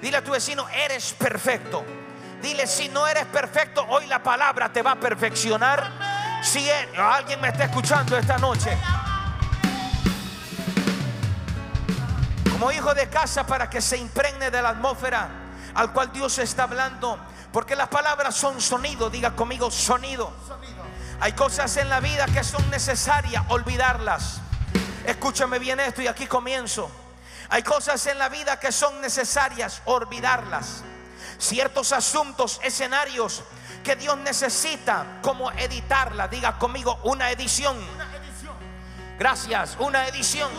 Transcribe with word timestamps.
Dile 0.00 0.18
a 0.18 0.24
tu 0.24 0.30
vecino, 0.30 0.68
eres 0.68 1.12
perfecto. 1.12 1.84
Dile, 2.40 2.66
si 2.66 2.88
no 2.88 3.06
eres 3.06 3.26
perfecto, 3.26 3.84
hoy 3.88 4.06
la 4.06 4.22
palabra 4.22 4.72
te 4.72 4.80
va 4.80 4.92
a 4.92 5.00
perfeccionar. 5.00 6.40
Si 6.42 6.68
e- 6.68 6.88
alguien 6.96 7.40
me 7.40 7.48
está 7.48 7.64
escuchando 7.64 8.16
esta 8.16 8.38
noche. 8.38 8.78
Como 12.52 12.70
hijo 12.70 12.94
de 12.94 13.08
casa 13.08 13.44
para 13.44 13.68
que 13.68 13.80
se 13.80 13.96
impregne 13.96 14.50
de 14.50 14.62
la 14.62 14.70
atmósfera 14.70 15.28
al 15.74 15.92
cual 15.92 16.12
Dios 16.12 16.38
está 16.38 16.64
hablando. 16.64 17.18
Porque 17.52 17.74
las 17.74 17.88
palabras 17.88 18.36
son 18.36 18.60
sonido. 18.60 19.10
Diga 19.10 19.32
conmigo, 19.32 19.70
sonido. 19.70 20.32
Hay 21.20 21.32
cosas 21.32 21.76
en 21.76 21.88
la 21.88 21.98
vida 21.98 22.26
que 22.26 22.44
son 22.44 22.68
necesarias 22.70 23.42
olvidarlas. 23.48 24.40
Escúchame 25.04 25.58
bien 25.58 25.80
esto 25.80 26.02
y 26.02 26.06
aquí 26.06 26.26
comienzo. 26.26 26.88
Hay 27.50 27.62
cosas 27.62 28.06
en 28.06 28.18
la 28.18 28.28
vida 28.28 28.60
que 28.60 28.72
son 28.72 29.00
necesarias 29.00 29.82
olvidarlas. 29.86 30.82
Ciertos 31.38 31.92
asuntos, 31.92 32.60
escenarios 32.62 33.42
que 33.82 33.96
Dios 33.96 34.18
necesita 34.18 35.18
como 35.22 35.50
editarla. 35.52 36.28
Diga 36.28 36.58
conmigo 36.58 36.98
una 37.04 37.30
edición. 37.30 37.78
Gracias, 39.18 39.76
una 39.78 40.06
edición. 40.08 40.50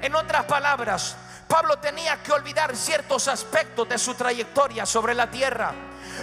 En 0.00 0.14
otras 0.14 0.44
palabras, 0.44 1.16
Pablo 1.48 1.78
tenía 1.78 2.22
que 2.22 2.32
olvidar 2.32 2.76
ciertos 2.76 3.28
aspectos 3.28 3.88
de 3.88 3.98
su 3.98 4.14
trayectoria 4.14 4.86
sobre 4.86 5.14
la 5.14 5.30
tierra. 5.30 5.72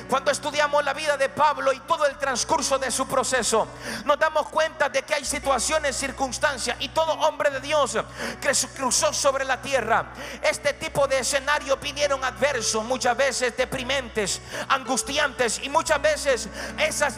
Cuando 0.09 0.31
estudiamos 0.31 0.83
la 0.83 0.93
vida 0.93 1.17
de 1.17 1.29
Pablo 1.29 1.71
y 1.73 1.79
todo 1.81 2.05
el 2.05 2.17
transcurso 2.17 2.77
de 2.77 2.91
su 2.91 3.07
proceso, 3.07 3.67
nos 4.05 4.19
damos 4.19 4.49
cuenta 4.49 4.89
de 4.89 5.03
que 5.03 5.15
hay 5.15 5.25
situaciones, 5.25 5.95
circunstancias 5.95 6.77
y 6.79 6.89
todo 6.89 7.13
hombre 7.13 7.49
de 7.49 7.59
Dios 7.59 7.97
que 8.41 8.51
cruzó 8.75 9.13
sobre 9.13 9.45
la 9.45 9.61
tierra. 9.61 10.13
Este 10.41 10.73
tipo 10.73 11.07
de 11.07 11.19
escenarios 11.19 11.79
vinieron 11.79 12.23
adversos, 12.23 12.83
muchas 12.83 13.15
veces 13.17 13.55
deprimentes, 13.55 14.41
angustiantes 14.69 15.59
y 15.63 15.69
muchas 15.69 16.01
veces 16.01 16.49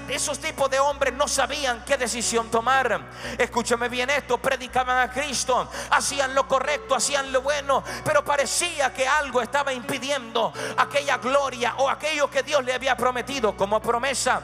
esos 0.09 0.39
tipos 0.39 0.69
de 0.69 0.79
hombres 0.79 1.13
no 1.13 1.27
sabían 1.27 1.83
qué 1.85 1.97
decisión 1.97 2.49
tomar. 2.49 3.01
Escúchame 3.37 3.89
bien 3.89 4.09
esto, 4.09 4.37
predicaban 4.37 4.97
a 4.97 5.11
Cristo, 5.11 5.69
hacían 5.91 6.33
lo 6.35 6.47
correcto, 6.47 6.95
hacían 6.95 7.31
lo 7.31 7.41
bueno, 7.41 7.83
pero 8.03 8.23
parecía 8.23 8.93
que 8.93 9.07
algo 9.07 9.41
estaba 9.41 9.71
impidiendo 9.71 10.53
aquella 10.77 11.17
gloria 11.17 11.75
o 11.77 11.89
aquello 11.89 12.29
que 12.29 12.43
Dios 12.43 12.64
le 12.65 12.73
había 12.73 12.97
prometido 12.97 13.55
como 13.55 13.79
promesa. 13.79 14.41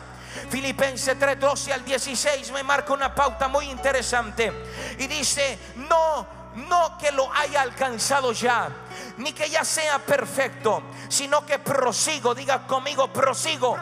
Filipenses 0.50 1.20
3, 1.20 1.40
12 1.40 1.74
al 1.74 1.84
16 1.84 2.52
me 2.52 2.64
marca 2.64 2.94
una 2.94 3.14
pauta 3.14 3.50
muy 3.50 3.70
interesante 3.70 4.52
y 4.98 5.08
dice, 5.08 5.60
no, 5.76 6.26
no 6.56 6.98
que 6.98 7.12
lo 7.12 7.32
haya 7.34 7.62
alcanzado 7.62 8.32
ya, 8.32 8.70
ni 9.18 9.34
que 9.34 9.50
ya 9.50 9.66
sea 9.66 10.00
perfecto, 10.00 10.84
sino 11.10 11.46
que 11.46 11.60
prosigo, 11.60 12.34
diga 12.34 12.66
conmigo, 12.66 13.12
prosigo. 13.12 13.78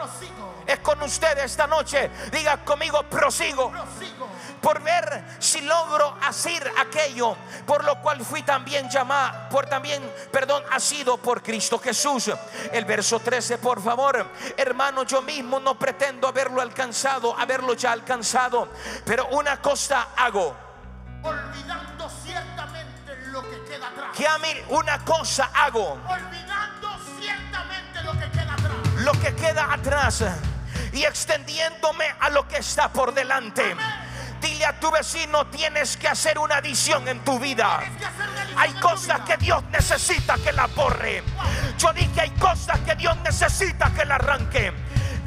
Es 0.66 0.80
con 0.80 1.00
usted 1.02 1.38
esta 1.38 1.68
noche, 1.68 2.10
diga 2.32 2.64
conmigo, 2.64 3.02
prosigo 3.04 3.72
por 4.60 4.82
ver 4.82 5.24
si 5.38 5.60
logro 5.62 6.16
hacer 6.22 6.70
aquello 6.78 7.36
por 7.66 7.84
lo 7.84 8.00
cual 8.00 8.24
fui 8.24 8.42
también 8.42 8.88
llamado, 8.90 9.48
por 9.48 9.66
también, 9.66 10.02
perdón, 10.32 10.62
ha 10.70 10.80
sido 10.80 11.18
por 11.18 11.42
Cristo 11.42 11.78
Jesús. 11.78 12.30
El 12.72 12.84
verso 12.84 13.20
13, 13.20 13.58
por 13.58 13.82
favor, 13.82 14.26
hermano, 14.56 15.04
yo 15.04 15.22
mismo 15.22 15.60
no 15.60 15.78
pretendo 15.78 16.28
haberlo 16.28 16.60
alcanzado, 16.60 17.38
haberlo 17.38 17.74
ya 17.74 17.92
alcanzado, 17.92 18.68
pero 19.04 19.28
una 19.28 19.60
cosa 19.60 20.08
hago. 20.16 20.56
Olvidando 21.22 22.10
ciertamente 22.24 23.16
lo 23.26 23.42
que 23.48 23.62
queda 23.64 23.88
atrás. 23.88 24.16
Que 24.16 24.26
a 24.26 24.38
mí 24.38 24.52
una 24.70 25.04
cosa 25.04 25.50
hago, 25.54 25.92
Olvidando 26.08 26.88
ciertamente 27.20 28.02
lo 28.02 28.12
que 28.12 28.30
queda 28.30 28.54
atrás. 28.54 28.74
lo 28.96 29.12
que 29.12 29.34
queda 29.36 29.72
atrás 29.72 30.24
y 30.92 31.04
extendiéndome 31.04 32.06
a 32.18 32.30
lo 32.30 32.48
que 32.48 32.56
está 32.56 32.88
por 32.92 33.14
delante. 33.14 33.76
Dile 34.40 34.64
a 34.64 34.78
tu 34.78 34.90
vecino, 34.90 35.46
tienes 35.48 35.96
que 35.96 36.08
hacer 36.08 36.38
una 36.38 36.56
adición 36.56 37.06
en 37.08 37.20
tu 37.24 37.38
vida. 37.38 37.80
Hay 38.56 38.72
cosas 38.74 39.20
que 39.20 39.36
Dios 39.36 39.62
necesita 39.70 40.36
que 40.36 40.52
la 40.52 40.66
borre. 40.66 41.22
Yo 41.78 41.92
dije, 41.92 42.20
hay 42.22 42.30
cosas 42.30 42.78
que 42.80 42.94
Dios 42.94 43.16
necesita 43.18 43.90
que 43.92 44.04
la 44.04 44.16
arranque. 44.16 44.72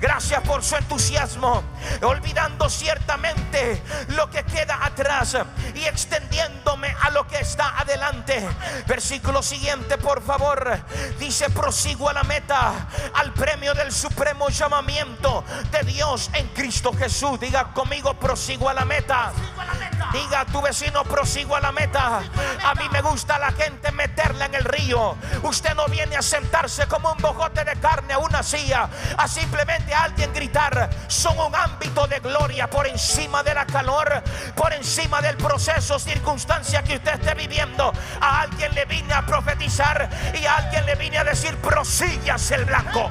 Gracias 0.03 0.41
por 0.41 0.61
su 0.65 0.75
entusiasmo, 0.75 1.63
olvidando 2.01 2.69
ciertamente 2.69 3.81
lo 4.09 4.29
que 4.29 4.43
queda 4.43 4.83
atrás 4.83 5.37
y 5.75 5.85
extendiéndome 5.85 6.93
a 7.03 7.09
lo 7.11 7.25
que 7.25 7.39
está 7.39 7.79
adelante. 7.79 8.45
Versículo 8.85 9.41
siguiente, 9.41 9.97
por 9.97 10.21
favor. 10.21 10.77
Dice, 11.19 11.49
prosigo 11.51 12.09
a 12.09 12.13
la 12.13 12.23
meta, 12.23 12.85
al 13.13 13.31
premio 13.31 13.73
del 13.75 13.93
supremo 13.93 14.49
llamamiento 14.49 15.45
de 15.71 15.83
Dios 15.89 16.29
en 16.33 16.49
Cristo 16.49 16.91
Jesús. 16.91 17.39
Diga 17.39 17.71
conmigo, 17.71 18.13
prosigo 18.15 18.67
a 18.67 18.73
la 18.73 18.83
meta. 18.83 19.31
Sigo 19.33 19.61
a 19.61 19.65
la 19.65 19.73
meta. 19.73 20.09
Diga 20.11 20.41
a 20.41 20.45
tu 20.45 20.61
vecino, 20.61 21.05
prosigo 21.05 21.55
a 21.55 21.61
la 21.61 21.71
meta. 21.71 22.21
A 22.65 22.75
mí 22.75 22.89
me 22.91 23.01
gusta 23.01 23.39
la 23.39 23.53
gente 23.53 23.89
meterla 23.93 24.47
en 24.47 24.55
el 24.55 24.65
río. 24.65 25.15
Usted 25.43 25.73
no 25.75 25.85
viene 25.87 26.17
a 26.17 26.21
sentarse 26.21 26.87
como 26.87 27.13
un 27.13 27.17
bojote 27.19 27.63
de 27.63 27.77
carne 27.77 28.13
a 28.13 28.17
una 28.17 28.43
silla, 28.43 28.89
a 29.17 29.29
simplemente 29.29 29.92
a 29.93 30.03
alguien 30.03 30.33
gritar. 30.33 30.89
Son 31.07 31.37
un 31.39 31.55
ámbito 31.55 32.07
de 32.07 32.19
gloria 32.19 32.69
por 32.69 32.87
encima 32.87 33.43
de 33.43 33.53
la 33.53 33.65
calor, 33.65 34.23
por 34.55 34.73
encima 34.73 35.21
del 35.21 35.37
proceso, 35.37 35.99
circunstancia 35.99 36.83
que 36.83 36.95
usted 36.95 37.13
esté 37.13 37.33
viviendo. 37.33 37.91
A 38.21 38.41
alguien 38.41 38.73
le 38.73 38.85
vine 38.85 39.13
a 39.13 39.25
profetizar 39.25 40.09
y 40.33 40.45
a 40.45 40.57
alguien 40.57 40.85
le 40.85 40.95
vine 40.95 41.17
a 41.17 41.23
decir, 41.23 41.55
prosigue 41.57 42.31
hacia 42.31 42.57
el 42.57 42.65
blanco. 42.65 43.09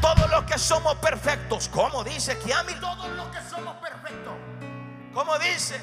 Todos 0.00 0.30
los 0.30 0.44
que 0.44 0.58
somos 0.58 0.94
perfectos, 0.96 1.68
como 1.68 2.02
dice 2.02 2.38
Kiami, 2.38 2.72
Todos 2.74 3.08
los 3.10 3.26
que 3.28 3.38
somos 3.50 3.76
perfectos. 3.76 4.32
como 5.12 5.38
dice. 5.38 5.80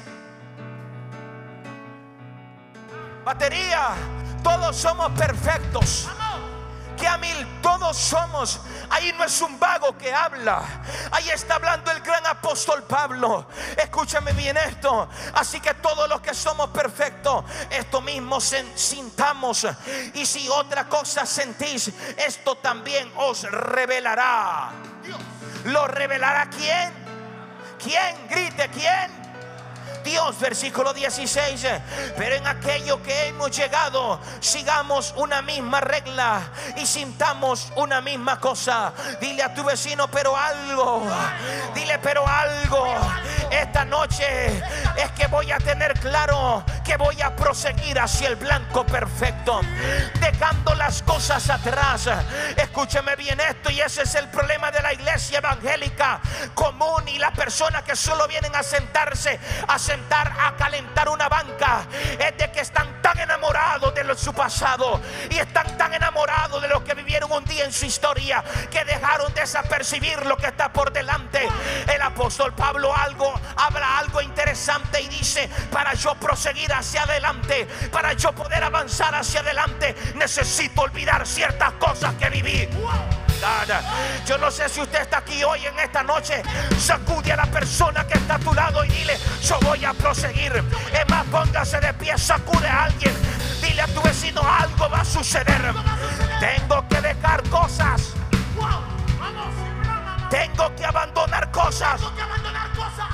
Batería, 3.24 3.90
todos 4.42 4.76
somos 4.76 5.10
perfectos. 5.12 6.08
Vamos. 6.18 6.57
Que 6.98 7.06
a 7.06 7.16
mil 7.18 7.60
todos 7.62 7.96
somos. 7.96 8.60
Ahí 8.90 9.12
no 9.16 9.24
es 9.24 9.40
un 9.40 9.58
vago 9.58 9.96
que 9.96 10.12
habla. 10.12 10.62
Ahí 11.12 11.28
está 11.30 11.54
hablando 11.56 11.90
el 11.92 12.00
gran 12.00 12.26
apóstol 12.26 12.82
Pablo. 12.82 13.46
Escúchame 13.76 14.32
bien 14.32 14.56
esto. 14.56 15.08
Así 15.34 15.60
que 15.60 15.74
todos 15.74 16.08
los 16.08 16.20
que 16.20 16.34
somos 16.34 16.70
perfectos, 16.70 17.44
esto 17.70 18.00
mismo 18.00 18.40
sintamos. 18.40 19.66
Y 20.14 20.26
si 20.26 20.48
otra 20.48 20.88
cosa 20.88 21.24
sentís, 21.24 21.92
esto 22.16 22.56
también 22.56 23.10
os 23.16 23.42
revelará. 23.42 24.70
¿Lo 25.64 25.86
revelará 25.86 26.48
quién? 26.50 26.92
¿Quién? 27.78 28.28
Grite, 28.28 28.68
¿quién? 28.70 29.27
Dios, 30.04 30.38
versículo 30.38 30.92
16. 30.92 31.66
Pero 32.16 32.36
en 32.36 32.46
aquello 32.46 33.02
que 33.02 33.28
hemos 33.28 33.56
llegado, 33.56 34.20
sigamos 34.40 35.14
una 35.16 35.42
misma 35.42 35.80
regla 35.80 36.50
y 36.76 36.86
sintamos 36.86 37.72
una 37.76 38.00
misma 38.00 38.38
cosa. 38.40 38.92
Dile 39.20 39.42
a 39.42 39.54
tu 39.54 39.64
vecino, 39.64 40.08
pero 40.08 40.36
algo. 40.36 41.06
Dile, 41.74 41.98
pero 41.98 42.26
algo. 42.26 42.86
Esta 43.50 43.84
noche 43.84 44.46
es 44.96 45.10
que 45.16 45.26
voy 45.26 45.50
a 45.52 45.58
tener 45.58 45.94
claro 45.94 46.64
que 46.84 46.96
voy 46.96 47.20
a 47.20 47.34
proseguir 47.36 47.98
hacia 47.98 48.28
el 48.28 48.36
blanco 48.36 48.84
perfecto, 48.86 49.60
dejando 50.20 50.74
las 50.74 51.02
cosas 51.02 51.48
atrás. 51.50 52.08
Escúcheme 52.56 53.14
bien 53.16 53.40
esto, 53.40 53.70
y 53.70 53.80
ese 53.80 54.02
es 54.02 54.14
el 54.14 54.28
problema 54.28 54.70
de 54.70 54.82
la 54.82 54.92
iglesia 54.92 55.38
evangélica 55.38 56.20
común 56.54 57.06
y 57.08 57.18
las 57.18 57.32
personas 57.32 57.82
que 57.82 57.94
solo 57.94 58.26
vienen 58.26 58.54
a 58.54 58.62
sentarse, 58.62 59.38
a 59.66 59.78
sentar, 59.78 60.32
a 60.40 60.56
calentar 60.56 61.08
una 61.08 61.28
banca. 61.28 61.86
Es 62.18 62.36
de 62.36 62.50
que 62.50 62.60
están 62.60 63.02
tan 63.02 63.18
enamorados 63.18 63.94
de 63.94 64.16
su 64.16 64.32
pasado 64.32 65.00
y 65.30 65.38
están 65.38 65.76
tan 65.76 65.92
enamorados 65.92 66.62
de 66.62 66.68
lo 66.68 66.82
que 66.82 66.94
vivieron 66.94 67.30
un 67.30 67.44
día 67.44 67.64
en 67.64 67.72
su 67.72 67.86
historia 67.86 68.42
que 68.70 68.84
dejaron 68.84 69.32
desapercibir 69.34 70.24
lo 70.26 70.36
que 70.36 70.46
está 70.46 70.72
por 70.72 70.92
delante. 70.92 71.46
El 71.92 72.02
apóstol 72.02 72.54
Pablo 72.54 72.94
algo 72.94 73.37
habla 73.56 73.98
algo 73.98 74.20
interesante 74.20 75.00
y 75.00 75.08
dice, 75.08 75.48
para 75.70 75.94
yo 75.94 76.14
proseguir 76.16 76.72
hacia 76.72 77.02
adelante, 77.02 77.66
para 77.90 78.12
yo 78.12 78.32
poder 78.32 78.64
avanzar 78.64 79.14
hacia 79.14 79.40
adelante, 79.40 79.94
necesito 80.14 80.82
olvidar 80.82 81.26
ciertas 81.26 81.72
cosas 81.74 82.14
que 82.14 82.30
viví. 82.30 82.68
Yo 84.26 84.36
no 84.38 84.50
sé 84.50 84.68
si 84.68 84.80
usted 84.80 85.00
está 85.00 85.18
aquí 85.18 85.44
hoy 85.44 85.64
en 85.64 85.78
esta 85.78 86.02
noche. 86.02 86.42
Sacude 86.78 87.32
a 87.32 87.36
la 87.36 87.46
persona 87.46 88.06
que 88.06 88.18
está 88.18 88.34
a 88.34 88.38
tu 88.38 88.52
lado 88.52 88.84
y 88.84 88.88
dile, 88.88 89.16
yo 89.42 89.58
voy 89.60 89.84
a 89.84 89.92
proseguir. 89.94 90.52
Es 90.92 91.08
más, 91.08 91.24
póngase 91.26 91.80
de 91.80 91.94
pie, 91.94 92.18
sacude 92.18 92.66
a 92.66 92.84
alguien. 92.84 93.14
Dile 93.62 93.82
a 93.82 93.86
tu 93.86 94.02
vecino, 94.02 94.42
algo 94.42 94.90
va 94.90 95.00
a 95.00 95.04
suceder. 95.04 95.74
Tengo 96.40 96.86
que 96.88 97.00
dejar 97.00 97.42
cosas. 97.48 98.12
Tengo 100.30 100.74
que 100.76 100.84
abandonar 100.84 101.50
cosas. 101.50 102.00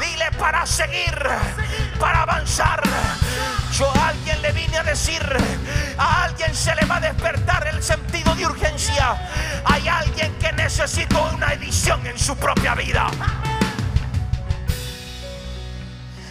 Dile 0.00 0.31
para 0.38 0.67
seguir. 0.67 1.14
para 1.99 2.23
avanzar. 2.23 2.82
Yo 3.73 3.91
a 3.91 4.08
alguien 4.08 4.41
le 4.43 4.52
vine 4.52 4.79
a 4.79 4.82
decir, 4.85 5.23
a 5.99 6.25
alguien 6.25 6.55
se 6.55 6.75
le 6.75 6.85
va 6.87 6.96
a 6.96 7.00
despertar 7.00 7.67
el 7.67 7.82
sentido 7.82 8.35
de 8.35 8.46
urgencia. 8.46 9.17
Hay 9.64 9.88
alguien 9.88 10.37
que 10.38 10.52
necesita 10.52 11.19
una 11.19 11.52
edición 11.52 12.06
en 12.06 12.19
su 12.19 12.37
propia 12.37 12.75
vida. 12.75 13.11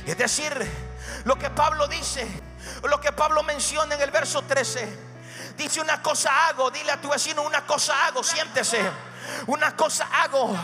Es 0.06 0.18
decir, 0.18 0.54
lo 1.26 1.38
que 1.38 1.50
Pablo 1.50 1.88
dice, 1.88 2.28
lo 2.84 3.00
que 3.00 3.12
Pablo 3.12 3.44
menciona 3.44 3.96
en 3.96 4.02
el 4.02 4.12
verso 4.12 4.42
13. 4.44 5.14
Dice 5.58 5.82
una 5.82 6.02
cosa 6.02 6.48
hago, 6.48 6.72
dile 6.72 6.92
a 6.92 7.02
tu 7.02 7.10
vecino 7.10 7.42
una 7.44 7.66
cosa 7.66 8.08
hago, 8.08 8.24
siéntese. 8.24 8.80
Una 9.48 9.76
cosa 9.76 10.08
hago. 10.12 10.56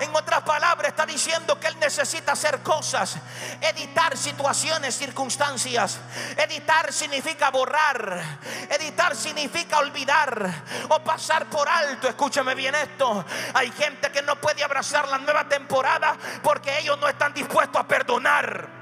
En 0.00 0.14
otras 0.14 0.42
palabras, 0.42 0.88
está 0.88 1.06
diciendo 1.06 1.58
que 1.58 1.68
él 1.68 1.78
necesita 1.78 2.32
hacer 2.32 2.60
cosas. 2.60 3.16
Editar 3.60 4.16
situaciones, 4.16 4.96
circunstancias. 4.96 5.98
Editar 6.36 6.92
significa 6.92 7.50
borrar. 7.50 8.22
Editar 8.70 9.14
significa 9.16 9.78
olvidar 9.78 10.64
o 10.88 10.98
pasar 11.00 11.46
por 11.46 11.68
alto. 11.68 12.08
Escúchame 12.08 12.54
bien 12.54 12.74
esto. 12.74 13.24
Hay 13.54 13.70
gente 13.72 14.10
que 14.10 14.22
no 14.22 14.36
puede 14.36 14.64
abrazar 14.64 15.08
la 15.08 15.18
nueva 15.18 15.48
temporada 15.48 16.16
porque 16.42 16.78
ellos 16.78 16.98
no 16.98 17.08
están 17.08 17.32
dispuestos 17.32 17.80
a 17.80 17.86
perdonar. 17.86 18.81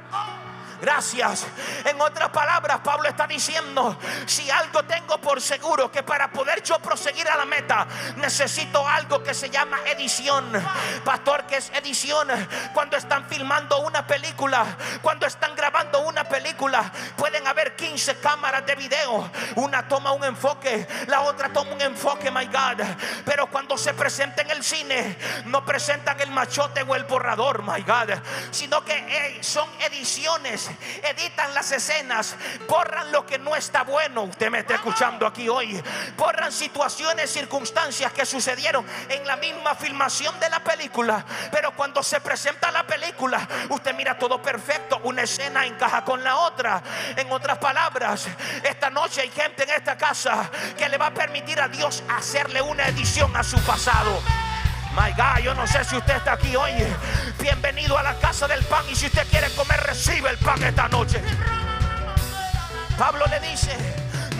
Gracias. 0.81 1.47
En 1.85 2.00
otras 2.00 2.31
palabras, 2.31 2.81
Pablo 2.82 3.09
está 3.09 3.27
diciendo, 3.27 3.99
si 4.27 4.50
algo 4.50 4.82
tengo 4.85 5.19
por 5.19 5.41
seguro, 5.41 5.91
que 5.91 6.03
para 6.03 6.31
poder 6.31 6.62
yo 6.62 6.79
proseguir 6.79 7.29
a 7.29 7.37
la 7.37 7.44
meta, 7.44 7.87
necesito 8.17 8.87
algo 8.87 9.23
que 9.23 9.35
se 9.35 9.50
llama 9.50 9.79
edición. 9.87 10.50
Pastor, 11.05 11.44
que 11.44 11.56
es 11.56 11.71
edición? 11.75 12.29
Cuando 12.73 12.97
están 12.97 13.27
filmando 13.27 13.81
una 13.81 14.06
película, 14.06 14.65
cuando 15.03 15.27
están 15.27 15.55
grabando 15.55 16.00
una 16.00 16.25
película, 16.25 16.91
pueden 17.17 17.47
haber 17.47 17.76
15 17.76 18.17
cámaras 18.17 18.65
de 18.65 18.75
video. 18.75 19.31
Una 19.56 19.87
toma 19.87 20.12
un 20.12 20.25
enfoque, 20.25 20.87
la 21.09 21.23
otra 21.23 21.53
toma 21.53 21.73
un 21.73 21.83
enfoque, 21.83 22.31
my 22.31 22.47
God. 22.47 22.85
Pero 23.25 23.49
cuando 23.49 23.76
se 23.76 23.93
presenta 23.94 24.43
en 24.43 24.50
el 24.50 24.65
cine, 24.65 25.19
no 25.47 25.65
presentan 25.65 26.19
el 26.21 26.31
machote 26.31 26.83
o 26.83 26.94
el 26.94 27.05
borrador, 27.05 27.62
my 27.62 27.83
God, 27.83 28.19
sino 28.50 28.85
que 28.85 28.94
eh, 28.97 29.43
son 29.43 29.69
ediciones 29.81 30.70
editan 31.03 31.55
las 31.55 31.73
escenas, 31.73 32.37
borran 32.69 33.13
lo 33.13 33.27
que 33.27 33.39
no 33.39 33.57
está 33.57 33.83
bueno. 33.83 34.23
Usted 34.23 34.51
me 34.51 34.61
está 34.61 34.75
escuchando 34.75 35.27
aquí 35.27 35.49
hoy. 35.49 35.83
Borran 36.17 36.53
situaciones, 36.53 37.31
circunstancias 37.31 38.13
que 38.13 38.27
sucedieron 38.27 38.85
en 39.09 39.27
la 39.27 39.37
misma 39.37 39.75
filmación 39.75 40.39
de 40.41 40.51
la 40.51 40.63
película. 40.63 41.25
Pero 41.51 41.75
cuando 41.75 42.03
se 42.03 42.21
presenta 42.21 42.71
la 42.71 42.87
película, 42.87 43.47
usted 43.69 43.95
mira 43.95 44.19
todo 44.19 44.41
perfecto. 44.41 45.01
Una 45.05 45.23
escena 45.23 45.67
encaja 45.67 46.05
con 46.05 46.23
la 46.23 46.37
otra. 46.37 46.83
En 47.17 47.31
otras 47.33 47.59
palabras, 47.59 48.27
esta 48.63 48.91
noche 48.91 49.23
hay 49.23 49.31
gente 49.31 49.65
en 49.65 49.71
esta 49.71 49.97
casa 49.97 50.51
que 50.77 50.89
le 50.89 50.99
va 50.99 51.07
a 51.07 51.15
permitir 51.15 51.61
a 51.61 51.69
Dios 51.69 52.03
hacerle 52.09 52.63
una 52.63 52.87
edición 52.87 53.37
a 53.37 53.43
su 53.43 53.59
pasado. 53.61 54.21
My 54.95 55.13
God, 55.13 55.45
yo 55.45 55.55
no 55.55 55.67
sé 55.67 55.85
si 55.85 55.97
usted 55.97 56.17
está 56.17 56.33
aquí 56.33 56.57
hoy. 56.57 56.73
Bienvenido 57.41 57.97
a 57.97 58.03
la 58.03 58.15
casa 58.15 58.49
del 58.49 58.63
pan. 58.65 58.85
Y 58.91 58.97
si 58.97 59.07
usted 59.07 59.27
quiere 59.29 59.49
comer, 59.51 59.81
recibe 59.81 60.31
el 60.31 60.39
pan 60.39 60.61
esta 60.63 60.89
noche. 60.89 61.23
Pablo 62.99 63.25
le 63.27 63.41
dice, 63.49 63.71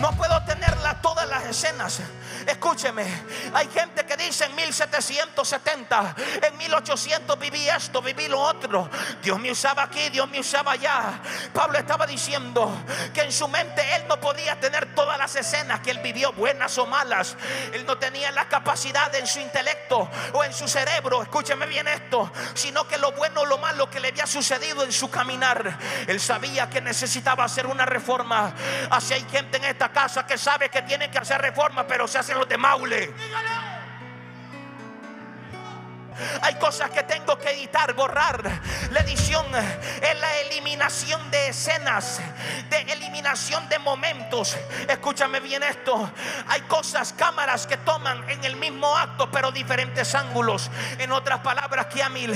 no 0.01 0.11
puedo 0.13 0.43
tenerla 0.43 0.99
todas 1.01 1.27
las 1.29 1.45
escenas 1.45 2.01
Escúcheme, 2.47 3.05
hay 3.53 3.67
gente 3.67 4.05
que 4.05 4.17
dice 4.17 4.45
en 4.45 4.55
1770, 4.55 6.15
en 6.41 6.57
1800 6.57 7.39
viví 7.39 7.69
esto, 7.69 8.01
viví 8.01 8.27
lo 8.27 8.39
otro. 8.39 8.89
Dios 9.21 9.39
me 9.39 9.51
usaba 9.51 9.83
aquí, 9.83 10.09
Dios 10.09 10.27
me 10.29 10.39
usaba 10.39 10.73
allá. 10.73 11.19
Pablo 11.53 11.77
estaba 11.77 12.07
diciendo 12.07 12.71
que 13.13 13.21
en 13.21 13.31
su 13.31 13.47
mente 13.47 13.83
él 13.95 14.03
no 14.07 14.19
podía 14.19 14.59
tener 14.59 14.93
todas 14.95 15.17
las 15.17 15.35
escenas 15.35 15.81
que 15.81 15.91
él 15.91 15.99
vivió, 15.99 16.33
buenas 16.33 16.77
o 16.77 16.85
malas. 16.85 17.35
Él 17.73 17.85
no 17.85 17.97
tenía 17.97 18.31
la 18.31 18.47
capacidad 18.47 19.13
en 19.15 19.27
su 19.27 19.39
intelecto 19.39 20.09
o 20.33 20.43
en 20.43 20.53
su 20.53 20.67
cerebro, 20.67 21.21
escúcheme 21.21 21.65
bien 21.67 21.87
esto, 21.87 22.31
sino 22.53 22.87
que 22.87 22.97
lo 22.97 23.11
bueno 23.11 23.41
o 23.41 23.45
lo 23.45 23.57
malo 23.59 23.89
que 23.89 23.99
le 23.99 24.09
había 24.09 24.25
sucedido 24.25 24.83
en 24.83 24.91
su 24.91 25.09
caminar. 25.09 25.77
Él 26.07 26.19
sabía 26.19 26.69
que 26.69 26.81
necesitaba 26.81 27.43
hacer 27.43 27.67
una 27.67 27.85
reforma. 27.85 28.53
Así 28.89 29.13
hay 29.13 29.25
gente 29.29 29.57
en 29.57 29.65
esta 29.65 29.89
casa 29.91 30.25
que 30.25 30.37
sabe 30.37 30.69
que 30.69 30.81
tiene 30.81 31.09
que 31.09 31.17
hacer 31.17 31.41
reforma, 31.41 31.85
pero 31.85 32.07
se 32.07 32.19
hace 32.19 32.33
los 32.33 32.47
de 32.47 32.57
Maule. 32.57 33.13
Hay 36.41 36.55
cosas 36.55 36.89
que 36.91 37.03
tengo 37.03 37.37
que 37.37 37.51
editar, 37.51 37.93
borrar. 37.93 38.43
La 38.91 38.99
edición 39.01 39.45
es 39.55 40.19
la 40.19 40.37
eliminación 40.37 41.31
de 41.31 41.49
escenas, 41.49 42.19
de 42.69 42.81
eliminación 42.93 43.67
de 43.69 43.79
momentos. 43.79 44.57
Escúchame 44.87 45.39
bien 45.39 45.63
esto. 45.63 46.11
Hay 46.47 46.61
cosas, 46.61 47.13
cámaras 47.13 47.67
que 47.67 47.77
toman 47.77 48.29
en 48.29 48.43
el 48.43 48.55
mismo 48.55 48.95
acto, 48.95 49.29
pero 49.31 49.51
diferentes 49.51 50.13
ángulos. 50.15 50.69
En 50.97 51.11
otras 51.11 51.39
palabras, 51.39 51.87
que 51.87 52.01
mil 52.09 52.33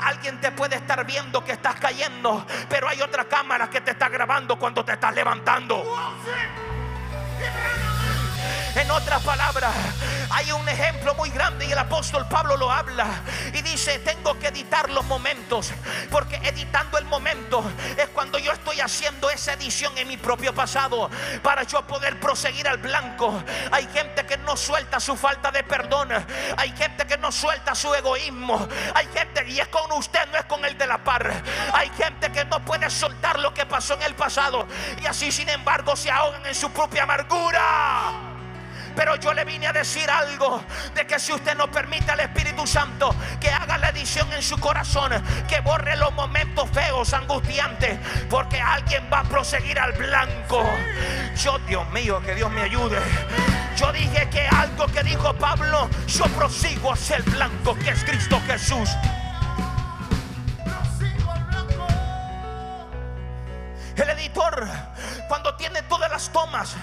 alguien 0.00 0.40
te 0.40 0.50
puede 0.52 0.76
estar 0.76 1.04
viendo 1.04 1.44
que 1.44 1.52
estás 1.52 1.76
cayendo, 1.76 2.46
pero 2.68 2.88
hay 2.88 3.02
otra 3.02 3.24
cámara 3.24 3.68
que 3.68 3.80
te 3.80 3.92
está 3.92 4.08
grabando 4.08 4.58
cuando 4.58 4.84
te 4.84 4.92
estás 4.92 5.14
levantando. 5.14 5.84
Yeah. 7.38 7.76
En 8.76 8.90
otras 8.90 9.22
palabras, 9.22 9.72
hay 10.28 10.52
un 10.52 10.68
ejemplo 10.68 11.14
muy 11.14 11.30
grande 11.30 11.64
y 11.64 11.72
el 11.72 11.78
apóstol 11.78 12.28
Pablo 12.28 12.58
lo 12.58 12.70
habla 12.70 13.06
y 13.54 13.62
dice, 13.62 13.98
tengo 14.00 14.38
que 14.38 14.48
editar 14.48 14.90
los 14.90 15.02
momentos, 15.06 15.72
porque 16.10 16.36
editando 16.44 16.98
el 16.98 17.06
momento 17.06 17.64
es 17.96 18.06
cuando 18.08 18.38
yo 18.38 18.52
estoy 18.52 18.82
haciendo 18.82 19.30
esa 19.30 19.54
edición 19.54 19.96
en 19.96 20.08
mi 20.08 20.18
propio 20.18 20.54
pasado 20.54 21.08
para 21.42 21.62
yo 21.62 21.86
poder 21.86 22.20
proseguir 22.20 22.68
al 22.68 22.76
blanco. 22.76 23.42
Hay 23.72 23.88
gente 23.94 24.26
que 24.26 24.36
no 24.36 24.58
suelta 24.58 25.00
su 25.00 25.16
falta 25.16 25.50
de 25.50 25.64
perdón, 25.64 26.10
hay 26.58 26.70
gente 26.76 27.06
que 27.06 27.16
no 27.16 27.32
suelta 27.32 27.74
su 27.74 27.94
egoísmo, 27.94 28.68
hay 28.94 29.08
gente, 29.14 29.48
y 29.48 29.58
es 29.58 29.68
con 29.68 29.90
usted, 29.92 30.28
no 30.30 30.36
es 30.36 30.44
con 30.44 30.62
el 30.66 30.76
de 30.76 30.86
la 30.86 31.02
par, 31.02 31.32
hay 31.72 31.90
gente 31.96 32.30
que 32.30 32.44
no 32.44 32.62
puede 32.62 32.90
soltar 32.90 33.38
lo 33.38 33.54
que 33.54 33.64
pasó 33.64 33.94
en 33.94 34.02
el 34.02 34.14
pasado 34.14 34.68
y 35.00 35.06
así 35.06 35.32
sin 35.32 35.48
embargo 35.48 35.96
se 35.96 36.10
ahogan 36.10 36.44
en 36.44 36.54
su 36.54 36.70
propia 36.72 37.04
amargura. 37.04 38.25
Pero 38.96 39.16
yo 39.16 39.34
le 39.34 39.44
vine 39.44 39.66
a 39.66 39.72
decir 39.74 40.10
algo 40.10 40.64
de 40.94 41.06
que 41.06 41.18
si 41.18 41.32
usted 41.32 41.54
no 41.54 41.70
permite 41.70 42.10
al 42.12 42.20
Espíritu 42.20 42.66
Santo 42.66 43.14
que 43.38 43.50
haga 43.50 43.76
la 43.76 43.90
edición 43.90 44.32
en 44.32 44.42
su 44.42 44.58
corazón, 44.58 45.12
que 45.46 45.60
borre 45.60 45.96
los 45.96 46.12
momentos 46.14 46.68
feos, 46.70 47.12
angustiantes, 47.12 47.98
porque 48.30 48.58
alguien 48.58 49.08
va 49.12 49.20
a 49.20 49.24
proseguir 49.24 49.78
al 49.78 49.92
blanco. 49.92 50.64
Yo, 51.36 51.58
Dios 51.60 51.88
mío, 51.90 52.22
que 52.24 52.34
Dios 52.34 52.50
me 52.50 52.62
ayude. 52.62 52.98
Yo 53.76 53.92
dije 53.92 54.28
que 54.30 54.48
algo 54.48 54.86
que 54.86 55.02
dijo 55.02 55.34
Pablo, 55.34 55.90
yo 56.06 56.24
prosigo 56.28 56.92
hacia 56.92 57.16
el 57.16 57.22
blanco 57.24 57.74
que 57.74 57.90
es 57.90 58.02
Cristo 58.02 58.40
Jesús. 58.46 58.88
El 63.94 64.10
editor, 64.10 64.66
cuando 65.28 65.54
tiene 65.56 65.82
todas 65.82 66.10
las 66.10 66.30
tomas, 66.32 66.76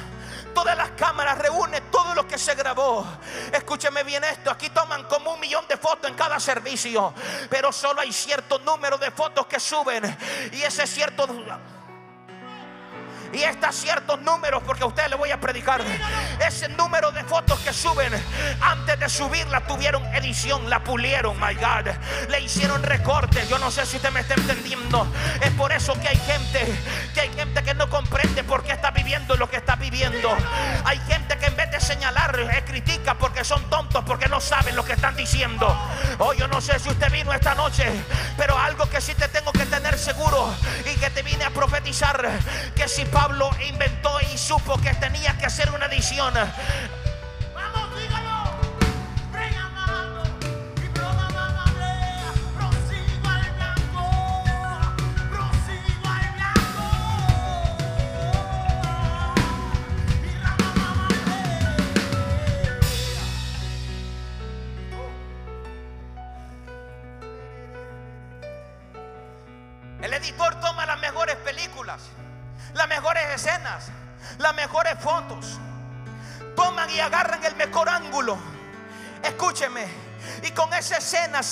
todas 0.53 0.77
las 0.77 0.91
cámaras, 0.91 1.37
reúne 1.37 1.81
todo 1.81 2.13
lo 2.15 2.27
que 2.27 2.37
se 2.37 2.55
grabó. 2.55 3.05
Escúcheme 3.51 4.03
bien 4.03 4.23
esto, 4.23 4.51
aquí 4.51 4.69
toman 4.69 5.03
como 5.03 5.33
un 5.33 5.39
millón 5.39 5.67
de 5.67 5.77
fotos 5.77 6.09
en 6.09 6.15
cada 6.15 6.39
servicio, 6.39 7.13
pero 7.49 7.71
solo 7.71 8.01
hay 8.01 8.13
cierto 8.13 8.59
número 8.59 8.97
de 8.97 9.11
fotos 9.11 9.45
que 9.47 9.59
suben 9.59 10.03
y 10.51 10.61
ese 10.61 10.87
cierto 10.87 11.27
y 13.33 13.43
está 13.43 13.71
ciertos 13.71 14.21
números, 14.21 14.63
porque 14.65 14.83
a 14.83 14.85
usted 14.85 15.07
le 15.09 15.15
voy 15.15 15.31
a 15.31 15.39
predicar. 15.39 15.81
Ese 16.45 16.69
número 16.69 17.11
de 17.11 17.23
fotos 17.23 17.59
que 17.59 17.73
suben, 17.73 18.13
antes 18.61 18.99
de 18.99 19.09
subirla 19.09 19.61
tuvieron 19.61 20.03
edición, 20.15 20.69
la 20.69 20.83
pulieron, 20.83 21.39
my 21.39 21.55
God. 21.55 21.93
Le 22.29 22.41
hicieron 22.41 22.83
recortes. 22.83 23.47
Yo 23.49 23.57
no 23.57 23.71
sé 23.71 23.85
si 23.85 23.97
usted 23.97 24.11
me 24.11 24.21
está 24.21 24.35
entendiendo. 24.35 25.07
Es 25.41 25.51
por 25.51 25.71
eso 25.71 25.99
que 25.99 26.09
hay 26.09 26.17
gente, 26.17 26.79
que 27.13 27.21
hay 27.21 27.33
gente 27.33 27.63
que 27.63 27.73
no 27.73 27.89
comprende 27.89 28.43
por 28.43 28.63
qué 28.63 28.73
está 28.73 28.91
viviendo 28.91 29.35
lo 29.35 29.49
que 29.49 29.57
está 29.57 29.75
viviendo. 29.75 30.35
Hay 30.85 30.99
gente 31.07 31.37
que 31.37 31.47
en 31.47 31.55
vez 31.55 31.71
de 31.71 31.79
señalar, 31.79 32.39
eh, 32.39 32.63
critica 32.65 33.15
porque 33.15 33.43
son 33.43 33.69
tontos, 33.69 34.03
porque 34.05 34.27
no 34.27 34.39
saben 34.39 34.75
lo 34.75 34.85
que 34.85 34.93
están 34.93 35.15
diciendo. 35.15 35.67
Oh, 36.19 36.33
yo 36.33 36.47
no 36.47 36.61
sé 36.61 36.79
si 36.79 36.89
usted 36.89 37.11
vino 37.11 37.33
esta 37.33 37.55
noche, 37.55 37.89
pero 38.37 38.57
algo 38.57 38.87
que 38.89 39.01
sí 39.01 39.13
te 39.15 39.27
tengo 39.27 39.51
que 39.51 39.65
tener 39.65 39.97
seguro 39.97 40.53
y 40.85 40.95
que 40.99 41.09
te 41.09 41.23
vine 41.23 41.43
a 41.45 41.49
profetizar, 41.49 42.29
que 42.75 42.87
si 42.87 43.05
Pablo 43.05 43.22
inventó 43.67 44.19
y 44.33 44.37
supo 44.37 44.77
que 44.81 44.93
tenía 44.95 45.37
que 45.37 45.45
hacer 45.45 45.69
una 45.71 45.85
edición. 45.85 46.33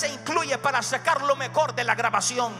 Se 0.02 0.08
incluye 0.08 0.58
para 0.58 0.82
sacar 0.82 1.22
lo 1.22 1.36
mejor 1.36 1.76
de 1.76 1.84
la 1.84 1.94
grabación. 1.94 2.52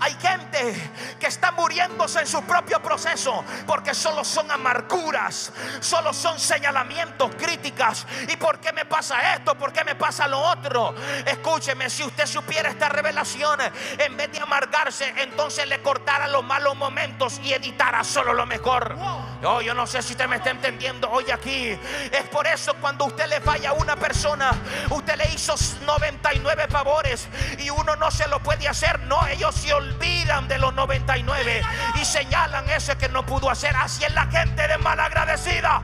Hay 0.00 0.14
gente 0.14 0.90
que 1.20 1.26
está 1.26 1.52
muriéndose 1.52 2.20
en 2.20 2.26
su 2.26 2.42
propio 2.44 2.80
proceso 2.80 3.44
porque 3.66 3.94
solo 3.94 4.24
son 4.24 4.50
amarguras, 4.50 5.52
solo 5.80 6.14
son 6.14 6.40
señalamientos, 6.40 7.34
críticas. 7.34 8.06
¿Y 8.32 8.38
por 8.38 8.60
qué 8.60 8.72
me 8.72 8.86
pasa 8.86 9.34
esto? 9.34 9.58
¿Por 9.58 9.74
qué 9.74 9.84
me 9.84 9.94
pasa 9.94 10.26
lo 10.26 10.40
otro? 10.40 10.94
Escúcheme, 11.26 11.90
si 11.90 12.02
usted 12.02 12.24
supiera 12.24 12.70
esta 12.70 12.88
revelación, 12.88 13.60
en 13.98 14.16
vez 14.16 14.32
de 14.32 14.40
amargarse, 14.40 15.12
entonces 15.18 15.68
le 15.68 15.82
cortara 15.82 16.28
los 16.28 16.42
malos 16.42 16.74
momentos 16.76 17.38
y 17.44 17.52
editara 17.52 18.02
solo 18.04 18.32
lo 18.32 18.46
mejor. 18.46 18.96
Oh, 19.44 19.60
yo 19.60 19.74
no 19.74 19.86
sé 19.86 20.02
si 20.02 20.12
usted 20.12 20.28
me 20.28 20.36
está 20.36 20.50
entendiendo 20.50 21.10
hoy 21.10 21.30
aquí. 21.30 21.76
Es 22.12 22.22
por 22.30 22.46
eso 22.46 22.74
cuando 22.74 23.06
usted 23.06 23.26
le 23.28 23.40
falla 23.40 23.70
a 23.70 23.72
una 23.72 23.96
persona, 23.96 24.52
usted 24.90 25.16
le 25.16 25.34
hizo 25.34 25.54
99 25.84 26.66
favores 26.68 27.26
y 27.58 27.68
uno 27.70 27.96
no 27.96 28.10
se 28.10 28.28
lo 28.28 28.40
puede 28.40 28.68
hacer. 28.68 29.00
No, 29.00 29.26
ellos 29.26 29.54
se 29.54 29.72
olvidan 29.74 30.46
de 30.46 30.58
los 30.58 30.72
99 30.74 31.62
y 32.00 32.04
señalan 32.04 32.70
ese 32.70 32.96
que 32.96 33.08
no 33.08 33.26
pudo 33.26 33.50
hacer. 33.50 33.74
Así 33.74 34.04
es 34.04 34.14
la 34.14 34.26
gente 34.26 34.68
de 34.68 34.78
malagradecida. 34.78 35.82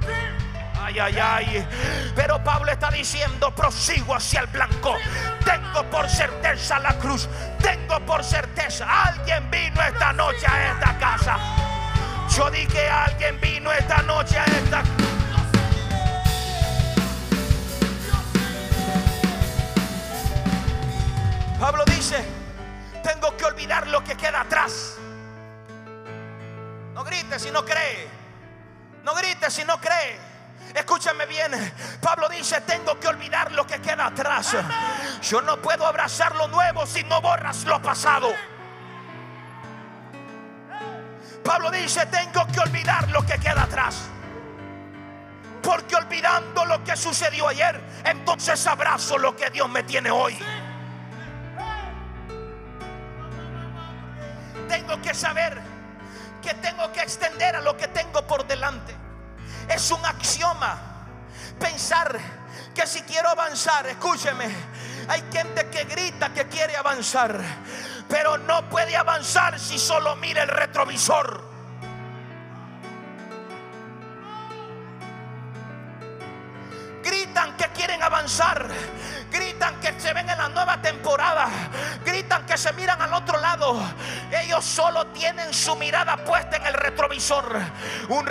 Ay, 0.81 0.99
ay, 1.01 1.19
ay. 1.19 1.69
Pero 2.15 2.43
Pablo 2.45 2.71
está 2.71 2.91
diciendo, 2.91 3.53
prosigo 3.55 4.15
hacia 4.15 4.41
el 4.41 4.47
blanco. 4.47 4.95
Tengo 5.45 5.83
por 5.91 6.09
certeza 6.09 6.79
la 6.79 6.97
cruz. 6.99 7.29
Tengo 7.61 7.99
por 8.07 8.23
certeza. 8.23 8.87
Alguien 9.05 9.51
vino 9.51 9.83
esta 9.83 10.13
noche 10.13 10.47
a 10.47 10.73
esta 10.73 10.97
casa. 10.99 11.68
Yo 12.37 12.51
dije, 12.51 12.89
alguien 12.89 13.41
vino 13.41 13.73
esta 13.73 14.03
noche 14.03 14.39
a 14.39 14.45
esta. 14.45 14.83
Pablo 21.59 21.85
dice, 21.87 22.25
tengo 23.03 23.37
que 23.37 23.45
olvidar 23.45 23.87
lo 23.89 24.05
que 24.05 24.17
queda 24.17 24.43
atrás. 24.43 24.97
No 26.95 27.03
grites 27.05 27.43
si 27.43 27.51
no 27.51 27.65
cree. 27.65 28.09
No 29.03 29.15
grites 29.15 29.53
si 29.53 29.65
no 29.65 29.81
cree. 29.81 30.19
Escúchame 30.75 31.27
bien, 31.27 31.53
Pablo 32.01 32.29
dice, 32.29 32.61
tengo 32.61 32.99
que 33.01 33.09
olvidar 33.09 33.53
lo 33.53 33.67
que 33.67 33.81
queda 33.81 34.07
atrás. 34.07 34.55
Yo 35.23 35.41
no 35.41 35.57
puedo 35.63 35.87
abrazar 35.87 36.35
lo 36.37 36.47
nuevo 36.49 36.87
si 36.87 37.03
no 37.05 37.21
borras 37.21 37.65
lo 37.65 37.81
pasado. 37.81 38.29
Pablo 41.49 41.71
dice, 41.71 42.05
tengo 42.05 42.47
que 42.49 42.61
olvidar 42.61 43.09
lo 43.09 43.25
que 43.25 43.39
queda 43.39 43.63
atrás. 43.63 44.03
Porque 45.63 45.97
olvidando 45.97 46.67
lo 46.67 46.85
que 46.85 46.95
sucedió 46.95 47.49
ayer, 47.49 47.81
entonces 48.05 48.67
abrazo 48.67 49.17
lo 49.17 49.35
que 49.35 49.49
Dios 49.49 49.67
me 49.67 49.83
tiene 49.83 50.11
hoy. 50.11 50.39
tengo 54.69 55.01
que 55.01 55.15
saber 55.15 55.59
que 56.43 56.53
tengo 56.53 56.93
que 56.93 57.01
extender 57.01 57.57
a 57.57 57.63
lo 57.63 57.79
que 57.79 57.89
tengo 57.89 58.27
por 58.27 58.47
delante. 58.47 58.95
Es 59.71 59.91
un 59.91 60.05
axioma 60.05 60.79
pensar 61.59 62.19
que 62.75 62.87
si 62.87 63.01
quiero 63.03 63.31
avanzar, 63.31 63.87
escúcheme, 63.87 64.49
hay 65.09 65.25
gente 65.33 65.71
que 65.71 65.85
grita 65.85 66.29
que 66.35 66.47
quiere 66.47 66.77
avanzar, 66.77 67.41
pero 68.09 68.39
no 68.39 68.69
puede 68.69 68.97
avanzar 68.97 69.59
si 69.59 69.79
solo 69.79 70.17
mira 70.17 70.43
el 70.43 70.49
retrovisor. 70.49 71.47
Gritan 77.03 77.57
que 77.57 77.67
quieren 77.69 78.03
avanzar, 78.03 78.69
gritan 79.31 79.81
que 79.81 79.99
se 79.99 80.13
ven 80.13 80.29
en 80.29 80.37
la 80.39 80.49
nueva 80.49 80.81
temporada, 80.83 81.49
gritan 82.05 82.45
que 82.45 82.59
se 82.59 82.73
miran 82.73 83.01
al 83.01 83.15
otro 83.15 83.39
lado. 83.39 83.81
Ellos 84.31 84.65
solo 84.65 85.07
tienen 85.09 85.55
su 85.55 85.77
mirada 85.77 86.17
puesta 86.19 86.57
en 86.57 86.67
el 86.67 86.75
retrovisor. 86.75 87.61
Un, 88.09 88.29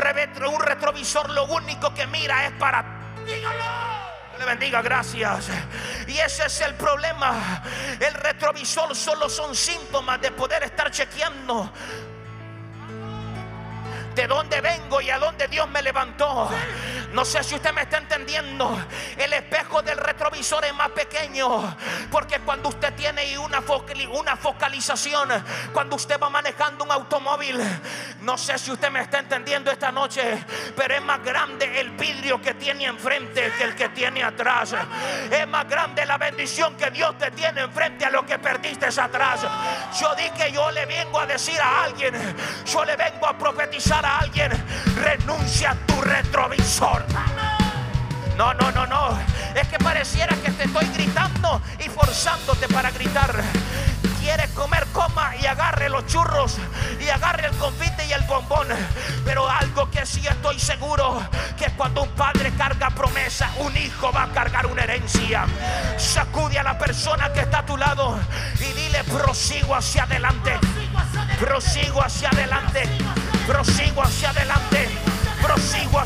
un 0.48 0.62
retrovisor 0.62 1.30
lo 1.30 1.46
único 1.46 1.94
que 1.94 2.06
mira 2.08 2.46
es 2.46 2.52
para... 2.54 2.86
Dígalo 3.26 4.07
le 4.38 4.46
bendiga, 4.46 4.82
gracias. 4.82 5.50
Y 6.08 6.18
ese 6.18 6.46
es 6.46 6.62
el 6.62 6.76
problema. 6.76 7.64
El 8.00 8.14
retrovisor 8.14 8.96
solo 8.96 9.30
son 9.30 9.56
síntomas 9.56 10.22
de 10.22 10.32
poder 10.32 10.64
estar 10.64 10.92
chequeando 10.92 11.72
de 14.18 14.26
dónde 14.26 14.60
vengo 14.62 15.00
y 15.00 15.12
a 15.12 15.20
dónde 15.20 15.48
Dios 15.48 15.70
me 15.70 15.80
levantó. 15.84 16.50
No 17.14 17.24
sé 17.24 17.44
si 17.44 17.54
usted 17.54 17.72
me 17.72 17.84
está 17.84 17.98
entendiendo. 17.98 18.76
El 19.16 19.32
espejo 19.32 19.84
del 19.84 19.98
retrovisor 19.98 20.66
es 20.66 20.74
más 20.74 20.90
pequeño. 20.90 21.78
Porque 22.12 22.40
cuando 22.40 22.70
usted 22.70 22.94
tiene 22.96 23.38
una, 23.38 23.62
focalización, 23.62 25.30
cuando 25.72 25.96
usted 25.96 26.20
va 26.20 26.32
manejando 26.32 26.84
un 26.84 26.92
automóvil, 26.92 27.60
no 28.22 28.38
sé 28.40 28.58
si 28.58 28.72
usted 28.72 28.90
me 28.90 29.02
está 29.02 29.20
entendiendo 29.20 29.70
esta 29.70 29.92
noche, 29.92 30.44
pero 30.76 30.96
es 30.96 31.02
más 31.04 31.24
grande 31.24 31.80
el 31.80 31.92
vidrio 31.92 32.42
que 32.42 32.56
tiene 32.56 32.86
enfrente 32.86 33.54
que 33.56 33.64
el 33.64 33.76
que 33.76 33.90
tiene 33.90 34.24
atrás. 34.24 34.76
Es 35.32 35.48
más 35.48 35.70
grande 35.70 36.06
la 36.08 36.18
bendición 36.18 36.76
que 36.76 36.90
Dios 36.90 37.16
te 37.20 37.30
tiene 37.32 37.62
enfrente 37.62 38.04
a 38.06 38.10
lo 38.10 38.26
que 38.26 38.40
perdiste 38.40 38.88
atrás. 38.88 39.42
Yo 40.00 40.16
dije, 40.16 40.52
yo 40.52 40.72
le 40.72 40.88
vengo 40.88 41.20
a 41.20 41.28
decir 41.28 41.60
a 41.62 41.84
alguien, 41.84 42.36
yo 42.66 42.84
le 42.84 42.96
vengo 42.96 43.28
a 43.28 43.38
profetizar 43.38 44.07
alguien, 44.08 44.52
renuncia 44.96 45.72
a 45.72 45.76
tu 45.76 46.02
retrovisor. 46.02 47.06
No, 48.38 48.54
no, 48.54 48.72
no, 48.72 48.86
no. 48.86 49.20
Es 49.56 49.68
que 49.68 49.80
pareciera 49.80 50.36
que 50.38 50.52
te 50.52 50.66
estoy 50.66 50.86
gritando 50.94 51.62
y 51.80 51.90
forzándote 51.90 52.68
para 52.68 52.92
gritar. 52.92 53.34
Quiere 54.20 54.48
comer, 54.50 54.86
coma 54.94 55.36
y 55.38 55.46
agarre 55.46 55.90
los 55.90 56.06
churros 56.06 56.58
y 57.00 57.10
agarre 57.10 57.48
el 57.48 57.56
confite 57.58 58.06
y 58.06 58.14
el 58.14 58.22
bombón. 58.24 58.68
Pero 59.26 59.50
algo 59.50 59.90
que 59.90 60.06
sí 60.06 60.22
estoy 60.28 60.60
seguro, 60.60 61.22
que 61.58 61.72
cuando 61.72 62.04
un 62.04 62.10
padre 62.10 62.52
carga 62.58 62.90
promesa, 62.92 63.50
un 63.58 63.76
hijo 63.76 64.12
va 64.12 64.24
a 64.24 64.28
cargar 64.34 64.68
una 64.68 64.84
herencia. 64.84 65.46
Sacude 65.98 66.60
a 66.60 66.64
la 66.64 66.78
persona 66.78 67.34
que 67.34 67.40
está 67.40 67.60
a 67.60 67.66
tu 67.66 67.78
lado 67.78 68.20
y 68.60 68.74
dile, 68.74 69.04
prosigo 69.06 69.76
adelante. 69.76 69.80
Prosigo 69.80 70.04
hacia 70.04 70.04
adelante 70.04 70.60
prosigo 71.38 72.04
hacia 72.04 72.30
adelante, 72.30 72.84
prosigo 73.48 74.02
hacia 74.02 74.32
adelante, 74.32 74.90
prosigo 75.42 76.00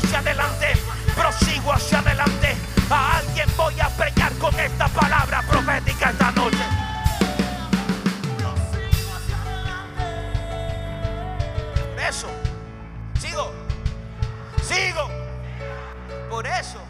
hacia 1.72 1.98
adelante. 1.98 2.56
A 2.88 3.18
alguien 3.18 3.48
voy 3.56 3.78
a 3.80 3.88
preñar 3.88 4.32
con 4.34 4.58
esta 4.60 4.86
palabra 4.88 5.42
profética 5.42 6.10
esta 6.10 6.30
noche. 6.30 6.64
Eso, 12.08 12.28
sigo, 13.20 13.52
sigo. 14.62 15.08
Por 16.30 16.46
eso, 16.46 16.80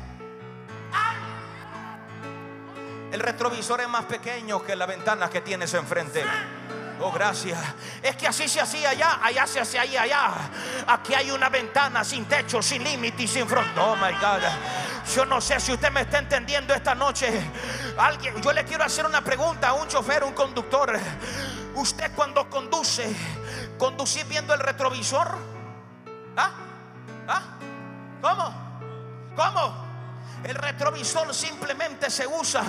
el 3.11 3.21
retrovisor 3.21 3.81
es 3.81 3.89
más 3.89 4.05
pequeño 4.05 4.63
que 4.63 4.77
la 4.77 4.87
ventana 4.87 5.31
que 5.31 5.41
tienes 5.41 5.73
enfrente. 5.75 6.25
Oh, 7.05 7.11
gracias. 7.11 7.59
Es 8.01 8.15
que 8.15 8.29
así 8.29 8.49
se 8.49 8.61
hacía 8.61 8.91
allá, 8.91 9.19
allá 9.21 9.45
se 9.47 9.61
hacía 9.61 9.83
ahí, 9.83 9.97
allá. 9.97 10.35
Aquí 10.87 11.15
hay 11.15 11.33
una 11.33 11.49
ventana 11.49 12.05
sin 12.05 12.27
techo, 12.27 12.63
sin 12.63 12.85
límite 12.85 13.25
y 13.25 13.29
sin 13.29 13.49
frontón. 13.49 13.91
Oh 13.91 13.97
my 13.97 14.13
God. 14.13 14.43
Yo 15.15 15.25
no 15.25 15.41
sé 15.41 15.59
si 15.59 15.73
usted 15.73 15.91
me 15.91 16.03
está 16.03 16.21
entendiendo 16.21 16.73
esta 16.73 16.95
noche. 16.95 17.29
Alguien, 17.99 18.41
yo 18.41 18.53
le 18.53 18.65
quiero 18.65 18.85
hacer 18.85 19.05
una 19.05 19.21
pregunta 19.21 19.71
a 19.71 19.73
un 19.73 19.89
chofer, 19.89 20.23
un 20.23 20.33
conductor. 20.33 20.97
Usted 21.75 22.13
cuando 22.15 22.49
conduce, 22.49 23.13
conducir 23.79 24.25
viendo 24.27 24.55
el 24.55 24.61
retrovisor. 24.61 25.37
¿Ah? 26.37 26.51
¿Ah? 27.27 27.43
¿Cómo? 28.21 28.55
¿Cómo? 29.35 29.92
El 30.45 30.55
retrovisor 30.57 31.33
simplemente 31.35 32.11
se 32.11 32.27
usa 32.27 32.63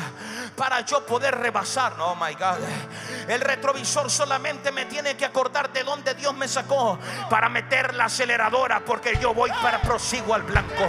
para 0.56 0.82
yo 0.82 1.06
poder 1.06 1.36
rebasar. 1.36 1.94
Oh 2.00 2.16
my 2.16 2.34
God. 2.36 2.60
El 3.28 3.42
retrovisor 3.42 4.10
solamente 4.12 4.72
me 4.72 4.86
tiene 4.86 5.16
que 5.16 5.26
acordar 5.26 5.72
de 5.74 5.84
dónde 5.84 6.14
Dios 6.14 6.34
me 6.36 6.48
sacó 6.48 7.00
para 7.30 7.50
meter 7.50 7.96
la 7.96 8.06
aceleradora 8.06 8.84
porque 8.86 9.18
yo 9.20 9.34
voy 9.34 9.50
para 9.62 9.82
prosigo 9.82 10.34
al 10.34 10.44
blanco. 10.44 10.86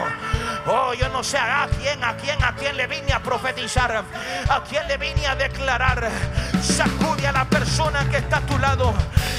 Oh, 0.66 0.92
yo 0.94 1.08
no 1.08 1.22
sé 1.22 1.38
a 1.38 1.68
quién, 1.80 2.02
a 2.04 2.16
quién, 2.16 2.42
a 2.42 2.54
quién 2.54 2.76
le 2.76 2.86
vine 2.86 3.12
a 3.12 3.22
profetizar, 3.22 4.04
a 4.48 4.62
quién 4.64 4.86
le 4.88 4.96
vine 4.96 5.26
a 5.26 5.34
declarar. 5.34 6.10
Sacude 6.62 7.26
a 7.26 7.32
la 7.32 7.44
persona 7.46 8.08
que 8.10 8.18
está 8.18 8.38
a 8.38 8.46
tu 8.46 8.58
lado 8.58 8.92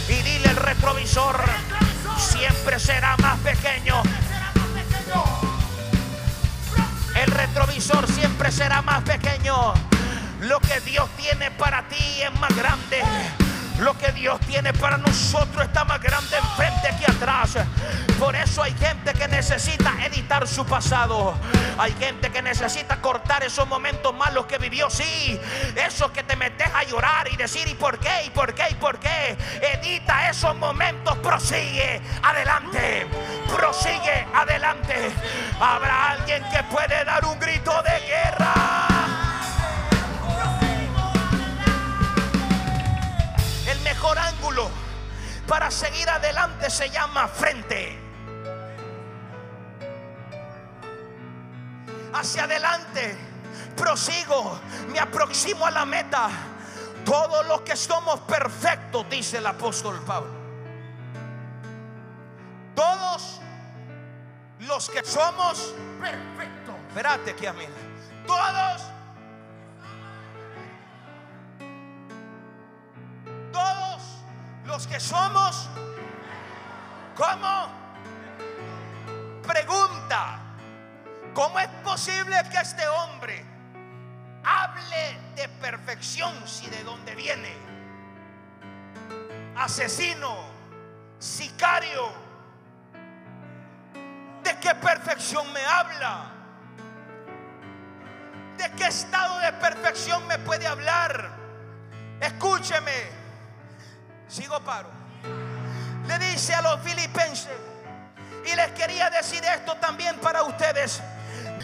y 0.08 0.14
dile 0.24 0.50
el 0.50 0.56
retrovisor 0.56 1.40
siempre 2.18 2.80
será 2.80 3.16
más 3.18 3.40
pequeño 3.40 4.02
siempre 7.82 8.52
será 8.52 8.82
más 8.82 9.04
pequeño. 9.04 9.74
Lo 10.42 10.60
que 10.60 10.80
Dios 10.82 11.10
tiene 11.18 11.52
para 11.52 11.88
ti 11.88 12.22
es 12.22 12.40
más 12.40 12.56
grande. 12.56 13.45
Lo 13.80 13.98
que 13.98 14.12
Dios 14.14 14.40
tiene 14.42 14.72
para 14.74 14.98
nosotros 14.98 15.66
está 15.66 15.84
más 15.84 16.02
grande 16.02 16.38
enfrente 16.38 16.96
que 16.98 17.12
atrás. 17.12 17.58
Por 18.18 18.36
eso 18.36 18.64
hay 18.64 18.74
gente 18.74 19.14
que 19.14 19.28
necesita 19.28 19.94
editar 20.06 20.48
su 20.48 20.66
pasado. 20.66 21.34
Hay 21.78 21.92
gente 22.00 22.32
que 22.32 22.42
necesita 22.42 23.02
cortar 23.02 23.44
esos 23.44 23.68
momentos 23.68 24.14
malos 24.16 24.46
que 24.46 24.58
vivió. 24.58 24.90
Sí, 24.90 25.40
eso 25.76 26.12
que 26.14 26.24
te 26.24 26.38
metes 26.38 26.70
a 26.74 26.84
llorar 26.84 27.28
y 27.32 27.36
decir, 27.36 27.68
¿y 27.68 27.76
por 27.76 28.00
qué? 28.00 28.24
¿Y 28.26 28.30
por 28.30 28.54
qué? 28.54 28.64
¿Y 28.72 28.76
por 28.76 28.98
qué? 28.98 29.38
Edita 29.62 30.30
esos 30.30 30.56
momentos, 30.56 31.18
prosigue 31.18 32.02
adelante. 32.24 33.08
Prosigue 33.54 34.26
adelante. 34.34 35.12
Habrá 35.60 36.12
alguien 36.12 36.44
que 36.50 36.64
puede 36.64 37.04
dar 37.04 37.26
un 37.26 37.38
grito 37.40 37.84
de 37.84 38.00
guerra. 38.08 38.85
Mejor 44.06 44.20
ángulo 44.20 44.70
para 45.48 45.72
seguir 45.72 46.08
adelante 46.10 46.70
se 46.70 46.90
llama 46.90 47.28
frente. 47.28 48.00
Hacia 52.14 52.44
adelante, 52.44 53.18
prosigo, 53.76 54.60
me 54.90 55.00
aproximo 55.00 55.66
a 55.66 55.72
la 55.72 55.86
meta. 55.86 56.30
Todos 57.04 57.46
los 57.48 57.62
que 57.62 57.76
somos 57.76 58.20
perfectos, 58.22 59.08
dice 59.10 59.38
el 59.38 59.48
apóstol 59.48 60.00
Pablo. 60.06 60.32
Todos 62.76 63.42
los 64.60 64.90
que 64.90 65.04
somos 65.04 65.74
perfectos. 66.00 66.76
Espérate 66.90 67.36
que 67.36 67.48
amén. 67.48 67.70
Todos. 68.28 68.84
Todos 73.52 73.95
los 74.66 74.88
que 74.88 75.00
somos. 75.00 75.70
¿Cómo? 77.16 77.68
Pregunta. 79.46 80.40
¿Cómo 81.34 81.60
es 81.60 81.68
posible 81.84 82.36
que 82.50 82.58
este 82.58 82.88
hombre 82.88 83.44
hable 84.44 85.20
de 85.36 85.50
perfección 85.50 86.34
si 86.48 86.68
de 86.68 86.84
dónde 86.84 87.14
viene? 87.16 87.54
Asesino, 89.58 90.38
sicario. 91.20 92.26
¿De 94.44 94.58
qué 94.60 94.76
perfección 94.76 95.52
me 95.52 95.66
habla? 95.66 96.32
¿De 98.58 98.72
qué 98.72 98.88
estado 98.88 99.40
de 99.40 99.52
perfección 99.54 100.26
me 100.28 100.40
puede 100.40 100.68
hablar? 100.68 101.32
Escúcheme. 102.22 103.15
Sigo 104.28 104.60
paro. 104.62 104.90
Le 106.08 106.20
dice 106.20 106.54
a 106.54 106.62
los 106.62 106.80
filipenses. 106.82 107.50
Y 108.46 108.56
les 108.56 108.72
quería 108.72 109.10
decir 109.10 109.44
esto 109.44 109.76
también 109.76 110.18
para 110.20 110.44
ustedes. 110.44 111.02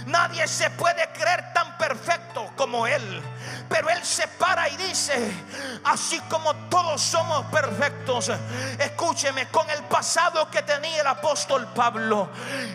Nadie 0.08 0.48
se 0.48 0.70
puede 0.72 1.08
creer 1.13 1.53
tan 1.53 1.77
perfecto 1.77 2.51
como 2.56 2.88
Él. 2.88 3.22
Pero 3.69 3.89
Él 3.89 4.03
se 4.03 4.27
para 4.27 4.67
y 4.69 4.77
dice, 4.77 5.31
así 5.86 6.19
como 6.29 6.53
todos 6.69 7.01
somos 7.01 7.45
perfectos, 7.45 8.31
escúcheme, 8.79 9.48
con 9.48 9.69
el 9.69 9.83
pasado 9.83 10.50
que 10.50 10.62
tenía 10.62 11.01
el 11.01 11.07
apóstol 11.07 11.67
Pablo, 11.74 12.29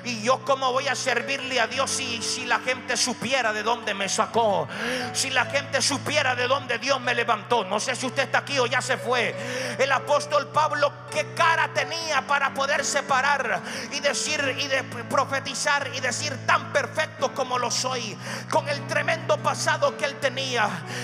y 0.05 0.23
yo 0.23 0.45
como 0.45 0.73
voy 0.73 0.89
a 0.89 0.95
servirle 0.95 1.61
a 1.61 1.67
Dios 1.67 1.91
si, 1.91 2.23
si 2.23 2.47
la 2.47 2.61
gente 2.61 2.97
supiera 2.97 3.53
de 3.53 3.63
dónde 3.63 3.95
me 3.95 4.09
sacó, 4.09 4.69
si 5.13 5.31
la 5.31 5.45
gente 5.47 5.83
supiera 5.83 6.35
de 6.35 6.47
dónde 6.47 6.79
Dios 6.79 7.01
me 7.01 7.15
levantó, 7.15 7.65
no 7.65 7.79
sé 7.79 7.95
si 7.95 8.07
usted 8.07 8.25
está 8.25 8.39
aquí 8.39 8.59
o 8.59 8.67
ya 8.67 8.81
se 8.81 8.97
fue, 8.97 9.35
el 9.79 9.93
apóstol 9.93 10.49
Pablo, 10.49 10.93
qué 11.11 11.35
cara 11.35 11.69
tenía 11.75 12.27
para 12.27 12.55
poder 12.55 12.85
separar 12.85 13.61
y 13.93 14.01
decir 14.01 14.57
y 14.59 15.03
profetizar 15.05 15.91
y 15.95 16.01
decir 16.01 16.35
tan 16.47 16.73
perfecto 16.73 17.35
como 17.35 17.59
lo 17.59 17.71
soy, 17.71 18.17
con 18.51 18.69
el 18.69 18.87
tremendo 18.87 19.37
pasado 19.39 19.97
que 19.97 20.05
él 20.05 20.17
tenía. 20.17 20.56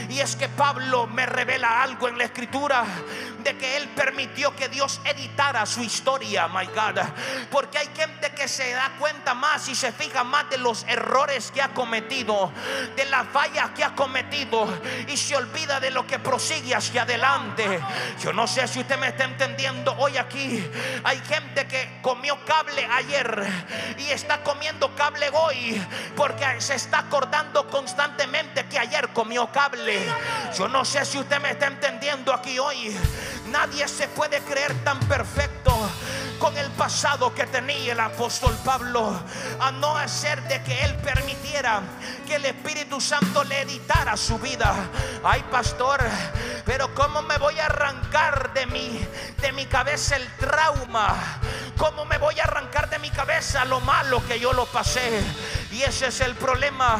Y 0.09 0.21
es 0.21 0.37
que 0.37 0.49
Pablo 0.49 1.07
me 1.07 1.27
revela 1.27 1.83
algo 1.83 2.09
en 2.09 2.18
la 2.18 2.24
escritura 2.24 2.85
de 3.42 3.57
que 3.57 3.77
él 3.77 3.88
permitió 3.88 4.55
que 4.55 4.68
Dios 4.68 5.00
editara 5.05 5.66
su 5.66 5.83
historia, 5.83 6.48
my 6.48 6.66
God. 6.66 7.00
Porque 7.50 7.79
hay 7.79 7.88
gente 7.94 8.31
que 8.33 8.48
se 8.48 8.72
da 8.72 8.92
cuenta 8.98 9.35
más 9.35 9.68
y 9.68 9.74
se 9.74 9.92
fija 9.92 10.24
más 10.24 10.48
de 10.50 10.59
los 10.59 10.85
errores 10.88 11.50
que 11.50 11.62
ha 11.62 11.68
cometido, 11.68 12.53
de 12.96 13.05
las 13.07 13.27
fallas 13.29 13.70
que 13.70 13.85
ha 13.85 13.94
cometido 13.94 14.68
y 15.09 15.16
se 15.16 15.37
olvida 15.37 15.81
de 15.81 15.90
lo 15.90 16.07
que 16.07 16.18
prosigue 16.18 16.74
hacia 16.74 17.03
adelante. 17.03 17.81
Yo 18.22 18.33
no 18.33 18.46
sé 18.46 18.66
si 18.68 18.81
usted 18.81 18.98
me 18.98 19.09
está 19.09 19.24
entendiendo 19.24 19.94
hoy 19.98 20.16
aquí. 20.16 20.64
Hay 21.05 21.18
gente 21.20 21.66
que 21.66 21.98
comió 22.00 22.44
cable 22.44 22.87
ayer 22.87 23.46
y 23.98 24.11
está 24.11 24.42
comiendo 24.42 24.94
cable 24.94 25.31
hoy 25.33 25.85
porque 26.16 26.61
se 26.61 26.74
está 26.74 27.00
acordando 27.00 27.68
constantemente 27.68 28.66
que 28.66 28.79
ayer 28.79 29.09
comió 29.09 29.41
cable. 29.50 29.98
Yo 30.57 30.68
no 30.68 30.85
sé 30.85 31.05
si 31.05 31.18
usted 31.18 31.40
me 31.40 31.50
está 31.50 31.66
entendiendo 31.66 32.33
aquí 32.33 32.59
hoy. 32.59 32.96
Nadie 33.50 33.88
se 33.88 34.09
puede 34.09 34.40
creer 34.40 34.74
tan 34.85 35.00
perfecto 35.00 35.72
con 36.42 36.59
el 36.59 36.72
pasado 36.72 37.33
que 37.33 37.46
tenía 37.46 37.92
el 37.92 38.00
apóstol 38.00 38.52
Pablo, 38.64 39.16
a 39.61 39.70
no 39.70 39.96
hacer 39.96 40.42
de 40.48 40.61
que 40.64 40.83
él 40.83 40.96
permitiera 40.96 41.83
que 42.26 42.35
el 42.35 42.44
Espíritu 42.46 43.00
Santo 43.00 43.44
le 43.44 43.61
editara 43.61 44.16
su 44.16 44.40
vida. 44.40 44.74
Ay, 45.22 45.44
pastor, 45.52 46.00
pero 46.64 46.92
¿cómo 46.96 47.22
me 47.22 47.38
voy 47.38 47.61
a 47.61 47.66
arrancar 47.66 48.52
de 48.55 48.66
mi, 48.66 49.07
de 49.40 49.52
mi 49.52 49.66
cabeza 49.66 50.16
el 50.16 50.26
trauma? 50.37 51.14
¿Cómo 51.76 52.05
me 52.07 52.18
voy 52.18 52.38
a 52.40 52.42
arrancar 52.42 52.90
de 52.90 52.98
mi 52.98 53.11
cabeza 53.11 53.64
lo 53.64 53.81
malo 53.81 54.20
que 54.26 54.40
yo 54.40 54.52
lo 54.52 54.66
pasé? 54.66 55.22
Y 55.70 55.83
ese 55.83 56.09
es 56.09 56.20
el 56.20 56.35
problema, 56.35 56.98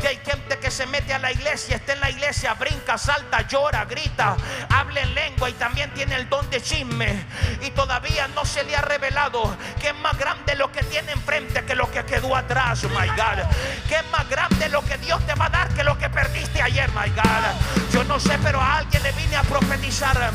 que 0.00 0.08
hay 0.08 0.16
gente 0.18 0.58
que 0.58 0.70
se 0.70 0.86
mete 0.86 1.12
a 1.14 1.18
la 1.18 1.32
iglesia, 1.32 1.76
está 1.76 1.94
en 1.94 2.00
la 2.00 2.10
iglesia, 2.10 2.54
brinca, 2.54 2.96
salta, 2.96 3.46
llora, 3.48 3.86
grita, 3.86 4.36
habla 4.68 5.00
en 5.00 5.14
lengua 5.14 5.50
y 5.50 5.54
también 5.54 5.92
tiene 5.94 6.16
el 6.16 6.28
don 6.28 6.48
de 6.50 6.62
chisme. 6.62 7.26
Y 7.62 7.70
todavía 7.70 8.28
no 8.28 8.44
se 8.44 8.62
le 8.62 8.73
ha 8.74 8.80
revelado 8.80 9.56
que 9.80 9.88
es 9.88 9.94
más 9.96 10.16
grande 10.18 10.54
lo 10.54 10.70
que 10.72 10.82
tiene 10.84 11.12
enfrente 11.12 11.64
que 11.64 11.74
lo 11.74 11.90
que 11.90 12.04
quedó 12.04 12.36
atrás, 12.36 12.82
my 12.84 13.08
God. 13.08 13.44
Que 13.88 13.96
es 13.96 14.10
más 14.10 14.28
grande 14.28 14.68
lo 14.68 14.84
que 14.84 14.96
Dios 14.98 15.24
te 15.26 15.34
va 15.34 15.46
a 15.46 15.50
dar 15.50 15.68
que 15.74 15.84
lo 15.84 15.98
que 15.98 16.08
perdiste 16.08 16.62
ayer, 16.62 16.90
my 16.90 17.10
God. 17.10 17.92
Yo 17.92 18.04
no 18.04 18.18
sé, 18.18 18.38
pero 18.42 18.60
a 18.60 18.78
alguien 18.78 19.02
le 19.02 19.12
vine 19.12 19.36
a 19.36 19.42
profetizar, 19.42 20.32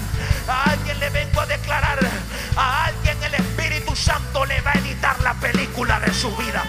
a 0.47 0.63
alguien 0.69 0.99
le 0.99 1.09
vengo 1.09 1.41
a 1.41 1.45
declarar, 1.45 1.99
a 2.55 2.85
alguien 2.85 3.21
el 3.23 3.33
Espíritu 3.35 3.95
Santo 3.95 4.45
le 4.45 4.61
va 4.61 4.71
a 4.71 4.75
editar 4.75 5.19
la 5.21 5.33
película 5.33 5.99
de 5.99 6.13
su 6.13 6.35
vida. 6.37 6.63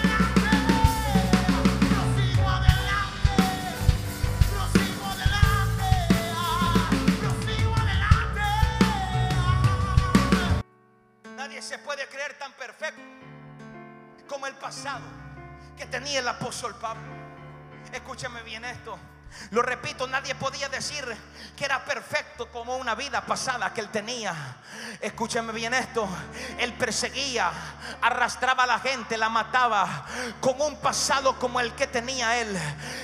Escúchame 17.93 18.41
bien 18.43 18.63
esto. 18.65 18.97
Lo 19.51 19.61
repito, 19.61 20.07
nadie 20.07 20.35
podía 20.35 20.69
decir 20.69 21.05
que 21.55 21.65
era 21.65 21.83
perfecto 21.83 22.49
como 22.49 22.77
una 22.77 22.95
vida 22.95 23.21
pasada 23.21 23.73
que 23.73 23.81
él 23.81 23.89
tenía. 23.89 24.33
Escúchame 24.99 25.51
bien 25.53 25.73
esto. 25.73 26.07
Él 26.57 26.73
perseguía, 26.73 27.51
arrastraba 28.01 28.63
a 28.63 28.67
la 28.67 28.79
gente, 28.79 29.17
la 29.17 29.29
mataba 29.29 30.05
con 30.39 30.59
un 30.61 30.77
pasado 30.77 31.37
como 31.37 31.59
el 31.59 31.73
que 31.73 31.87
tenía 31.87 32.39
él. 32.39 32.57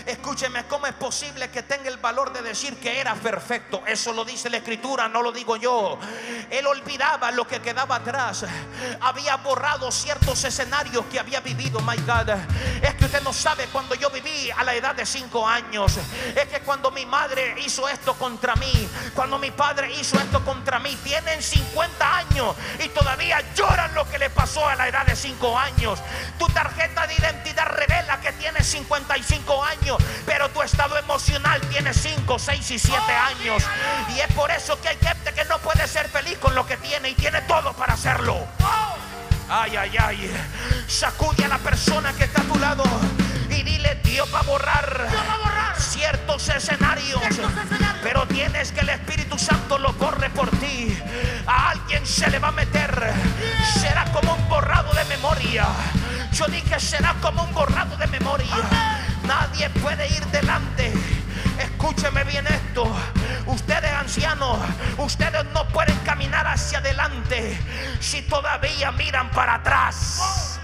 Escúcheme, 0.05 0.65
¿cómo 0.67 0.87
es 0.87 0.93
posible 0.93 1.49
que 1.49 1.63
tenga 1.63 1.89
el 1.89 1.97
valor 1.97 2.31
de 2.33 2.41
decir 2.41 2.79
que 2.79 2.99
era 2.99 3.15
perfecto? 3.15 3.83
Eso 3.85 4.13
lo 4.13 4.23
dice 4.23 4.49
la 4.49 4.57
escritura, 4.57 5.07
no 5.07 5.21
lo 5.21 5.31
digo 5.31 5.57
yo. 5.57 5.99
Él 6.49 6.65
olvidaba 6.67 7.31
lo 7.31 7.47
que 7.47 7.61
quedaba 7.61 7.97
atrás. 7.97 8.45
Había 9.01 9.35
borrado 9.37 9.91
ciertos 9.91 10.43
escenarios 10.43 11.05
que 11.11 11.19
había 11.19 11.41
vivido, 11.41 11.79
my 11.81 11.97
God. 11.97 12.29
Es 12.81 12.95
que 12.95 13.05
usted 13.05 13.21
no 13.21 13.33
sabe 13.33 13.67
cuando 13.67 13.95
yo 13.95 14.09
viví 14.09 14.51
a 14.51 14.63
la 14.63 14.73
edad 14.73 14.95
de 14.95 15.05
5 15.05 15.47
años. 15.47 15.99
Es 16.35 16.47
que 16.47 16.59
cuando 16.61 16.91
mi 16.91 17.05
madre 17.05 17.55
hizo 17.65 17.87
esto 17.89 18.13
contra 18.15 18.55
mí, 18.55 18.89
cuando 19.13 19.39
mi 19.39 19.51
padre 19.51 19.91
hizo 19.93 20.19
esto 20.19 20.43
contra 20.43 20.79
mí, 20.79 20.95
tienen 21.03 21.41
50 21.41 22.17
años 22.17 22.55
y 22.83 22.89
todavía 22.89 23.41
lloran 23.55 23.93
lo 23.93 24.09
que 24.09 24.19
le 24.19 24.29
pasó 24.29 24.67
a 24.67 24.75
la 24.75 24.87
edad 24.87 25.05
de 25.05 25.15
5 25.15 25.57
años. 25.57 25.99
Tu 26.37 26.47
tarjeta 26.49 27.07
de 27.07 27.15
identidad 27.15 27.67
revela 27.67 28.19
que 28.21 28.31
tienes 28.33 28.65
55 28.67 29.63
años, 29.63 29.97
pero 30.25 30.49
tu 30.49 30.61
estado 30.61 30.97
emocional 30.97 31.61
tiene 31.69 31.93
5, 31.93 32.39
6 32.39 32.71
y 32.71 32.79
7 32.79 32.99
años. 33.13 33.63
Y 34.15 34.19
es 34.19 34.31
por 34.33 34.51
eso 34.51 34.79
que 34.81 34.89
hay 34.89 34.97
gente 34.97 35.33
que 35.33 35.45
no 35.45 35.59
puede 35.59 35.87
ser 35.87 36.07
feliz 36.09 36.37
con 36.37 36.55
lo 36.55 36.65
que 36.65 36.77
tiene 36.77 37.09
y 37.09 37.15
tiene 37.15 37.41
todo 37.41 37.73
para 37.73 37.93
hacerlo. 37.93 38.47
Ay, 39.49 39.77
ay, 39.77 39.95
ay. 39.97 40.31
Sacude 40.87 41.45
a 41.45 41.47
la 41.47 41.57
persona 41.57 42.13
que 42.13 42.25
está 42.25 42.41
a 42.41 42.45
tu 42.45 42.59
lado 42.59 42.83
y 43.49 43.63
dile, 43.63 43.99
Dios 44.03 44.27
va 44.33 44.39
a 44.39 44.43
borrar, 44.43 45.07
va 45.13 45.33
a 45.33 45.37
borrar 45.37 45.79
ciertos 45.79 46.49
escenarios. 46.49 47.21
ciertos 47.21 47.65
escenarios. 47.65 47.97
Pero 48.03 48.27
tienes 48.27 48.71
que 48.71 48.81
el 48.81 48.89
Espíritu 48.89 49.37
Santo 49.37 49.77
lo 49.77 49.93
borre 49.93 50.29
por 50.29 50.49
ti. 50.57 50.97
A 51.45 51.71
alguien 51.71 52.05
se 52.05 52.29
le 52.29 52.39
va 52.39 52.49
a 52.49 52.51
meter. 52.51 53.13
Será 53.79 54.05
como 54.11 54.33
un 54.33 54.49
borrado 54.49 54.93
de 54.93 55.05
memoria. 55.05 55.65
Yo 56.31 56.45
dije 56.47 56.79
será 56.79 57.15
como 57.21 57.43
un 57.43 57.53
borrado 57.53 57.95
de 57.97 58.07
memoria. 58.07 58.55
Nadie 59.23 59.69
puede 59.69 60.07
ir 60.07 60.25
delante. 60.27 60.93
Escúcheme 61.59 62.23
bien 62.23 62.45
esto. 62.47 62.95
Ustedes 63.45 63.91
ancianos, 63.91 64.59
ustedes 64.97 65.45
no 65.53 65.67
pueden 65.69 65.97
caminar 65.99 66.45
hacia 66.47 66.79
adelante 66.79 67.59
si 67.99 68.21
todavía 68.23 68.91
miran 68.91 69.31
para 69.31 69.55
atrás. 69.55 70.56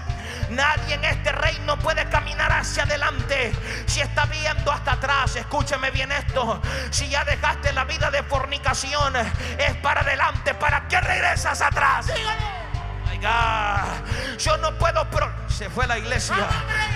Nadie 0.54 0.94
en 0.94 1.04
este 1.04 1.32
reino 1.32 1.76
puede 1.78 2.08
caminar 2.08 2.52
hacia 2.52 2.84
adelante 2.84 3.52
si 3.86 4.00
está 4.00 4.26
viendo 4.26 4.70
hasta 4.70 4.92
atrás. 4.92 5.34
Escúcheme 5.34 5.90
bien 5.90 6.12
esto. 6.12 6.62
Si 6.90 7.08
ya 7.08 7.24
dejaste 7.24 7.72
la 7.72 7.84
vida 7.84 8.10
de 8.10 8.22
fornicación, 8.22 9.16
es 9.16 9.74
para 9.82 10.02
adelante. 10.02 10.54
¿Para 10.54 10.86
qué 10.86 11.00
regresas 11.00 11.60
atrás? 11.60 12.06
My 12.06 13.18
God. 13.18 14.38
Yo 14.38 14.56
no 14.58 14.78
puedo. 14.78 15.04
Pro 15.10 15.32
se 15.48 15.68
fue 15.70 15.86
la 15.86 15.98
iglesia. 15.98 16.46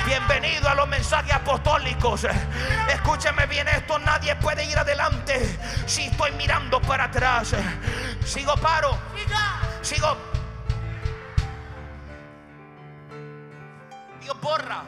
Bienvenido 0.06 0.68
a 0.68 0.74
los 0.74 0.88
mensajes 0.88 1.32
apostólicos. 1.32 2.26
Escúcheme 2.88 3.46
bien 3.46 3.66
esto. 3.68 3.98
Nadie 3.98 4.36
puede 4.36 4.64
ir 4.64 4.78
adelante 4.78 5.58
si 5.86 6.06
estoy 6.06 6.30
mirando 6.32 6.80
para 6.80 7.04
atrás. 7.04 7.54
Sigo 8.24 8.56
paro. 8.56 8.96
Sigo. 9.82 10.27
Dios 14.38 14.40
borra. 14.40 14.84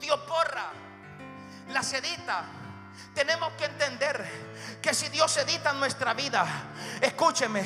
Dios 0.00 0.20
borra. 0.26 0.70
Las 1.70 1.92
edita. 1.94 2.44
Tenemos 3.14 3.52
que 3.54 3.64
entender 3.64 4.78
que 4.80 4.92
si 4.92 5.08
Dios 5.08 5.36
edita 5.36 5.72
nuestra 5.72 6.14
vida, 6.14 6.46
escúcheme, 7.00 7.64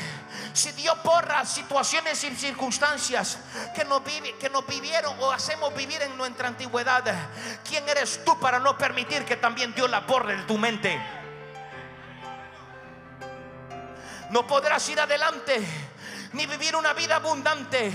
si 0.52 0.72
Dios 0.72 1.02
borra 1.02 1.44
situaciones 1.44 2.22
y 2.24 2.34
circunstancias 2.34 3.38
que 3.74 3.84
nos, 3.84 4.02
vive, 4.04 4.36
que 4.36 4.48
nos 4.48 4.66
vivieron 4.66 5.16
o 5.20 5.30
hacemos 5.30 5.74
vivir 5.74 6.00
en 6.02 6.16
nuestra 6.16 6.48
antigüedad, 6.48 7.02
¿quién 7.68 7.86
eres 7.88 8.24
tú 8.24 8.38
para 8.38 8.58
no 8.58 8.78
permitir 8.78 9.24
que 9.24 9.36
también 9.36 9.74
Dios 9.74 9.90
la 9.90 10.00
borre 10.00 10.36
de 10.36 10.42
tu 10.44 10.56
mente? 10.56 10.98
No 14.30 14.46
podrás 14.46 14.86
ir 14.88 15.00
adelante 15.00 15.66
ni 16.32 16.46
vivir 16.46 16.76
una 16.76 16.92
vida 16.92 17.16
abundante. 17.16 17.92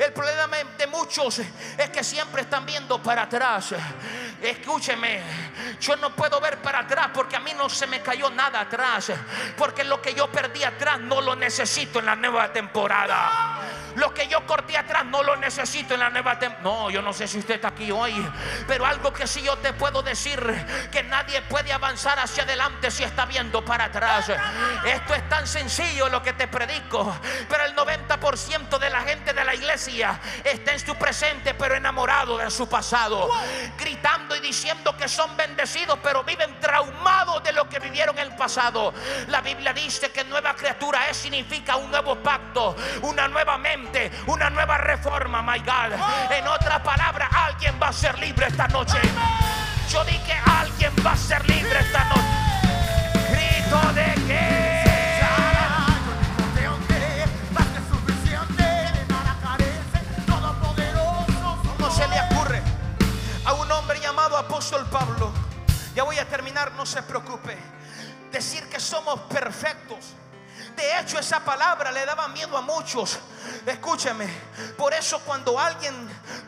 El 0.00 0.14
problema 0.14 0.56
de 0.78 0.86
muchos 0.86 1.40
es 1.40 1.90
que 1.90 2.02
siempre 2.02 2.40
están 2.40 2.64
viendo 2.64 3.02
para 3.02 3.24
atrás. 3.24 3.74
Escúcheme, 4.40 5.20
yo 5.78 5.94
no 5.96 6.16
puedo 6.16 6.40
ver 6.40 6.56
para 6.62 6.78
atrás 6.78 7.10
porque 7.12 7.36
a 7.36 7.40
mí 7.40 7.52
no 7.52 7.68
se 7.68 7.86
me 7.86 8.00
cayó 8.00 8.30
nada 8.30 8.60
atrás. 8.60 9.12
Porque 9.58 9.84
lo 9.84 10.00
que 10.00 10.14
yo 10.14 10.32
perdí 10.32 10.64
atrás 10.64 11.00
no 11.00 11.20
lo 11.20 11.36
necesito 11.36 11.98
en 11.98 12.06
la 12.06 12.16
nueva 12.16 12.50
temporada. 12.50 13.60
Lo 13.96 14.14
que 14.14 14.26
yo 14.26 14.46
corté 14.46 14.78
atrás 14.78 15.04
no 15.04 15.22
lo 15.22 15.36
necesito 15.36 15.92
en 15.92 16.00
la 16.00 16.08
nueva 16.08 16.38
temporada. 16.38 16.62
No, 16.62 16.90
yo 16.90 17.02
no 17.02 17.12
sé 17.12 17.28
si 17.28 17.38
usted 17.38 17.56
está 17.56 17.68
aquí 17.68 17.90
hoy, 17.90 18.14
pero 18.66 18.86
algo 18.86 19.12
que 19.12 19.26
sí 19.26 19.42
yo 19.42 19.56
te 19.58 19.72
puedo 19.74 20.02
decir, 20.02 20.40
que 20.90 21.02
nadie 21.02 21.42
puede 21.42 21.72
avanzar 21.72 22.18
hacia 22.18 22.44
adelante 22.44 22.90
si 22.90 23.02
está 23.02 23.26
viendo 23.26 23.64
para 23.64 23.84
atrás. 23.84 24.30
Esto 24.86 25.14
es 25.14 25.28
tan 25.28 25.46
sencillo 25.46 26.08
lo 26.08 26.22
que 26.22 26.32
te 26.32 26.48
predico, 26.48 27.14
pero 27.48 27.64
el 27.64 27.74
90% 27.74 28.78
de 28.78 28.90
la 28.90 29.02
gente 29.02 29.32
de 29.32 29.44
la 29.44 29.54
iglesia 29.54 29.89
está 30.44 30.72
en 30.72 30.80
su 30.80 30.94
presente, 30.96 31.54
pero 31.54 31.74
enamorado 31.74 32.38
de 32.38 32.50
su 32.50 32.68
pasado, 32.68 33.28
gritando 33.78 34.36
y 34.36 34.40
diciendo 34.40 34.96
que 34.96 35.08
son 35.08 35.36
bendecidos, 35.36 35.98
pero 36.02 36.22
viven 36.24 36.58
traumados 36.60 37.42
de 37.42 37.52
lo 37.52 37.68
que 37.68 37.78
vivieron 37.78 38.18
en 38.18 38.30
el 38.30 38.36
pasado. 38.36 38.94
La 39.28 39.40
Biblia 39.40 39.72
dice 39.72 40.10
que 40.10 40.24
nueva 40.24 40.54
criatura 40.54 41.08
es 41.08 41.16
significa 41.16 41.76
un 41.76 41.90
nuevo 41.90 42.16
pacto, 42.16 42.76
una 43.02 43.28
nueva 43.28 43.58
mente 43.58 44.10
una 44.26 44.50
nueva 44.50 44.78
reforma, 44.78 45.42
my 45.42 45.58
God. 45.58 45.92
En 46.30 46.46
otra 46.46 46.82
palabra, 46.82 47.28
alguien 47.32 47.78
va 47.82 47.88
a 47.88 47.92
ser 47.92 48.18
libre 48.18 48.46
esta 48.46 48.68
noche. 48.68 48.98
Yo 49.90 50.04
dije 50.04 50.34
alguien 50.46 50.92
va 51.04 51.12
a 51.12 51.16
ser 51.16 51.48
libre 51.48 51.78
esta 51.80 52.04
noche. 52.04 52.22
Grito 53.30 53.92
de 53.92 54.14
que. 54.26 54.79
No 66.80 66.86
se 66.86 67.02
preocupe. 67.02 67.58
Decir 68.32 68.66
que 68.70 68.80
somos 68.80 69.20
perfectos 69.28 70.14
de 70.76 70.98
hecho, 70.98 71.18
esa 71.18 71.40
palabra 71.40 71.92
le 71.92 72.04
daba 72.06 72.28
miedo 72.28 72.56
a 72.56 72.62
muchos. 72.62 73.18
Escúcheme. 73.66 74.26
Por 74.76 74.94
eso 74.94 75.20
cuando 75.20 75.58
alguien, 75.58 75.94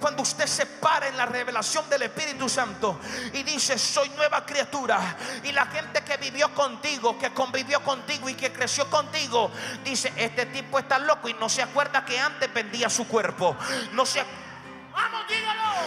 cuando 0.00 0.22
usted 0.22 0.46
se 0.46 0.66
para 0.66 1.08
en 1.08 1.16
la 1.16 1.26
revelación 1.26 1.88
del 1.90 2.02
Espíritu 2.02 2.48
Santo 2.48 2.98
y 3.32 3.42
dice, 3.42 3.78
soy 3.78 4.08
nueva 4.10 4.44
criatura, 4.46 5.16
y 5.42 5.52
la 5.52 5.66
gente 5.66 6.02
que 6.02 6.16
vivió 6.16 6.54
contigo, 6.54 7.18
que 7.18 7.32
convivió 7.32 7.82
contigo 7.82 8.28
y 8.28 8.34
que 8.34 8.52
creció 8.52 8.88
contigo, 8.88 9.50
dice, 9.84 10.12
este 10.16 10.46
tipo 10.46 10.78
está 10.78 10.98
loco 10.98 11.28
y 11.28 11.34
no 11.34 11.48
se 11.48 11.62
acuerda 11.62 12.04
que 12.04 12.18
antes 12.18 12.52
vendía 12.52 12.88
su 12.88 13.06
cuerpo. 13.06 13.56
No 13.92 14.06
se 14.06 14.20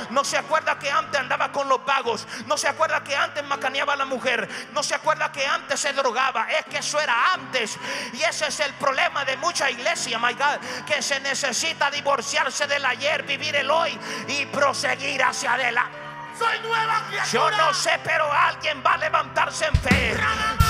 no 0.10 0.23
se 0.23 0.38
acuerda 0.38 0.78
que 0.78 0.89
antes 0.89 1.19
andaba 1.19 1.51
con 1.51 1.67
los 1.67 1.84
vagos. 1.86 2.28
No 2.47 2.58
se 2.58 2.67
acuerda 2.67 3.04
que 3.04 3.15
antes 3.15 3.43
macaneaba 3.43 3.93
a 3.93 3.95
la 3.97 4.06
mujer. 4.06 4.47
No 4.73 4.84
se 4.84 4.95
acuerda 4.95 5.32
que 5.32 5.45
antes 5.45 5.80
se 5.80 5.93
drogaba. 5.93 6.47
Es 6.51 6.65
que 6.65 6.78
eso 6.78 6.99
era 6.99 7.34
antes. 7.34 7.78
Y 8.13 8.21
ese 8.23 8.47
es 8.47 8.60
el 8.60 8.73
problema 8.73 9.25
de 9.25 9.38
mucha 9.38 9.69
iglesia, 9.69 10.19
my 10.19 10.34
God. 10.34 10.60
Que 10.86 11.01
se 11.01 11.19
necesita 11.19 11.89
divorciarse 11.89 12.67
del 12.67 12.86
ayer, 12.86 13.23
vivir 13.23 13.56
el 13.56 13.69
hoy 13.69 13.97
y 14.28 14.45
proseguir 14.47 15.23
hacia 15.23 15.54
adelante. 15.54 16.06
Soy 16.38 16.60
nueva 16.60 17.01
Yo 17.32 17.49
no 17.49 17.73
sé, 17.73 17.97
pero 18.04 18.32
alguien 18.32 18.84
va 18.86 18.93
a 18.93 18.97
levantarse 18.97 19.65
en 19.65 19.75
fe. 19.75 20.17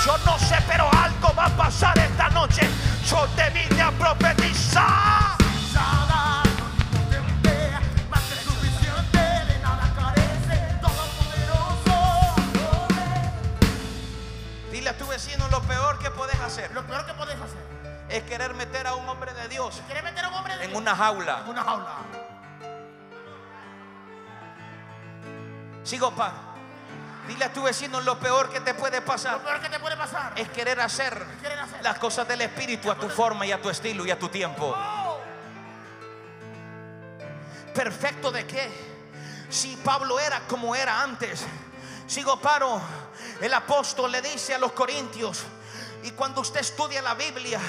Yo 0.05 0.17
no 0.19 0.37
sé, 0.37 0.57
pero 0.67 0.87
algo 1.03 1.33
va 1.33 1.45
a 1.45 1.57
pasar 1.57 1.97
esta 1.97 2.29
noche. 2.29 2.69
Yo 3.09 3.27
te 3.35 3.49
vine 3.49 3.81
a 3.81 3.91
profetizar. 3.91 5.34
Vecino 15.15 15.47
lo 15.47 15.61
peor 15.61 15.97
que 15.97 16.11
puedes 16.11 16.37
hacer. 16.41 16.71
Lo 16.73 16.85
peor 16.85 17.05
que 17.05 17.13
puedes 17.13 17.35
hacer 17.35 17.65
es 18.09 18.23
querer 18.23 18.53
meter 18.53 18.85
a 18.85 18.95
un 18.95 19.07
hombre 19.07 19.33
de 19.33 19.47
Dios 19.47 19.81
meter 19.87 20.25
a 20.25 20.27
un 20.27 20.33
hombre 20.33 20.53
en 20.61 20.75
una 20.75 20.93
jaula. 20.93 21.39
En 21.39 21.49
una 21.49 21.63
jaula. 21.63 21.95
Sigo, 25.83 26.11
pa. 26.13 26.33
Dile 27.29 27.45
a 27.45 27.53
tu 27.53 27.63
vecino 27.63 28.01
lo 28.01 28.19
peor 28.19 28.49
que 28.49 28.59
te 28.59 28.73
puede 28.73 29.01
pasar. 29.01 29.35
Lo 29.35 29.43
peor 29.43 29.61
que 29.61 29.69
te 29.69 29.79
puede 29.79 29.95
pasar 29.95 30.33
es 30.35 30.49
querer 30.49 30.81
hacer, 30.81 31.25
las 31.81 31.97
cosas 31.97 32.27
del 32.27 32.41
espíritu 32.41 32.91
a 32.91 32.95
tu 32.95 33.09
forma 33.09 33.45
y 33.45 33.53
a 33.53 33.61
tu 33.61 33.69
estilo 33.69 34.05
y 34.05 34.11
a 34.11 34.19
tu 34.19 34.27
tiempo. 34.27 34.75
Oh. 34.77 35.19
Perfecto 37.73 38.33
de 38.33 38.45
qué? 38.45 38.69
Si 39.49 39.77
Pablo 39.77 40.19
era 40.19 40.41
como 40.41 40.75
era 40.75 41.01
antes. 41.01 41.45
Sigo 42.05 42.37
paro 42.39 42.81
el 43.41 43.53
apóstol 43.53 44.11
le 44.11 44.21
dice 44.21 44.55
a 44.55 44.57
los 44.57 44.71
corintios, 44.71 45.43
y 46.05 46.11
cuando 46.11 46.41
usted 46.41 46.59
estudia 46.59 47.01
la 47.01 47.15
Biblia, 47.15 47.59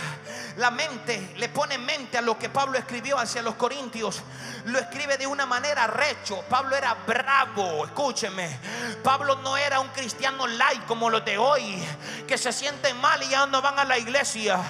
la 0.58 0.70
mente 0.70 1.32
le 1.36 1.48
pone 1.48 1.78
mente 1.78 2.18
a 2.18 2.20
lo 2.20 2.38
que 2.38 2.50
Pablo 2.50 2.76
escribió 2.76 3.18
hacia 3.18 3.40
los 3.40 3.54
corintios. 3.54 4.20
Lo 4.66 4.78
escribe 4.78 5.16
de 5.16 5.26
una 5.26 5.46
manera 5.46 5.86
recho. 5.86 6.42
Pablo 6.42 6.76
era 6.76 6.94
bravo, 7.06 7.86
escúcheme. 7.86 8.58
Pablo 9.02 9.36
no 9.36 9.56
era 9.56 9.80
un 9.80 9.88
cristiano 9.88 10.46
light 10.46 10.84
como 10.84 11.08
los 11.08 11.24
de 11.24 11.38
hoy, 11.38 11.82
que 12.28 12.36
se 12.36 12.52
sienten 12.52 13.00
mal 13.00 13.22
y 13.22 13.30
ya 13.30 13.46
no 13.46 13.62
van 13.62 13.78
a 13.78 13.86
la 13.86 13.96
iglesia, 13.96 14.60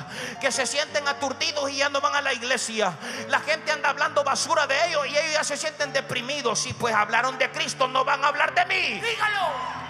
que 0.40 0.52
se 0.52 0.64
sienten 0.64 1.08
aturdidos 1.08 1.68
y 1.68 1.78
ya 1.78 1.88
no 1.88 2.00
van 2.00 2.14
a 2.14 2.20
la 2.20 2.32
iglesia. 2.32 2.96
La 3.28 3.40
gente 3.40 3.72
anda 3.72 3.90
hablando 3.90 4.22
basura 4.22 4.68
de 4.68 4.76
ellos 4.86 5.08
y 5.08 5.18
ellos 5.18 5.32
ya 5.32 5.42
se 5.42 5.56
sienten 5.56 5.92
deprimidos. 5.92 6.60
Si 6.60 6.72
pues 6.72 6.94
hablaron 6.94 7.36
de 7.36 7.50
Cristo, 7.50 7.88
no 7.88 8.04
van 8.04 8.24
a 8.24 8.28
hablar 8.28 8.54
de 8.54 8.64
mí. 8.66 9.00
Dígalo. 9.00 9.85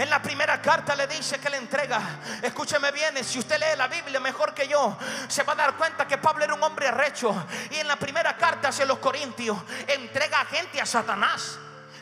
En 0.00 0.08
la 0.08 0.22
primera 0.22 0.62
carta 0.62 0.96
le 0.96 1.06
dice 1.06 1.38
que 1.38 1.50
le 1.50 1.58
entrega. 1.58 2.00
Escúcheme 2.40 2.90
bien, 2.90 3.22
si 3.22 3.38
usted 3.38 3.58
lee 3.58 3.76
la 3.76 3.86
Biblia 3.86 4.18
mejor 4.18 4.54
que 4.54 4.66
yo, 4.66 4.96
se 5.28 5.42
va 5.42 5.52
a 5.52 5.56
dar 5.56 5.76
cuenta 5.76 6.08
que 6.08 6.16
Pablo 6.16 6.42
era 6.42 6.54
un 6.54 6.62
hombre 6.62 6.88
arrecho. 6.88 7.46
Y 7.70 7.76
en 7.76 7.86
la 7.86 7.96
primera 7.96 8.34
carta 8.34 8.68
hacia 8.68 8.86
los 8.86 8.98
Corintios, 8.98 9.58
entrega 9.86 10.42
gente 10.46 10.80
a 10.80 10.86
Satanás. 10.86 11.58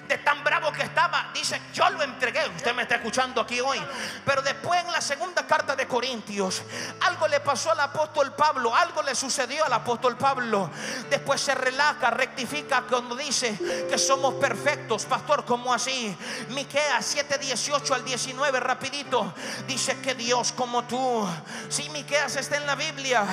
De 0.09 0.19
tan 0.19 0.43
bravo 0.43 0.73
que 0.73 0.83
estaba, 0.83 1.31
dice, 1.35 1.61
yo 1.73 1.89
lo 1.91 2.03
entregué. 2.03 2.49
Usted 2.57 2.75
me 2.75 2.83
está 2.83 2.97
escuchando 2.97 3.41
aquí 3.43 3.61
hoy. 3.61 3.81
Pero 4.25 4.43
después 4.43 4.83
en 4.83 4.91
la 4.91 5.01
segunda 5.01 5.47
carta 5.47 5.77
de 5.77 5.87
Corintios, 5.87 6.63
algo 7.01 7.29
le 7.29 7.41
pasó 7.41 7.71
al 7.73 7.81
apóstol 7.81 8.35
Pablo, 8.35 8.75
algo 8.75 9.03
le 9.03 9.15
sucedió 9.15 9.65
al 9.65 9.73
apóstol 9.73 10.17
Pablo. 10.17 10.71
Después 11.11 11.41
se 11.41 11.55
relaja, 11.55 12.11
rectifica 12.11 12.83
cuando 12.83 13.15
dice 13.15 13.57
que 13.89 13.99
somos 13.99 14.35
perfectos. 14.35 15.05
Pastor, 15.05 15.45
¿cómo 15.45 15.73
así? 15.73 16.17
Miqueas 16.51 17.05
7, 17.05 17.39
18 17.39 17.95
al 17.95 18.05
19, 18.05 18.61
rapidito. 18.61 19.35
Dice 19.67 20.01
que 20.01 20.15
Dios 20.15 20.53
como 20.53 20.85
tú, 20.85 21.29
si 21.69 21.85
sí, 21.85 21.91
Miqueas 21.91 22.37
está 22.37 22.57
en 22.57 22.67
la 22.67 22.75
Biblia, 22.75 23.25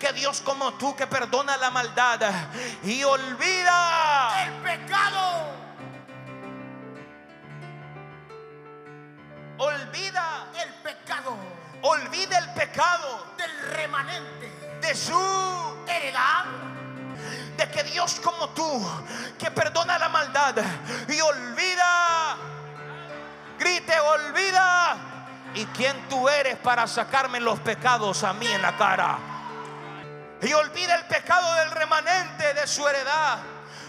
que 0.00 0.12
Dios 0.12 0.40
como 0.40 0.74
tú 0.74 0.96
que 0.96 1.06
perdona 1.06 1.56
la 1.56 1.70
maldad 1.70 2.20
y 2.84 3.04
olvida 3.04 4.44
el 4.44 4.52
pecado. 4.62 5.65
Olvida 9.58 10.46
el 10.62 10.74
pecado, 10.82 11.36
olvida 11.82 12.38
el 12.38 12.50
pecado 12.54 13.26
del 13.36 13.70
remanente 13.72 14.78
de 14.80 14.94
su 14.94 15.84
heredad. 15.86 16.44
De 17.56 17.70
que 17.70 17.82
Dios 17.84 18.20
como 18.22 18.50
tú, 18.50 18.86
que 19.38 19.50
perdona 19.50 19.98
la 19.98 20.10
maldad 20.10 20.56
y 21.08 21.20
olvida, 21.20 22.36
grite, 23.58 23.98
olvida. 23.98 24.96
¿Y 25.54 25.64
quién 25.66 25.96
tú 26.10 26.28
eres 26.28 26.56
para 26.58 26.86
sacarme 26.86 27.40
los 27.40 27.58
pecados 27.60 28.22
a 28.24 28.34
mí 28.34 28.46
en 28.46 28.60
la 28.60 28.76
cara? 28.76 29.18
Y 30.42 30.52
olvida 30.52 30.96
el 30.96 31.06
pecado 31.06 31.54
del 31.54 31.70
remanente 31.70 32.52
de 32.52 32.66
su 32.66 32.86
heredad. 32.86 33.38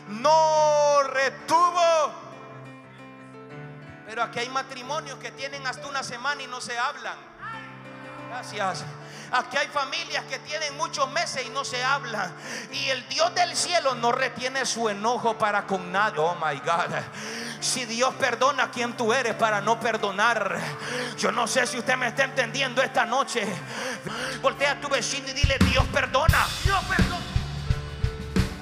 No 0.08 1.04
retuvo 1.04 2.27
pero 4.08 4.24
aquí 4.24 4.40
hay 4.40 4.50
matrimonios 4.50 5.20
que 5.20 5.32
tienen 5.32 5.68
hasta 5.68 5.86
una 5.86 6.02
semana 6.02 6.42
y 6.42 6.48
no 6.48 6.62
se 6.62 6.80
hablan. 6.80 7.18
Gracias. 8.30 8.86
Aquí 9.34 9.58
hay 9.58 9.68
familias 9.68 10.24
que 10.30 10.40
tienen 10.40 10.78
muchos 10.78 11.12
meses 11.12 11.46
y 11.46 11.50
no 11.50 11.66
se 11.66 11.84
hablan. 11.84 12.32
Y 12.72 12.88
el 12.88 13.06
Dios 13.10 13.36
del 13.36 13.54
cielo 13.54 13.96
no 13.96 14.14
retiene 14.14 14.66
su 14.66 14.88
enojo 14.88 15.38
para 15.38 15.68
con 15.68 15.92
nadie. 15.92 16.20
Oh 16.20 16.36
my 16.36 16.58
God. 16.60 16.96
Si 17.60 17.84
Dios 17.84 18.14
perdona 18.14 18.72
quien 18.72 18.96
tú 18.96 19.12
eres 19.12 19.36
para 19.36 19.60
no 19.60 19.78
perdonar. 19.78 20.58
Yo 21.18 21.34
no 21.34 21.46
sé 21.46 21.68
si 21.68 21.78
usted 21.78 21.98
me 21.98 22.08
está 22.08 22.24
entendiendo 22.24 22.82
esta 22.82 23.06
noche. 23.06 23.46
Voltea 24.42 24.72
a 24.72 24.80
tu 24.80 24.88
vecino 24.88 25.28
y 25.28 25.34
dile, 25.34 25.58
Dios 25.70 25.86
perdona. 25.92 26.48
Dios 26.64 26.80
perdona. 26.86 27.26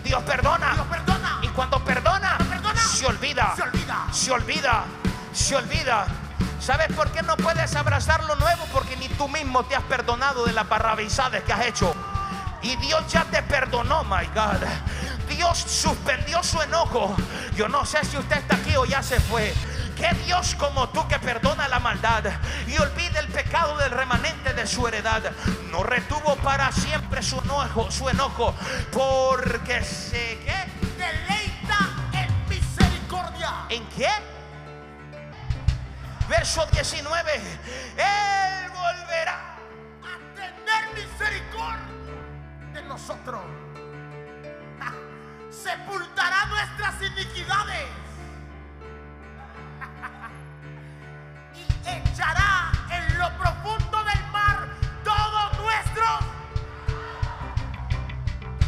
Dios 0.03 0.23
perdona. 0.23 0.73
Dios 0.73 0.87
perdona. 0.87 1.39
Y 1.43 1.47
cuando 1.49 1.83
perdona, 1.85 2.35
perdona 2.49 2.81
se 2.81 3.05
olvida. 3.05 3.53
Se 3.55 3.61
olvida. 3.61 4.07
Se 4.11 4.31
olvida 4.31 4.85
se 5.35 5.55
olvida. 5.55 6.07
¿Sabes 6.59 6.87
por 6.95 7.11
qué 7.11 7.21
no 7.21 7.35
puedes 7.37 7.75
abrazar 7.75 8.23
lo 8.23 8.35
nuevo? 8.37 8.65
Porque 8.71 8.95
ni 8.97 9.07
tú 9.09 9.27
mismo 9.27 9.63
te 9.65 9.75
has 9.75 9.83
perdonado 9.83 10.45
de 10.45 10.53
las 10.53 10.67
barrabizadas 10.67 11.43
que 11.43 11.53
has 11.53 11.65
hecho. 11.65 11.93
Y 12.61 12.75
Dios 12.77 13.05
ya 13.07 13.25
te 13.25 13.43
perdonó, 13.43 14.03
my 14.05 14.25
God. 14.33 14.65
Dios 15.29 15.57
suspendió 15.59 16.41
su 16.41 16.61
enojo. 16.61 17.15
Yo 17.55 17.67
no 17.67 17.85
sé 17.85 18.03
si 18.05 18.17
usted 18.17 18.37
está 18.37 18.55
aquí 18.55 18.75
o 18.75 18.85
ya 18.85 19.03
se 19.03 19.19
fue. 19.19 19.53
Que 19.95 20.13
Dios 20.25 20.55
como 20.55 20.89
tú 20.89 21.07
que 21.07 21.19
perdona 21.19 21.67
la 21.67 21.79
maldad 21.79 22.23
y 22.67 22.77
olvida 22.77 23.19
el 23.19 23.27
pecado 23.27 23.77
del 23.77 23.91
remanente 23.91 24.53
de 24.53 24.67
su 24.67 24.87
heredad, 24.87 25.21
no 25.71 25.83
retuvo 25.83 26.35
para 26.37 26.71
siempre 26.71 27.23
su 27.23 27.39
enojo, 27.39 27.89
su 27.91 28.09
enojo, 28.09 28.53
porque 28.91 29.81
se 29.83 30.37
¿qué? 30.43 30.67
deleita 30.97 31.77
en 32.11 32.49
misericordia. 32.49 33.53
¿En 33.69 33.85
qué? 33.89 34.09
Verso 36.27 36.65
19, 36.67 37.33
Él 37.97 38.69
volverá 38.69 39.57
a 40.03 40.35
tener 40.35 40.93
misericordia 40.93 41.85
de 42.73 42.81
nosotros. 42.83 43.41
Sepultará 45.49 46.45
nuestras 46.47 47.01
iniquidades 47.01 47.87
y 51.53 51.89
echará 51.89 52.71
en 52.91 53.17
lo 53.17 53.29
profundo 53.37 54.03
del 54.03 54.25
mar 54.31 54.67
todo 55.03 55.63
nuestro. 55.63 56.05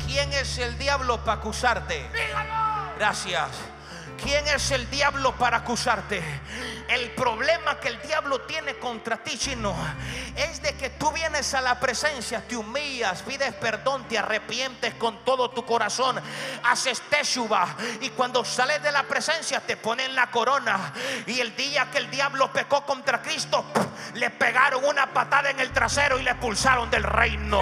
¿Quién 0.06 0.32
es 0.34 0.58
el 0.58 0.78
diablo 0.78 1.24
para 1.24 1.40
acusarte? 1.40 2.10
Dígalo. 2.14 2.96
Gracias. 2.98 3.77
¿Quién 4.22 4.48
es 4.48 4.72
el 4.72 4.90
diablo 4.90 5.36
para 5.36 5.58
acusarte? 5.58 6.22
El 6.88 7.12
problema 7.12 7.80
que 7.80 7.90
el 7.90 8.02
diablo 8.02 8.42
tiene 8.42 8.76
contra 8.76 9.18
ti, 9.18 9.38
chino, 9.38 9.76
es 10.36 10.62
de 10.62 10.74
que 10.76 10.90
tú 10.92 11.12
vienes 11.12 11.54
a 11.54 11.62
la 11.62 11.80
presencia, 11.80 12.42
te 12.48 12.56
humillas, 12.56 13.24
pides 13.24 13.54
perdón, 13.56 14.08
te 14.08 14.18
arrepientes 14.18 14.94
con 14.96 15.24
todo 15.26 15.50
tu 15.50 15.66
corazón, 15.66 16.20
haces 16.64 17.02
teshuva 17.10 17.76
y 18.00 18.10
cuando 18.12 18.46
sales 18.46 18.82
de 18.82 18.92
la 18.92 19.04
presencia 19.04 19.60
te 19.60 19.76
ponen 19.76 20.16
la 20.16 20.32
corona. 20.32 20.94
Y 21.26 21.40
el 21.42 21.56
día 21.56 21.90
que 21.92 21.98
el 21.98 22.10
diablo 22.10 22.52
pecó 22.54 22.86
contra 22.86 23.22
Cristo, 23.22 23.66
le 24.14 24.30
pegaron 24.30 24.86
una 24.86 25.14
patada 25.14 25.50
en 25.50 25.60
el 25.60 25.72
trasero 25.72 26.20
y 26.20 26.24
le 26.24 26.32
expulsaron 26.32 26.90
del 26.90 27.04
reino. 27.04 27.62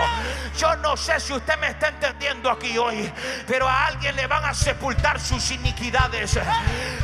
Yo 0.58 0.76
no 0.78 0.96
sé 0.96 1.20
si 1.20 1.34
usted 1.34 1.58
me 1.58 1.70
está 1.70 1.88
entendiendo 1.88 2.50
aquí 2.52 2.78
hoy, 2.78 3.12
pero 3.48 3.68
a 3.68 3.88
alguien 3.88 4.16
le 4.16 4.28
van 4.28 4.46
a 4.46 4.54
sepultar 4.54 5.20
sus 5.20 5.52
iniquidades. 5.52 6.38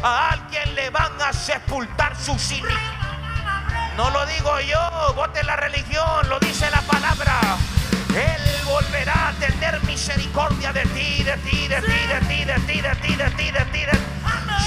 A 0.03 0.29
alguien 0.29 0.75
le 0.75 0.89
van 0.89 1.21
a 1.21 1.33
sepultar 1.33 2.15
sus 2.15 2.51
iniquidades. 2.51 3.01
No 3.97 4.09
lo 4.09 4.25
digo 4.25 4.59
yo, 4.61 5.13
vote 5.15 5.43
la 5.43 5.55
religión, 5.55 6.29
lo 6.29 6.39
dice 6.39 6.69
la 6.71 6.81
palabra. 6.81 7.39
Él 8.15 8.65
volverá 8.65 9.29
a 9.29 9.33
tener 9.33 9.81
misericordia 9.83 10.73
de 10.73 10.83
ti, 10.87 11.23
de 11.23 11.37
ti, 11.37 11.67
de 11.67 11.81
ti, 11.81 12.07
de 12.07 12.19
ti, 12.21 12.45
de 12.45 12.55
ti, 12.59 12.81
de 12.81 12.95
ti, 12.95 13.15
de 13.15 13.29
ti, 13.31 13.51
de 13.51 13.65
ti. 13.65 13.81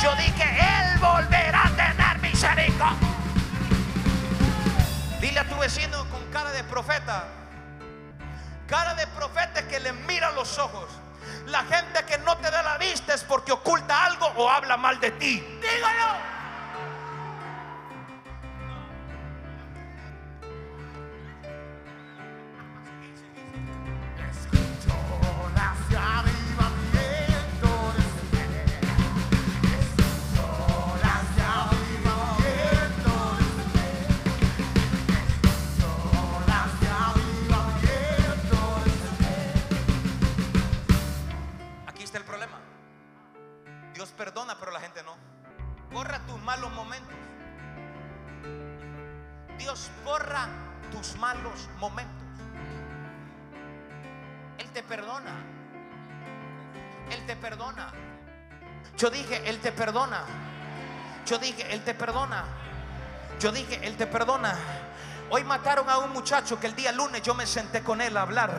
Yo 0.02 0.14
dije, 0.16 0.44
Él 0.44 0.98
volverá 0.98 1.66
a 1.66 1.70
tener 1.70 2.18
misericordia. 2.20 3.08
Dile 5.20 5.40
a 5.40 5.48
tu 5.48 5.56
vecino 5.56 6.04
con 6.10 6.22
cara 6.30 6.52
de 6.52 6.62
profeta, 6.64 7.24
cara 8.68 8.94
de 8.94 9.06
profeta 9.08 9.66
que 9.66 9.80
le 9.80 9.92
mira 9.92 10.30
los 10.32 10.58
ojos. 10.58 10.88
La 11.46 11.62
gente 11.64 12.04
que 12.07 12.18
no 12.18 12.37
te 12.38 12.50
da 12.50 12.62
la 12.62 12.78
vista 12.78 13.14
es 13.14 13.22
porque 13.22 13.52
oculta 13.52 14.04
algo 14.04 14.26
o 14.37 14.50
habla 14.50 14.76
mal 14.76 14.98
de 15.00 15.11
ti. 15.12 15.40
Dígalo. 15.61 16.34
Te 61.85 61.94
perdona. 61.94 62.44
Yo 63.40 63.53
dije, 63.53 63.79
Él 63.87 63.97
te 63.97 64.07
perdona. 64.07 64.57
Hoy 65.30 65.42
mataron 65.42 65.88
a 65.88 65.98
un 65.98 66.12
muchacho 66.12 66.60
que 66.60 66.66
el 66.66 66.76
día 66.76 66.92
lunes 66.92 67.22
yo 67.22 67.34
me 67.34 67.46
senté 67.46 67.82
con 67.82 68.00
él 68.00 68.16
a 68.16 68.22
hablar 68.22 68.52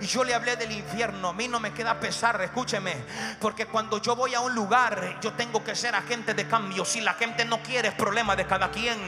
y 0.00 0.06
yo 0.06 0.22
le 0.22 0.32
hablé 0.32 0.56
del 0.56 0.70
infierno. 0.70 1.30
A 1.30 1.32
mí 1.32 1.48
no 1.48 1.60
me 1.60 1.72
queda 1.72 1.98
pesar, 1.98 2.40
escúcheme, 2.40 3.04
porque 3.40 3.66
cuando 3.66 4.00
yo 4.00 4.14
voy 4.14 4.34
a 4.34 4.40
un 4.40 4.54
lugar 4.54 5.18
yo 5.20 5.32
tengo 5.32 5.62
que 5.64 5.74
ser 5.74 5.94
agente 5.94 6.32
de 6.32 6.46
cambio. 6.46 6.84
Si 6.84 7.00
la 7.00 7.14
gente 7.14 7.44
no 7.44 7.60
quiere 7.62 7.88
es 7.88 7.94
problema 7.94 8.36
de 8.36 8.46
cada 8.46 8.70
quien. 8.70 8.98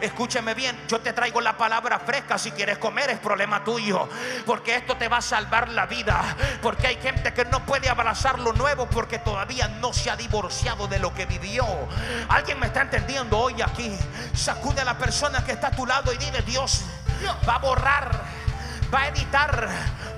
Escúcheme 0.00 0.54
bien, 0.54 0.78
yo 0.88 1.00
te 1.00 1.12
traigo 1.12 1.40
la 1.40 1.56
palabra 1.56 1.98
fresca. 1.98 2.38
Si 2.38 2.52
quieres 2.52 2.78
comer 2.78 3.10
es 3.10 3.18
problema 3.18 3.64
tuyo, 3.64 4.08
porque 4.44 4.76
esto 4.76 4.96
te 4.96 5.08
va 5.08 5.18
a 5.18 5.22
salvar 5.22 5.68
la 5.70 5.86
vida. 5.86 6.36
Porque 6.62 6.86
hay 6.86 6.96
gente 6.96 7.34
que 7.34 7.44
no 7.46 7.64
puede 7.66 7.88
abrazar 7.88 8.38
lo 8.38 8.52
nuevo 8.52 8.86
porque 8.86 9.18
todavía 9.18 9.68
no 9.68 9.92
se 9.92 10.10
ha 10.10 10.16
divorciado 10.16 10.86
de 10.86 10.98
lo 10.98 11.12
que 11.12 11.26
vivió. 11.26 11.66
Alguien 12.28 12.60
me 12.60 12.66
está 12.66 12.82
entendiendo 12.82 13.38
hoy 13.38 13.60
aquí. 13.62 13.96
Sacude 14.34 14.82
a 14.82 14.84
la 14.84 14.96
persona 14.96 15.44
que 15.44 15.52
está 15.52 15.68
a 15.68 15.70
tu 15.70 15.86
lado 15.86 16.12
y 16.12 16.16
dile 16.18 16.35
Dios 16.42 16.84
va 17.48 17.54
a 17.54 17.58
borrar, 17.58 18.24
va 18.92 19.00
a 19.00 19.08
editar 19.08 19.68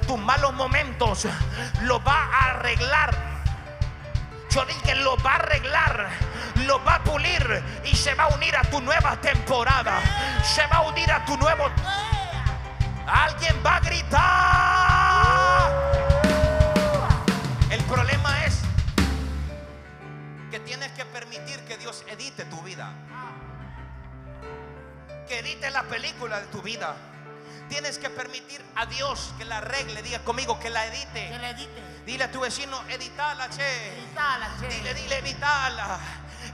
tus 0.06 0.18
malos 0.18 0.52
momentos, 0.54 1.26
lo 1.82 2.02
va 2.02 2.24
a 2.24 2.50
arreglar. 2.50 3.14
Yo 4.50 4.64
dije, 4.64 4.94
lo 4.96 5.16
va 5.18 5.32
a 5.32 5.36
arreglar, 5.36 6.08
lo 6.66 6.82
va 6.84 6.96
a 6.96 7.04
pulir 7.04 7.62
y 7.84 7.94
se 7.94 8.14
va 8.14 8.24
a 8.24 8.28
unir 8.28 8.56
a 8.56 8.62
tu 8.62 8.80
nueva 8.80 9.20
temporada. 9.20 10.00
Se 10.42 10.66
va 10.66 10.78
a 10.78 10.82
unir 10.82 11.10
a 11.12 11.24
tu 11.24 11.36
nuevo... 11.36 11.70
Alguien 13.06 13.56
va 13.64 13.76
a 13.76 13.80
gritar. 13.80 15.18
El 17.70 17.82
problema 17.84 18.44
es 18.44 18.60
que 20.50 20.60
tienes 20.60 20.92
que 20.92 21.06
permitir 21.06 21.58
que 21.64 21.78
Dios 21.78 22.04
edite 22.08 22.44
tu 22.44 22.60
vida. 22.60 22.92
Que 25.28 25.40
edite 25.40 25.70
la 25.70 25.82
película 25.82 26.40
de 26.40 26.46
tu 26.46 26.62
vida. 26.62 26.96
Tienes 27.68 27.98
que 27.98 28.08
permitir 28.08 28.62
a 28.76 28.86
Dios 28.86 29.34
que 29.36 29.44
la 29.44 29.58
arregle. 29.58 30.02
Diga 30.02 30.20
conmigo 30.20 30.58
que 30.58 30.70
la 30.70 30.86
edite. 30.86 31.28
Que 31.28 31.38
le 31.38 31.50
edite. 31.50 31.82
Dile 32.06 32.24
a 32.24 32.30
tu 32.30 32.40
vecino, 32.40 32.82
editala, 32.88 33.48
che. 33.50 33.98
Editala, 33.98 34.48
che. 34.58 34.68
Dile, 34.68 34.94
dile, 34.94 35.18
editala. 35.18 36.00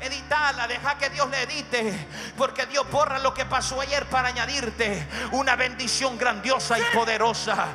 Editala, 0.00 0.66
deja 0.66 0.98
que 0.98 1.10
Dios 1.10 1.28
le 1.30 1.42
edite. 1.42 2.06
Porque 2.36 2.66
Dios 2.66 2.88
borra 2.90 3.18
lo 3.18 3.32
que 3.32 3.44
pasó 3.44 3.80
ayer 3.80 4.06
para 4.06 4.28
añadirte 4.28 5.06
una 5.32 5.56
bendición 5.56 6.18
grandiosa 6.18 6.78
y 6.78 6.82
poderosa. 6.94 7.66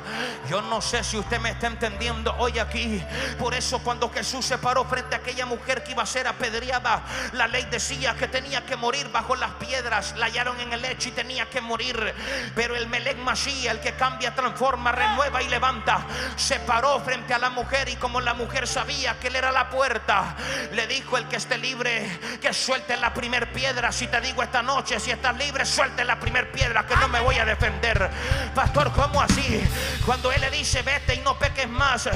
Yo 0.48 0.62
no 0.62 0.80
sé 0.80 1.02
si 1.04 1.18
usted 1.18 1.40
me 1.40 1.50
está 1.50 1.66
entendiendo 1.66 2.34
hoy 2.38 2.58
aquí. 2.58 3.02
Por 3.38 3.54
eso 3.54 3.80
cuando 3.80 4.10
Jesús 4.10 4.44
se 4.44 4.58
paró 4.58 4.84
frente 4.84 5.14
a 5.14 5.18
aquella 5.18 5.46
mujer 5.46 5.82
que 5.82 5.92
iba 5.92 6.02
a 6.02 6.06
ser 6.06 6.26
apedreada, 6.26 7.02
la 7.32 7.46
ley 7.46 7.66
decía 7.70 8.14
que 8.14 8.28
tenía 8.28 8.64
que 8.64 8.76
morir 8.76 9.10
bajo 9.10 9.36
las 9.36 9.52
piedras. 9.52 10.14
La 10.16 10.26
hallaron 10.26 10.60
en 10.60 10.72
el 10.72 10.82
lecho 10.82 11.08
y 11.08 11.12
tenía 11.12 11.48
que 11.48 11.60
morir. 11.60 12.14
Pero 12.54 12.76
el 12.76 12.86
Melech 12.88 13.18
Mashiach, 13.18 13.72
el 13.72 13.80
que 13.80 13.94
cambia, 13.94 14.34
transforma, 14.34 14.92
renueva 14.92 15.42
y 15.42 15.48
levanta, 15.48 16.06
se 16.36 16.60
paró 16.60 17.00
frente 17.00 17.34
a 17.34 17.38
la 17.38 17.50
mujer 17.50 17.88
y 17.88 17.96
como 17.96 18.20
la 18.20 18.34
mujer 18.34 18.66
sabía 18.66 19.18
que 19.18 19.28
él 19.28 19.36
era 19.36 19.52
la 19.52 19.70
puerta, 19.70 20.36
le 20.72 20.86
dijo 20.86 21.16
el 21.16 21.26
que 21.28 21.36
esté 21.36 21.58
libre 21.58 21.99
que 22.40 22.52
suelte 22.52 22.96
la 22.96 23.12
primer 23.12 23.52
piedra. 23.52 23.92
Si 23.92 24.06
te 24.06 24.20
digo 24.20 24.42
esta 24.42 24.62
noche, 24.62 25.00
si 25.00 25.10
estás 25.10 25.36
libre, 25.36 25.64
suelte 25.64 26.04
la 26.04 26.18
primer 26.18 26.50
piedra, 26.50 26.86
que 26.86 26.96
no 26.96 27.08
me 27.08 27.20
voy 27.20 27.38
a 27.38 27.44
defender. 27.44 28.10
Pastor, 28.54 28.92
¿cómo 28.92 29.20
así? 29.20 29.62
Cuando 30.04 30.32
él 30.32 30.40
le 30.40 30.50
dice, 30.50 30.82
vete 30.82 31.14
y 31.14 31.18
no 31.20 31.38
peques 31.38 31.68
más, 31.68 32.08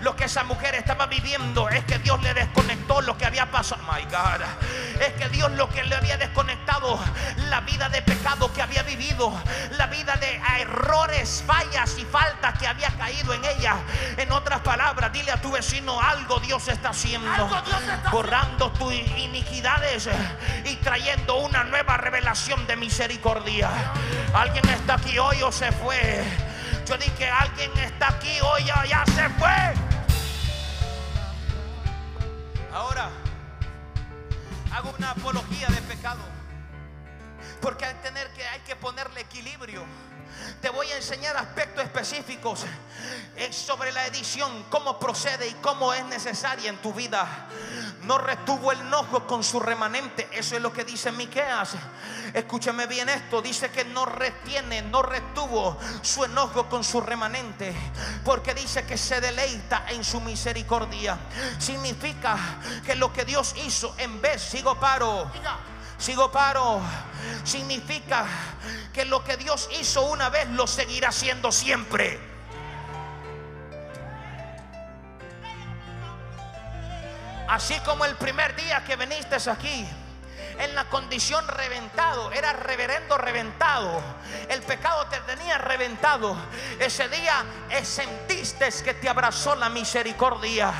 lo 0.00 0.16
que 0.16 0.24
esa 0.24 0.44
mujer 0.44 0.74
estaba 0.74 1.06
viviendo 1.06 1.68
es 1.68 1.84
que 1.84 1.98
Dios 1.98 2.22
le 2.22 2.34
desconectó 2.34 3.00
lo 3.00 3.16
que 3.16 3.26
había 3.26 3.50
pasado. 3.50 3.82
My 3.90 4.04
God, 4.04 4.42
es 5.00 5.12
que 5.14 5.28
Dios 5.28 5.50
lo 5.52 5.68
que 5.68 5.82
le 5.84 5.94
había 5.94 6.16
desconectado, 6.16 6.98
la 7.48 7.60
vida 7.60 7.88
de 7.88 8.02
pecado 8.02 8.52
que 8.52 8.62
había 8.62 8.82
vivido, 8.82 9.32
la 9.76 9.86
vida 9.86 10.16
de 10.16 10.40
errores, 10.60 11.42
fallas 11.46 11.96
y 11.98 12.04
faltas 12.04 12.58
que 12.58 12.66
había 12.66 12.88
caído 12.96 13.32
en 13.34 13.44
ella. 13.44 13.76
En 14.16 14.32
otras 14.32 14.60
palabras, 14.60 15.12
dile 15.12 15.32
a 15.32 15.40
tu 15.40 15.52
vecino 15.52 16.00
algo 16.00 16.38
Dios 16.40 16.68
está 16.68 16.90
haciendo, 16.90 17.30
Dios 17.64 17.82
está 17.82 18.10
borrando 18.10 18.70
tus 18.72 18.92
iniquidades 19.28 20.08
y 20.64 20.76
trayendo 20.76 21.36
una 21.38 21.64
nueva 21.64 21.96
revelación 21.96 22.66
de 22.66 22.76
misericordia. 22.76 23.70
Alguien 24.34 24.68
está 24.68 24.94
aquí 24.94 25.18
hoy 25.18 25.42
o 25.42 25.52
se 25.52 25.70
fue. 25.72 26.24
Yo 26.86 26.96
dije 26.96 27.28
alguien 27.28 27.70
está 27.78 28.08
aquí 28.08 28.40
hoy 28.40 28.62
o 28.70 28.84
ya 28.84 29.04
se 29.06 29.28
fue. 29.30 29.74
Ahora 32.72 33.10
hago 34.72 34.94
una 34.98 35.10
apología 35.10 35.68
de 35.68 35.82
pecado. 35.82 36.20
Porque 37.60 37.84
hay, 37.84 37.94
tener 38.02 38.28
que, 38.34 38.46
hay 38.46 38.60
que 38.60 38.76
ponerle 38.76 39.20
equilibrio. 39.20 39.84
Te 40.60 40.70
voy 40.70 40.90
a 40.90 40.96
enseñar 40.96 41.36
aspectos 41.36 41.84
específicos 41.84 42.64
eh, 43.36 43.52
sobre 43.52 43.92
la 43.92 44.06
edición, 44.06 44.64
cómo 44.70 44.98
procede 44.98 45.48
y 45.48 45.54
cómo 45.54 45.92
es 45.92 46.04
necesaria 46.06 46.70
en 46.70 46.76
tu 46.78 46.92
vida. 46.92 47.48
No 48.08 48.16
retuvo 48.16 48.72
el 48.72 48.80
enojo 48.80 49.26
con 49.26 49.44
su 49.44 49.60
remanente. 49.60 50.30
Eso 50.32 50.56
es 50.56 50.62
lo 50.62 50.72
que 50.72 50.82
dice 50.82 51.12
Miqueas. 51.12 51.74
Escúchame 52.32 52.86
bien 52.86 53.10
esto. 53.10 53.42
Dice 53.42 53.70
que 53.70 53.84
no 53.84 54.06
retiene, 54.06 54.80
no 54.80 55.02
retuvo 55.02 55.76
su 56.00 56.24
enojo 56.24 56.70
con 56.70 56.82
su 56.82 57.02
remanente. 57.02 57.74
Porque 58.24 58.54
dice 58.54 58.86
que 58.86 58.96
se 58.96 59.20
deleita 59.20 59.84
en 59.90 60.02
su 60.02 60.22
misericordia. 60.22 61.18
Significa 61.58 62.38
que 62.86 62.94
lo 62.94 63.12
que 63.12 63.26
Dios 63.26 63.54
hizo 63.66 63.94
en 63.98 64.22
vez, 64.22 64.40
sigo 64.40 64.80
paro. 64.80 65.30
Sigo 65.98 66.32
paro. 66.32 66.80
Significa 67.44 68.24
que 68.90 69.04
lo 69.04 69.22
que 69.22 69.36
Dios 69.36 69.68
hizo 69.78 70.06
una 70.06 70.30
vez 70.30 70.48
lo 70.48 70.66
seguirá 70.66 71.10
haciendo 71.10 71.52
siempre. 71.52 72.27
Así 77.48 77.74
como 77.80 78.04
el 78.04 78.14
primer 78.16 78.54
día 78.56 78.84
que 78.84 78.94
viniste 78.94 79.36
aquí, 79.50 79.86
en 80.58 80.74
la 80.74 80.84
condición 80.86 81.46
reventado, 81.48 82.32
era 82.32 82.52
reverendo 82.52 83.16
reventado. 83.18 84.02
El 84.48 84.62
pecado 84.62 85.06
te 85.06 85.18
tenía 85.20 85.58
reventado. 85.58 86.36
Ese 86.78 87.08
día 87.08 87.44
sentiste 87.82 88.68
que 88.84 88.94
te 88.94 89.08
abrazó 89.08 89.54
la 89.54 89.68
misericordia. 89.68 90.72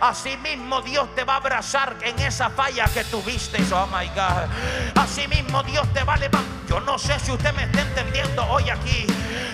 Asimismo 0.00 0.80
Dios 0.82 1.14
te 1.14 1.24
va 1.24 1.34
a 1.34 1.36
abrazar 1.36 1.96
en 2.02 2.18
esa 2.20 2.50
falla 2.50 2.86
que 2.86 3.04
tuviste. 3.04 3.58
Oh 3.72 3.86
my 3.86 4.08
God. 4.08 4.48
Asimismo 4.96 5.62
Dios 5.62 5.86
te 5.92 6.02
va 6.04 6.14
a 6.14 6.18
levantar. 6.18 6.58
Yo 6.68 6.80
no 6.80 6.98
sé 6.98 7.18
si 7.20 7.32
usted 7.32 7.52
me 7.54 7.64
está 7.64 7.80
entendiendo 7.80 8.44
hoy 8.46 8.68
aquí 8.68 9.06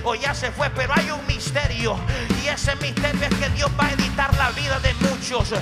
o 0.05 0.15
ya 0.15 0.35
se 0.35 0.51
fue, 0.51 0.69
pero 0.71 0.93
hay 0.97 1.11
un 1.11 1.25
misterio. 1.27 1.97
Y 2.43 2.49
ese 2.49 2.75
misterio 2.77 3.23
es 3.23 3.35
que 3.37 3.49
Dios 3.51 3.71
va 3.79 3.87
a 3.87 3.93
editar 3.93 4.35
la 4.37 4.51
vida 4.51 4.79
de 4.81 4.93
muchos. 4.95 5.53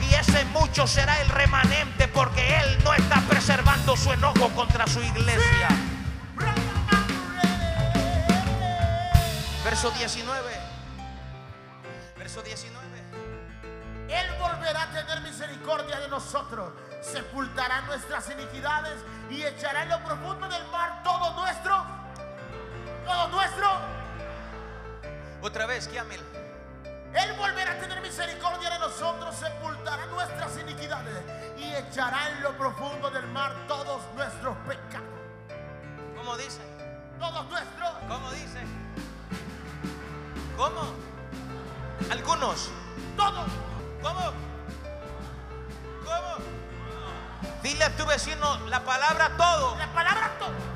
Y 0.00 0.14
ese 0.14 0.44
mucho 0.46 0.86
será 0.86 1.20
el 1.20 1.28
remanente 1.28 2.08
porque 2.08 2.58
Él 2.58 2.78
no 2.84 2.94
está 2.94 3.20
preservando 3.54 3.96
su 3.96 4.12
enojo 4.12 4.48
contra 4.50 4.84
su 4.84 5.00
iglesia. 5.00 5.68
Verso 9.62 9.90
19. 9.92 10.60
Verso 12.18 12.42
19. 12.42 12.84
Él 14.08 14.26
volverá 14.40 14.82
a 14.82 14.90
tener 14.90 15.20
misericordia 15.20 16.00
de 16.00 16.08
nosotros, 16.08 16.72
sepultará 17.00 17.82
nuestras 17.82 18.28
iniquidades 18.30 18.98
y 19.30 19.42
echará 19.42 19.84
en 19.84 19.90
lo 19.90 20.02
profundo 20.02 20.48
del 20.48 20.66
mar 20.72 21.02
todo 21.04 21.34
nuestro, 21.34 21.86
todo 23.04 23.28
nuestro. 23.28 23.70
Otra 25.42 25.66
vez, 25.66 25.86
Kiamil. 25.86 26.33
Él 27.14 27.32
volverá 27.38 27.72
a 27.72 27.78
tener 27.78 28.00
misericordia 28.00 28.70
de 28.70 28.78
nosotros, 28.80 29.34
sepultará 29.36 30.06
nuestras 30.06 30.58
iniquidades 30.58 31.22
y 31.56 31.74
echará 31.74 32.30
en 32.30 32.42
lo 32.42 32.56
profundo 32.58 33.10
del 33.10 33.26
mar 33.28 33.54
todos 33.68 34.02
nuestros 34.16 34.56
pecados. 34.66 35.08
¿Cómo 36.16 36.36
dice? 36.36 36.60
Todos 37.20 37.48
nuestros. 37.48 37.90
¿Cómo 38.08 38.30
dice? 38.32 38.60
¿Cómo? 40.56 40.92
Algunos. 42.10 42.70
Todos. 43.16 43.46
¿Cómo? 44.02 44.32
¿Cómo? 46.04 46.44
Dile 47.62 47.84
a 47.84 47.96
tu 47.96 48.04
vecino 48.06 48.58
la 48.66 48.84
palabra 48.84 49.30
todo. 49.36 49.76
La 49.76 49.92
palabra 49.92 50.32
todo. 50.38 50.73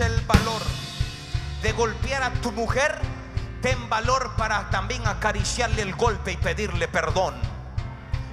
El 0.00 0.20
valor 0.22 0.62
de 1.62 1.72
golpear 1.72 2.22
a 2.22 2.32
tu 2.34 2.52
mujer, 2.52 2.98
ten 3.60 3.88
valor 3.88 4.34
para 4.36 4.70
también 4.70 5.06
acariciarle 5.06 5.82
el 5.82 5.94
golpe 5.94 6.32
y 6.32 6.36
pedirle 6.36 6.88
perdón. 6.88 7.34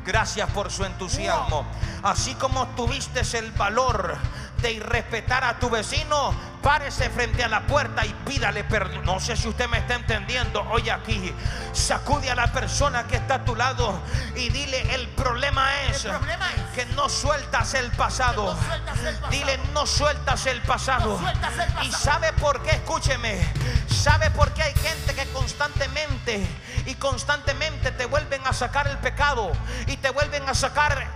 Gracias 0.05 0.49
por 0.51 0.72
su 0.72 0.86
entusiasmo. 0.86 1.66
Así 2.03 2.34
como 2.36 2.68
tuviste 2.70 3.22
el 3.38 3.51
valor 3.51 4.18
de 4.62 4.72
irrespetar 4.72 5.43
a 5.43 5.60
tu 5.60 5.70
vecino, 5.70 6.34
Párese 6.62 7.10
frente 7.10 7.41
a 7.41 7.47
la 7.47 7.62
puerta 7.62 8.05
y 8.05 8.14
pídale 8.26 8.66
perdón. 8.66 9.05
No 9.05 9.20
sé 9.20 9.38
si 9.38 9.47
usted 9.47 9.70
me 9.70 9.78
está 9.78 9.95
entendiendo 9.95 10.62
hoy 10.70 10.89
aquí. 10.89 11.34
Sacude 11.72 12.30
a 12.30 12.36
la 12.36 12.51
persona 12.51 13.07
que 13.07 13.16
está 13.16 13.36
a 13.36 13.45
tu 13.45 13.55
lado 13.55 14.01
y 14.36 14.49
dile, 14.49 14.93
el 14.93 15.07
problema 15.10 15.84
es, 15.84 16.03
El 16.03 16.12
problema 16.12 16.47
es 16.51 16.76
que 16.76 16.86
no 16.93 17.07
sueltas 17.07 17.74
el 17.76 17.89
pasado. 17.91 18.55
no 18.55 18.62
sueltas 18.62 18.78
el 18.78 18.82
pasado. 18.82 18.89
Dile, 19.30 19.58
no 19.74 19.86
sueltas 19.86 20.45
el 20.45 20.62
pasado. 20.62 21.14
No 21.14 21.20
sueltas 21.20 21.54
el 21.54 21.74
pasado. 21.74 21.84
Y 21.84 21.91
sabe 21.91 22.34
por 22.34 22.62
qué, 22.64 22.72
escúcheme. 22.72 23.39
Sabe 23.88 24.32
por 24.32 24.52
qué 24.54 24.64
hay 24.64 24.74
gente 24.76 25.14
que 25.14 25.26
constantemente 25.32 26.47
y 26.86 26.95
constantemente 26.95 27.91
te 27.91 28.06
vuelven 28.06 28.45
a 28.45 28.54
sacar 28.54 28.88
el 28.88 28.97
pecado 29.00 29.52
y 29.88 29.97
te 29.97 30.10
vuelven 30.12 30.47
a 30.47 30.54
sacar 30.54 31.08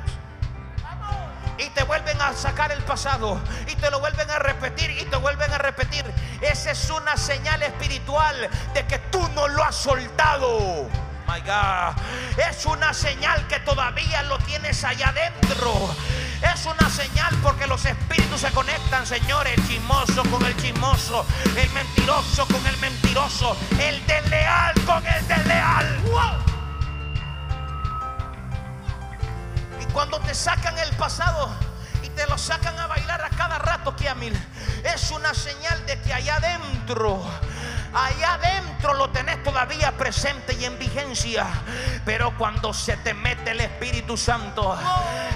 y 1.57 1.69
te 1.69 1.83
vuelven 1.83 2.19
a 2.21 2.33
sacar 2.33 2.71
el 2.71 2.83
pasado 2.83 3.39
y 3.67 3.75
te 3.75 3.89
lo 3.91 3.99
vuelven 3.99 4.29
a 4.29 4.39
repetir 4.39 4.89
y 4.89 5.05
te 5.05 5.15
vuelven 5.17 5.51
a 5.53 5.57
repetir. 5.57 6.03
Esa 6.41 6.71
es 6.71 6.89
una 6.89 7.15
señal 7.15 7.61
espiritual 7.63 8.49
de 8.73 8.85
que 8.85 8.99
tú 8.99 9.27
no 9.29 9.47
lo 9.47 9.63
has 9.63 9.75
soltado. 9.75 10.89
My 11.27 11.39
God. 11.39 11.95
Es 12.37 12.65
una 12.65 12.93
señal 12.93 13.47
que 13.47 13.59
todavía 13.61 14.23
lo 14.23 14.37
tienes 14.39 14.83
allá 14.83 15.09
adentro. 15.09 15.95
Es 16.51 16.65
una 16.65 16.89
señal 16.89 17.33
porque 17.41 17.65
los 17.67 17.85
espíritus 17.85 18.41
se 18.41 18.51
conectan, 18.51 19.05
Señor. 19.07 19.47
El 19.47 19.65
chismoso 19.67 20.23
con 20.29 20.45
el 20.45 20.55
chismoso, 20.57 21.25
el 21.55 21.69
mentiroso 21.71 22.45
con 22.47 22.65
el 22.67 22.77
mentiroso, 22.77 23.55
el 23.79 24.05
desleal 24.05 24.73
con 24.85 25.05
el 25.05 25.27
desleal. 25.27 25.99
Y 29.81 29.85
cuando 29.93 30.19
te 30.19 30.33
sacan 30.33 30.77
el 30.79 30.91
pasado 30.97 31.49
y 32.03 32.09
te 32.09 32.27
lo 32.27 32.37
sacan 32.37 32.77
a 32.77 32.87
bailar 32.87 33.23
a 33.23 33.29
cada 33.29 33.57
rato, 33.59 33.95
Kiamil, 33.95 34.37
es 34.83 35.11
una 35.11 35.33
señal 35.33 35.85
de 35.85 35.99
que 36.01 36.13
allá 36.13 36.35
adentro, 36.35 37.23
allá 37.93 38.33
adentro 38.33 38.93
lo 38.93 39.09
tenés 39.09 39.41
todavía 39.43 39.91
presente 39.93 40.53
y 40.59 40.65
en 40.65 40.77
vigencia. 40.77 41.45
Pero 42.05 42.35
cuando 42.37 42.73
se 42.73 42.97
te 42.97 43.13
mete 43.13 43.51
el 43.51 43.61
Espíritu 43.61 44.17
Santo, 44.17 44.77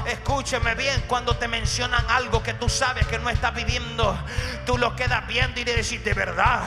escúcheme 0.05 0.76
bien, 0.76 1.03
cuando 1.08 1.36
te 1.38 1.47
mencionan 1.47 2.03
algo 2.10 2.43
que 2.43 2.53
tú 2.53 2.68
sabes 2.70 3.05
que 3.08 3.20
no 3.20 3.30
estás 3.30 3.53
viviendo, 3.53 4.18
tú 4.66 4.78
lo 4.78 4.95
quedas 4.95 5.26
viendo 5.28 5.60
y 5.60 5.66
le 5.66 5.76
decís, 5.76 6.03
de 6.03 6.14
verdad, 6.14 6.64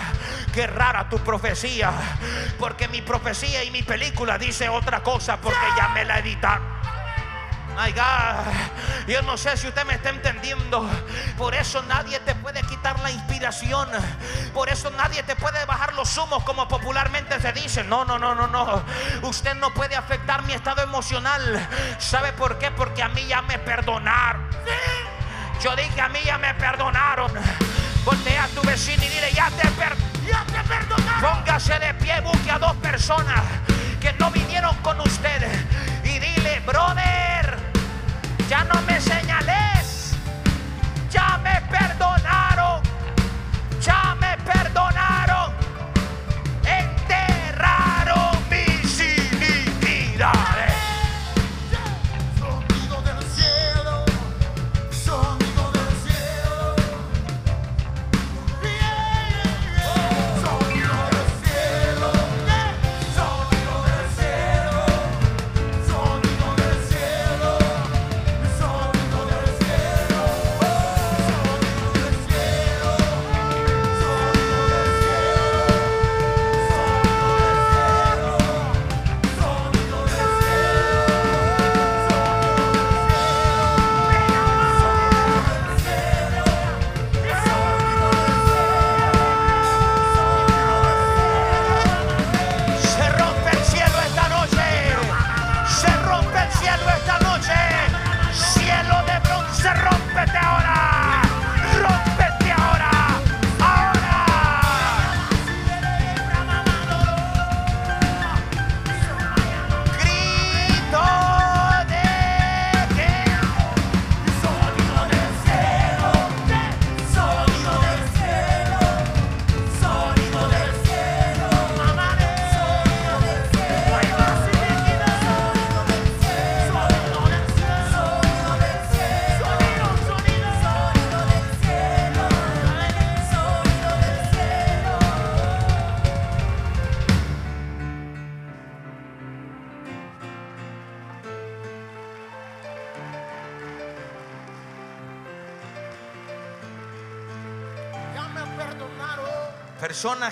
qué 0.55 0.66
rara 0.66 1.09
tu 1.09 1.18
profecía, 1.18 1.93
porque 2.59 2.88
mi 2.88 3.03
profecía 3.03 3.64
y 3.64 3.70
mi 3.70 3.82
película 3.82 4.38
dice 4.38 4.68
otra 4.68 5.03
cosa 5.03 5.38
porque 5.41 5.66
ya 5.76 5.88
me 5.88 6.05
la 6.05 6.18
editaron. 6.18 6.99
My 7.83 7.93
God, 7.93 8.45
yo 9.07 9.22
no 9.22 9.39
sé 9.39 9.57
si 9.57 9.66
usted 9.66 9.87
me 9.87 9.95
está 9.95 10.11
entendiendo. 10.11 10.87
Por 11.39 11.55
eso 11.55 11.83
nadie 11.89 12.20
te 12.20 12.35
puede 12.35 12.61
quitar 12.64 13.01
la 13.01 13.11
inspiración. 13.11 13.89
Por 14.53 14.68
eso 14.68 14.91
nadie 14.91 15.22
te 15.22 15.35
puede 15.35 15.64
bajar 15.64 15.95
los 15.95 16.14
humos 16.18 16.45
como 16.45 16.68
popularmente 16.68 17.41
se 17.41 17.53
dice. 17.55 17.83
No, 17.83 18.05
no, 18.05 18.18
no, 18.18 18.35
no, 18.35 18.49
no. 18.49 18.83
Usted 19.22 19.55
no 19.55 19.72
puede 19.72 19.97
afectar 19.97 20.43
mi 20.43 20.53
estado 20.53 20.83
emocional. 20.83 21.68
¿Sabe 21.99 22.35
por 22.35 22.59
qué? 22.59 22.70
Porque 22.70 23.03
a 23.03 23.09
mí 23.09 23.26
ya 23.26 23.41
me 23.41 23.59
perdonaron. 23.59 24.47
Yo 25.62 25.74
dije 25.74 26.03
a 26.03 26.11
mí 26.11 26.18
ya 26.22 26.37
me 26.37 26.53
perdonaron. 26.53 27.33
Voltea 28.05 28.45
a 28.45 28.49
tu 28.49 28.61
vecino 28.61 29.03
y 29.03 29.09
dile 29.09 29.33
ya 29.33 29.49
te 29.53 29.66
perdonaron. 29.68 30.26
Ya 30.28 30.45
te 30.45 30.68
perdonaron. 30.68 31.20
Póngase 31.22 31.78
de 31.78 31.95
pie, 31.95 32.20
busque 32.20 32.51
a 32.51 32.59
dos 32.59 32.76
personas 32.76 33.41
que 34.01 34.12
no 34.14 34.31
vinieron 34.31 34.74
con 34.83 35.01
ustedes 35.01 35.51
y 36.05 36.18
dile, 36.18 36.61
brother, 36.66 37.39
ya 38.51 38.64
no 38.64 38.82
me 38.82 39.01
señales, 39.01 39.30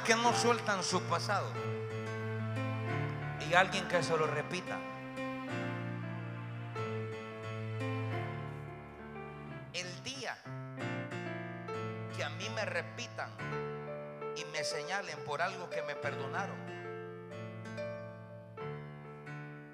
Que 0.09 0.16
no 0.16 0.34
sueltan 0.34 0.82
su 0.82 1.02
pasado. 1.02 1.52
Y 3.46 3.52
alguien 3.52 3.86
que 3.88 4.02
se 4.02 4.16
lo 4.16 4.26
repita. 4.26 4.78
El 9.74 10.02
día 10.02 10.34
que 12.16 12.24
a 12.24 12.30
mí 12.30 12.48
me 12.54 12.64
repitan 12.64 13.28
y 14.34 14.46
me 14.46 14.64
señalen 14.64 15.18
por 15.26 15.42
algo 15.42 15.68
que 15.68 15.82
me 15.82 15.94
perdonaron. 15.94 16.56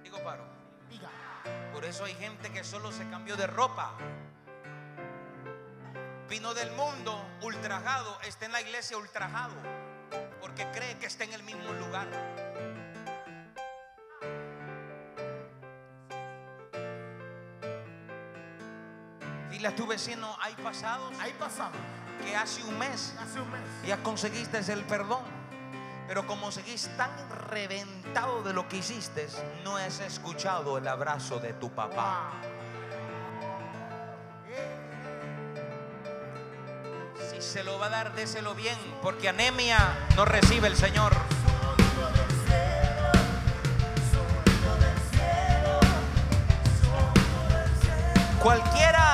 Digo, 0.03 0.21
paro. 0.25 0.43
Diga, 0.91 1.11
Por 1.73 1.85
eso 1.85 2.07
hay 2.07 2.15
gente 2.15 2.51
que 2.51 2.65
solo 2.65 2.91
se 2.91 3.09
cambió 3.09 3.37
de 3.37 3.47
ropa. 3.47 3.93
Vino 6.29 6.53
del 6.55 6.73
mundo 6.73 7.25
ultrajado, 7.41 8.21
está 8.23 8.47
en 8.47 8.53
la 8.53 8.61
iglesia 8.61 8.97
ultrajado, 8.97 9.55
porque 10.41 10.67
cree 10.73 10.99
que 10.99 11.07
está 11.07 11.25
en 11.25 11.33
el 11.33 11.43
mismo 11.43 11.73
lugar. 11.73 12.07
Dile 19.51 19.69
a 19.69 19.77
tu 19.77 19.87
vecino, 19.87 20.37
hay 20.41 20.55
pasados 20.55 21.13
que 22.23 22.37
hace 22.37 22.63
un 22.65 22.79
mes 22.79 23.15
hace 23.21 23.41
un 23.41 23.51
mes. 23.51 23.61
ya 23.87 24.03
conseguiste 24.03 24.59
el 24.73 24.85
perdón. 24.85 25.23
Pero 26.07 26.27
como 26.27 26.53
seguís 26.53 26.91
tan 26.99 27.11
reventado 27.49 28.43
de 28.43 28.53
lo 28.53 28.69
que 28.69 28.77
hiciste, 28.77 29.27
no 29.63 29.77
has 29.77 30.01
escuchado 30.01 30.77
el 30.77 30.87
abrazo 30.87 31.39
de 31.39 31.55
tu 31.55 31.71
papá. 31.71 32.31
Se 37.55 37.63
lo 37.63 37.79
va 37.79 37.87
a 37.87 37.89
dar, 37.89 38.13
déselo 38.17 38.53
bien, 38.57 38.77
porque 39.01 39.29
anemia 39.29 39.79
no 40.17 40.25
recibe 40.25 40.67
el 40.67 40.77
Señor. 40.77 41.15
Cualquiera, 48.43 49.13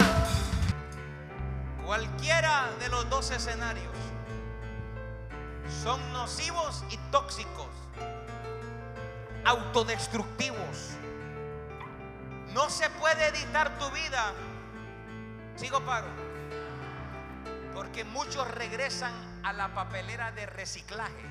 Cualquiera 1.85 2.71
de 2.81 2.89
los 2.89 3.11
dos 3.11 3.31
escenarios 3.31 3.93
son 5.85 6.01
nocivos 6.15 6.83
y 6.89 6.97
tóxicos, 7.11 7.69
autodestructivos. 9.45 10.97
No 12.55 12.71
se 12.71 12.89
puede 12.89 13.27
editar 13.27 13.79
tu 13.79 13.91
vida. 13.91 14.33
Sigo 15.57 15.81
paro. 15.81 16.30
Porque 17.91 18.05
muchos 18.05 18.49
regresan 18.53 19.13
a 19.43 19.53
la 19.53 19.75
papelera 19.75 20.31
de 20.31 20.47
reciclaje. 20.47 21.27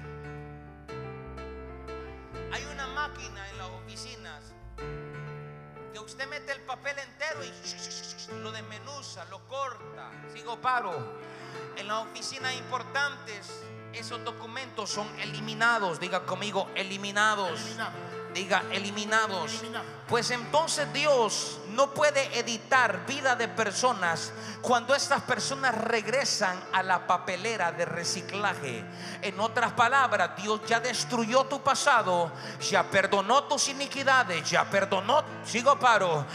Hay 2.52 2.66
una 2.74 2.86
máquina 2.88 3.50
en 3.50 3.58
las 3.58 3.70
oficinas 3.70 4.44
que 5.94 6.00
usted 6.00 6.28
mete 6.28 6.52
el 6.52 6.60
papel 6.64 6.98
entero 7.00 7.46
y 7.46 8.42
lo 8.42 8.52
desmenuza, 8.52 9.24
lo 9.30 9.48
corta. 9.48 10.12
Sigo 10.34 10.60
paro. 10.60 11.22
En 11.78 11.88
las 11.88 12.04
oficinas 12.04 12.54
importantes 12.56 13.64
esos 13.94 14.22
documentos 14.26 14.90
son 14.90 15.08
eliminados. 15.22 15.98
Diga 15.98 16.26
conmigo, 16.26 16.68
eliminados. 16.76 17.58
Diga, 18.34 18.64
eliminados. 18.72 19.62
Pues 20.08 20.32
entonces 20.32 20.92
Dios 20.92 21.60
no 21.70 21.94
puede 21.94 22.40
editar 22.40 23.06
vida 23.06 23.36
de 23.36 23.48
personas 23.48 24.34
cuando 24.62 24.96
estas 24.96 25.22
personas 25.22 25.76
regresan 25.76 26.60
a 26.74 26.84
la 26.84 27.06
papelera 27.06 27.72
de 27.72 27.86
reciclaje. 27.86 28.84
En 29.22 29.40
otras 29.40 29.74
palabras, 29.74 30.32
Dios 30.42 30.62
ya 30.68 30.80
destruyó 30.80 31.46
tu 31.46 31.62
pasado, 31.62 32.32
ya 32.60 32.84
perdonó 32.84 33.44
tus 33.44 33.70
iniquidades, 33.70 34.50
ya 34.50 34.70
perdonó, 34.70 35.24
sigo 35.46 35.78
paro. 35.80 36.26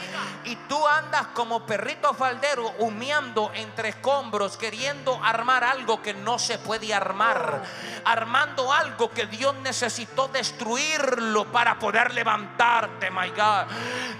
Y 0.44 0.56
tú 0.68 0.86
andas 0.86 1.28
como 1.34 1.66
perrito 1.66 2.14
faldero 2.14 2.72
humeando 2.78 3.50
entre 3.54 3.90
escombros, 3.90 4.56
queriendo 4.56 5.18
armar 5.22 5.64
algo 5.64 6.00
que 6.00 6.14
no 6.14 6.38
se 6.38 6.58
puede 6.58 6.94
armar, 6.94 7.62
armando 8.04 8.72
algo 8.72 9.10
que 9.10 9.26
Dios 9.26 9.54
necesitó 9.56 10.28
destruirlo 10.28 11.50
para 11.50 11.78
poder 11.84 12.14
levantarte, 12.14 13.10
my 13.10 13.28
God. 13.28 13.66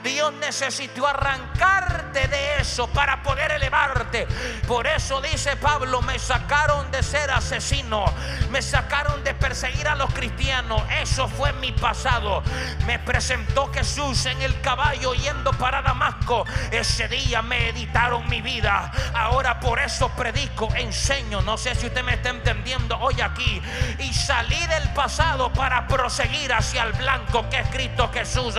Dios 0.03 0.35
necesitó 0.35 1.07
arrancarte 1.07 2.29
de 2.29 2.61
eso 2.61 2.87
para 2.89 3.23
poder 3.23 3.53
elevarte. 3.53 4.29
Por 4.67 4.87
eso 4.87 5.23
dice 5.23 5.57
Pablo, 5.57 6.03
me 6.03 6.19
sacaron 6.19 6.91
de 6.91 7.03
ser 7.03 7.31
asesino, 7.31 8.05
me 8.51 8.61
sacaron 8.61 9.25
de 9.25 9.33
perseguir 9.33 9.89
a 9.89 9.95
los 9.95 10.13
cristianos. 10.13 10.83
Eso 11.01 11.27
fue 11.27 11.55
mi 11.55 11.73
pasado. 11.73 12.43
Me 12.87 12.99
presentó 12.99 13.73
Jesús 13.73 14.27
en 14.27 14.43
el 14.43 14.61
caballo 14.61 15.15
yendo 15.15 15.51
para 15.53 15.81
Damasco. 15.81 16.45
Ese 16.71 17.09
día 17.09 17.41
me 17.41 17.71
editaron 17.71 18.29
mi 18.29 18.43
vida. 18.43 18.93
Ahora 19.15 19.59
por 19.59 19.79
eso 19.79 20.11
predico, 20.11 20.69
enseño. 20.75 21.41
No 21.41 21.57
sé 21.57 21.75
si 21.75 21.87
usted 21.87 22.03
me 22.03 22.13
está 22.13 22.29
entendiendo 22.29 22.99
hoy 22.99 23.23
aquí. 23.23 23.63
Y 24.01 24.13
salí 24.13 24.67
del 24.67 24.93
pasado 24.93 25.51
para 25.51 25.87
proseguir 25.87 26.53
hacia 26.53 26.83
el 26.83 26.93
blanco 26.93 27.49
que 27.55 27.61
es 27.61 27.69
Cristo 27.69 28.11
Jesús. 28.13 28.57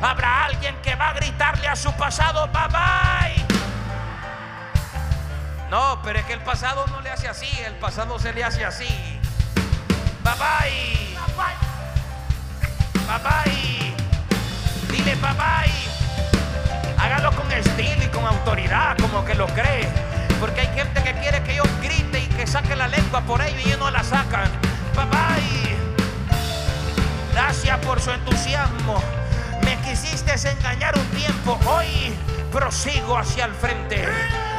Habrá 0.00 0.44
alguien 0.44 0.76
que 0.82 0.94
va 0.94 1.08
a 1.08 1.12
gritarle 1.14 1.66
a 1.66 1.74
su 1.74 1.92
pasado, 1.94 2.48
bye 2.48 2.68
bye. 2.68 3.44
No, 5.70 6.00
pero 6.02 6.20
es 6.20 6.24
que 6.24 6.34
el 6.34 6.40
pasado 6.40 6.86
no 6.88 7.00
le 7.00 7.10
hace 7.10 7.28
así, 7.28 7.48
el 7.66 7.74
pasado 7.74 8.18
se 8.18 8.32
le 8.32 8.44
hace 8.44 8.64
así. 8.64 8.86
Bye 10.22 10.34
bye. 10.34 11.18
Bye 13.08 13.18
bye. 13.24 13.94
Dile 14.90 15.14
bye 15.16 15.32
bye. 15.32 16.98
Hágalo 16.98 17.32
con 17.32 17.50
estilo 17.50 18.04
y 18.04 18.08
con 18.08 18.24
autoridad, 18.24 18.96
como 18.98 19.24
que 19.24 19.34
lo 19.34 19.46
cree. 19.48 19.88
Porque 20.38 20.60
hay 20.60 20.68
gente 20.74 21.02
que 21.02 21.12
quiere 21.14 21.42
que 21.42 21.56
yo 21.56 21.64
grite 21.82 22.20
y 22.20 22.26
que 22.28 22.46
saque 22.46 22.76
la 22.76 22.86
lengua 22.86 23.20
por 23.22 23.42
ello 23.42 23.58
y 23.58 23.68
ellos 23.68 23.80
no 23.80 23.90
la 23.90 24.04
sacan. 24.04 24.48
Bye 24.94 25.06
bye. 25.06 25.87
Gracias 27.38 27.78
por 27.86 28.00
su 28.00 28.10
entusiasmo. 28.10 29.00
Me 29.62 29.76
quisiste 29.82 30.34
engañar 30.50 30.98
un 30.98 31.06
tiempo. 31.16 31.56
Hoy 31.68 32.12
prosigo 32.50 33.16
hacia 33.16 33.44
el 33.44 33.54
frente. 33.54 34.04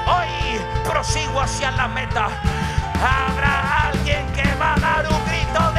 Hoy 0.08 0.62
prosigo 0.90 1.42
hacia 1.42 1.72
la 1.72 1.90
meta. 1.90 2.30
Habrá 2.96 3.90
alguien 3.90 4.26
que 4.32 4.44
va 4.56 4.76
a 4.76 4.80
dar 4.80 5.06
un 5.12 5.26
grito 5.26 5.72
de 5.74 5.79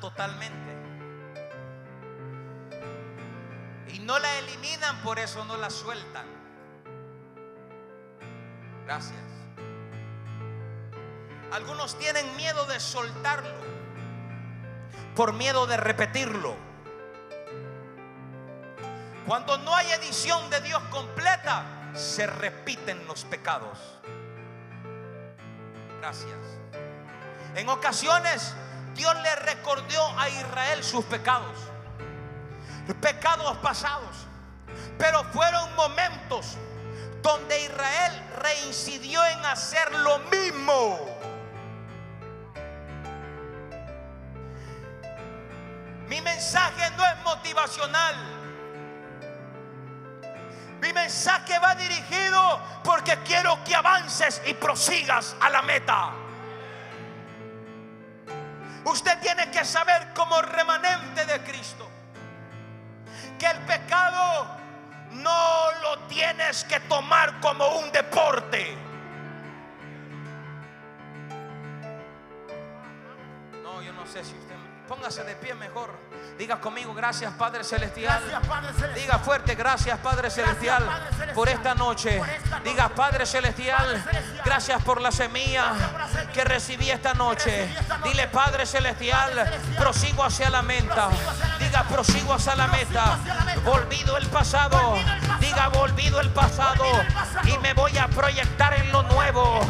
totalmente. 0.00 0.74
Y 3.92 3.98
no 4.00 4.18
la 4.18 4.38
eliminan, 4.38 5.02
por 5.02 5.18
eso 5.18 5.44
no 5.44 5.56
la 5.56 5.70
sueltan. 5.70 6.26
Gracias. 8.84 9.20
Algunos 11.52 11.98
tienen 11.98 12.36
miedo 12.36 12.64
de 12.66 12.80
soltarlo 12.80 13.66
por 15.14 15.32
miedo 15.32 15.66
de 15.66 15.76
repetirlo. 15.76 16.54
Cuando 19.26 19.58
no 19.58 19.74
hay 19.74 19.90
edición 19.92 20.50
de 20.50 20.60
Dios 20.60 20.82
completa, 20.90 21.64
se 21.94 22.26
repiten 22.26 23.06
los 23.06 23.24
pecados. 23.24 23.78
Gracias. 26.00 26.38
En 27.54 27.68
ocasiones 27.68 28.54
Dios 28.96 29.14
le 29.22 29.36
recordó 29.36 30.18
a 30.18 30.28
Israel 30.28 30.82
sus 30.82 31.04
pecados, 31.04 31.56
pecados 33.00 33.56
pasados, 33.58 34.26
pero 34.98 35.22
fueron 35.32 35.74
momentos 35.76 36.56
donde 37.22 37.64
Israel 37.64 38.22
reincidió 38.38 39.24
en 39.26 39.44
hacer 39.44 39.92
lo 39.96 40.18
mismo. 40.30 40.98
Mi 46.08 46.20
mensaje 46.20 46.90
no 46.96 47.04
es 47.04 47.22
motivacional. 47.24 48.14
Mi 50.80 50.92
mensaje 50.92 51.58
va 51.58 51.74
dirigido 51.74 52.60
porque 52.84 53.18
quiero 53.24 53.62
que 53.64 53.74
avances 53.74 54.40
y 54.46 54.54
prosigas 54.54 55.34
a 55.40 55.50
la 55.50 55.62
meta. 55.62 56.25
Usted 58.86 59.18
tiene 59.18 59.50
que 59.50 59.64
saber 59.64 60.12
como 60.14 60.40
remanente 60.40 61.26
de 61.26 61.42
Cristo 61.42 61.90
que 63.36 63.46
el 63.46 63.58
pecado 63.62 64.46
no 65.10 65.72
lo 65.82 65.98
tienes 66.06 66.62
que 66.64 66.78
tomar 66.80 67.40
como 67.40 67.66
un 67.78 67.90
deporte. 67.90 68.76
No, 73.60 73.82
yo 73.82 73.92
no 73.92 74.06
sé 74.06 74.24
si 74.24 74.34
usted... 74.38 74.65
Póngase 74.88 75.24
de 75.24 75.34
pie 75.36 75.54
mejor. 75.54 75.90
Diga 76.38 76.60
conmigo, 76.60 76.94
gracias 76.94 77.32
Padre 77.34 77.64
Celestial. 77.64 78.20
Gracias, 78.20 78.46
Padre 78.46 78.72
Celestial. 78.72 78.94
Diga 78.94 79.18
fuerte, 79.18 79.54
gracias 79.54 79.98
Padre 79.98 80.30
Celestial 80.30 80.84
Padre 80.84 81.10
Celestial, 81.10 81.34
por 81.34 81.48
esta 81.48 81.74
noche. 81.74 82.18
por 82.18 82.28
esta 82.28 82.50
noche. 82.58 82.70
Diga 82.70 82.88
Padre 82.90 83.26
Celestial, 83.26 83.78
Padre 83.78 84.02
Celestial, 84.02 84.42
gracias 84.44 84.82
por 84.84 85.00
la 85.00 85.10
semilla 85.10 85.72
por 85.72 86.32
que 86.32 86.44
recibí 86.44 86.90
esta 86.90 87.14
noche. 87.14 87.50
recibí 87.50 87.76
esta 87.76 87.96
noche. 87.96 88.08
Dile 88.08 88.28
Padre 88.28 88.66
Celestial, 88.66 89.28
Padre 89.30 89.44
Celestial, 89.44 89.76
prosigo 89.78 90.24
hacia 90.24 90.50
la 90.50 90.62
meta. 90.62 91.08
Prosigo 91.84 92.34
hacia 92.34 92.54
la 92.56 92.66
Diga 92.66 92.76
meta. 92.78 93.04
prosigo 93.04 93.32
hacia 93.32 93.54
la. 93.54 93.60
Volvido 93.70 94.16
el 94.16 94.26
pasado. 94.26 94.94
Diga 95.40 95.68
volvido 95.68 96.20
el 96.20 96.30
pasado. 96.30 96.84
Y 97.44 97.58
me 97.58 97.72
voy 97.74 97.96
a 97.98 98.08
proyectar 98.08 98.74
en 98.74 98.90
lo 98.92 99.02
nuevo. 99.04 99.60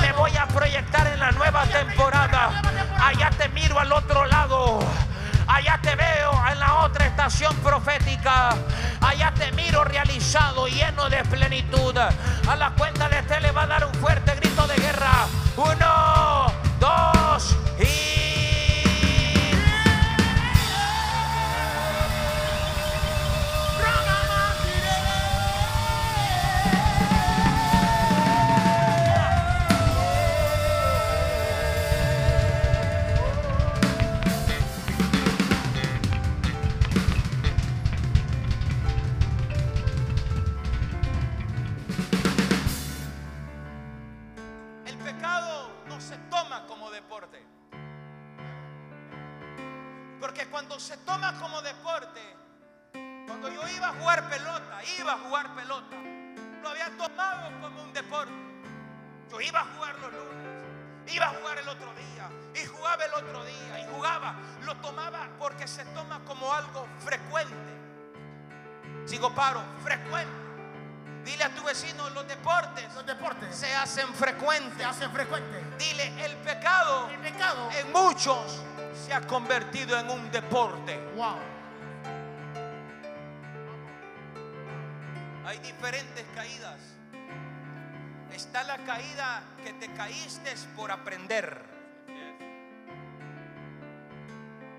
Me 0.00 0.12
voy 0.12 0.36
a 0.36 0.46
proyectar 0.48 1.06
en 1.06 1.20
la 1.20 1.30
nueva 1.32 1.64
temporada. 1.66 2.62
Allá 3.02 3.30
te 3.30 3.48
miro 3.50 3.78
al 3.78 3.92
otro 3.92 4.26
lado. 4.26 4.80
Allá 5.46 5.78
te 5.82 5.94
veo 5.96 6.32
en 6.50 6.58
la 6.60 6.74
otra 6.76 7.06
estación 7.06 7.54
profética. 7.56 8.50
Allá 9.00 9.32
te 9.34 9.50
miro 9.52 9.84
realizado, 9.84 10.66
lleno 10.68 11.08
de 11.10 11.22
plenitud. 11.24 11.96
A 11.98 12.56
la 12.56 12.70
cuenta 12.70 13.08
de 13.08 13.18
este 13.18 13.40
le 13.40 13.50
va 13.52 13.62
a 13.62 13.66
dar 13.66 13.84
un 13.86 13.94
fuerte 13.94 14.34
grito 14.36 14.66
de 14.66 14.76
guerra. 14.76 15.26
Uno, 15.56 16.31
iba 59.42 59.60
a 59.60 59.64
jugar 59.64 59.94
los 59.98 60.12
lunes, 60.12 61.12
iba 61.12 61.26
a 61.26 61.30
jugar 61.30 61.58
el 61.58 61.68
otro 61.68 61.92
día, 61.94 62.62
y 62.62 62.66
jugaba 62.66 63.04
el 63.04 63.14
otro 63.14 63.44
día, 63.44 63.80
y 63.80 63.92
jugaba. 63.94 64.34
Lo 64.64 64.76
tomaba 64.76 65.28
porque 65.38 65.66
se 65.66 65.84
toma 65.86 66.20
como 66.24 66.52
algo 66.52 66.86
frecuente. 67.04 67.54
Sigo 69.06 69.34
paro, 69.34 69.60
frecuente. 69.82 70.32
Dile 71.24 71.44
a 71.44 71.54
tu 71.54 71.62
vecino, 71.62 72.10
los 72.10 72.26
deportes, 72.26 72.92
Los 72.94 73.06
deportes 73.06 73.54
se 73.54 73.72
hacen 73.74 74.08
se 74.08 74.12
frecuentes. 74.12 74.84
hacen 74.84 75.10
frecuentes. 75.12 75.78
Dile, 75.78 76.24
el 76.24 76.34
pecado 76.38 77.08
El 77.10 77.20
pecado. 77.20 77.68
en 77.78 77.92
muchos 77.92 78.60
se 79.06 79.14
ha 79.14 79.20
convertido 79.20 79.96
en 79.98 80.10
un 80.10 80.30
deporte. 80.32 80.98
Wow. 81.14 81.36
Hay 85.46 85.58
diferentes 85.58 86.24
caídas. 86.34 86.78
Está 88.34 88.64
la 88.64 88.78
caída 88.78 89.42
que 89.62 89.74
te 89.74 89.92
caíste 89.92 90.54
por 90.74 90.90
aprender. 90.90 91.62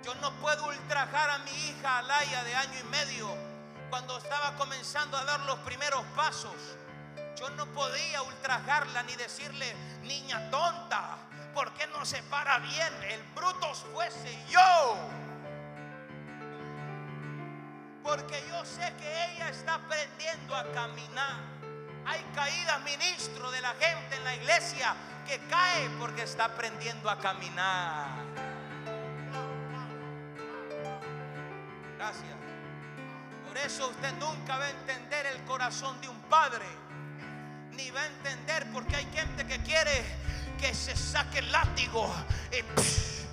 Yo 0.04 0.16
no 0.16 0.34
puedo 0.40 0.68
ultrajar 0.68 1.30
a 1.30 1.38
mi 1.40 1.52
hija 1.52 2.00
Alaya 2.00 2.44
de 2.44 2.56
año 2.56 2.80
y 2.80 2.84
medio 2.90 3.54
cuando 3.90 4.18
estaba 4.18 4.56
comenzando 4.56 5.18
a 5.18 5.24
dar 5.24 5.40
los 5.42 5.60
primeros 5.60 6.04
pasos. 6.16 6.56
Yo 7.38 7.50
no 7.52 7.68
podía 7.68 8.24
ultrajarla 8.24 9.04
ni 9.04 9.16
decirle, 9.16 9.74
niña 10.02 10.50
tonta, 10.50 11.18
¿por 11.54 11.74
qué 11.74 11.86
no 11.88 12.04
se 12.06 12.24
para 12.24 12.58
bien? 12.60 12.94
El 13.08 13.22
brutos 13.36 13.86
fuese 13.94 14.38
yo. 14.50 14.98
Porque 18.04 18.44
yo 18.50 18.66
sé 18.66 18.94
que 18.98 19.26
ella 19.32 19.50
está 19.50 19.76
aprendiendo 19.76 20.56
a 20.56 20.72
caminar. 20.72 21.53
Hay 22.06 22.22
caídas, 22.36 22.82
ministro, 22.84 23.52
de 23.52 23.62
la 23.62 23.74
gente 23.80 24.16
en 24.16 24.24
la 24.24 24.36
iglesia 24.36 24.96
que 25.26 25.40
cae 25.50 25.90
porque 26.00 26.24
está 26.24 26.46
aprendiendo 26.46 27.10
a 27.10 27.18
caminar. 27.20 28.10
Gracias. 31.98 32.36
Por 33.48 33.58
eso 33.58 33.88
usted 33.90 34.14
nunca 34.20 34.58
va 34.58 34.66
a 34.66 34.70
entender 34.70 35.26
el 35.28 35.44
corazón 35.44 36.00
de 36.02 36.10
un 36.10 36.20
padre. 36.24 36.66
Ni 37.72 37.90
va 37.92 38.02
a 38.02 38.08
entender 38.08 38.68
porque 38.74 38.96
hay 38.98 39.06
gente 39.14 39.46
que 39.48 39.60
quiere 39.64 40.04
que 40.60 40.74
se 40.74 40.96
saque 40.96 41.40
el 41.40 41.52
látigo. 41.52 42.14
Eh, 42.52 42.64
psh, 42.76 43.26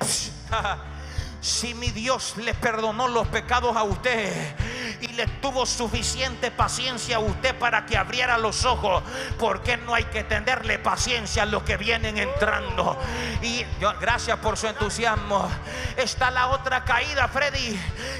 psh. 0.00 0.30
Si 1.42 1.74
mi 1.74 1.90
Dios 1.90 2.36
le 2.36 2.54
perdonó 2.54 3.08
los 3.08 3.26
pecados 3.26 3.76
a 3.76 3.82
usted 3.82 4.54
y 5.00 5.08
le 5.08 5.26
tuvo 5.26 5.66
suficiente 5.66 6.52
paciencia 6.52 7.16
a 7.16 7.18
usted 7.18 7.58
para 7.58 7.84
que 7.84 7.98
abriera 7.98 8.38
los 8.38 8.64
ojos, 8.64 9.02
¿por 9.40 9.60
qué 9.60 9.76
no 9.76 9.92
hay 9.92 10.04
que 10.04 10.22
tenerle 10.22 10.78
paciencia 10.78 11.42
a 11.42 11.46
los 11.46 11.64
que 11.64 11.76
vienen 11.76 12.16
entrando? 12.16 12.96
Y 13.42 13.66
yo, 13.80 13.92
gracias 14.00 14.38
por 14.38 14.56
su 14.56 14.68
entusiasmo. 14.68 15.50
Está 15.96 16.30
la 16.30 16.46
otra 16.46 16.84
caída, 16.84 17.26
Freddy, 17.26 17.76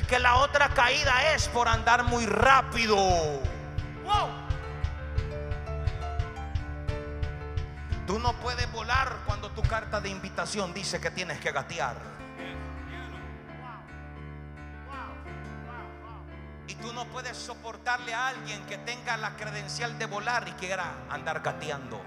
que 0.08 0.18
la 0.18 0.38
otra 0.38 0.70
caída 0.70 1.32
es 1.32 1.46
por 1.46 1.68
andar 1.68 2.02
muy 2.02 2.26
rápido. 2.26 2.96
Wow. 2.96 4.30
Tú 8.04 8.18
no 8.18 8.32
puedes 8.40 8.70
volar 8.72 9.18
cuando 9.26 9.48
tu 9.52 9.62
carta 9.62 10.00
de 10.00 10.08
invitación 10.08 10.74
dice 10.74 11.00
que 11.00 11.12
tienes 11.12 11.38
que 11.38 11.52
gatear. 11.52 12.21
Tú 16.82 16.92
no 16.92 17.06
puedes 17.06 17.36
soportarle 17.36 18.12
a 18.12 18.28
alguien 18.28 18.66
que 18.66 18.76
tenga 18.78 19.16
la 19.16 19.36
credencial 19.36 19.98
de 19.98 20.06
volar 20.06 20.46
y 20.48 20.52
quiera 20.52 20.92
andar 21.08 21.40
gateando. 21.40 22.02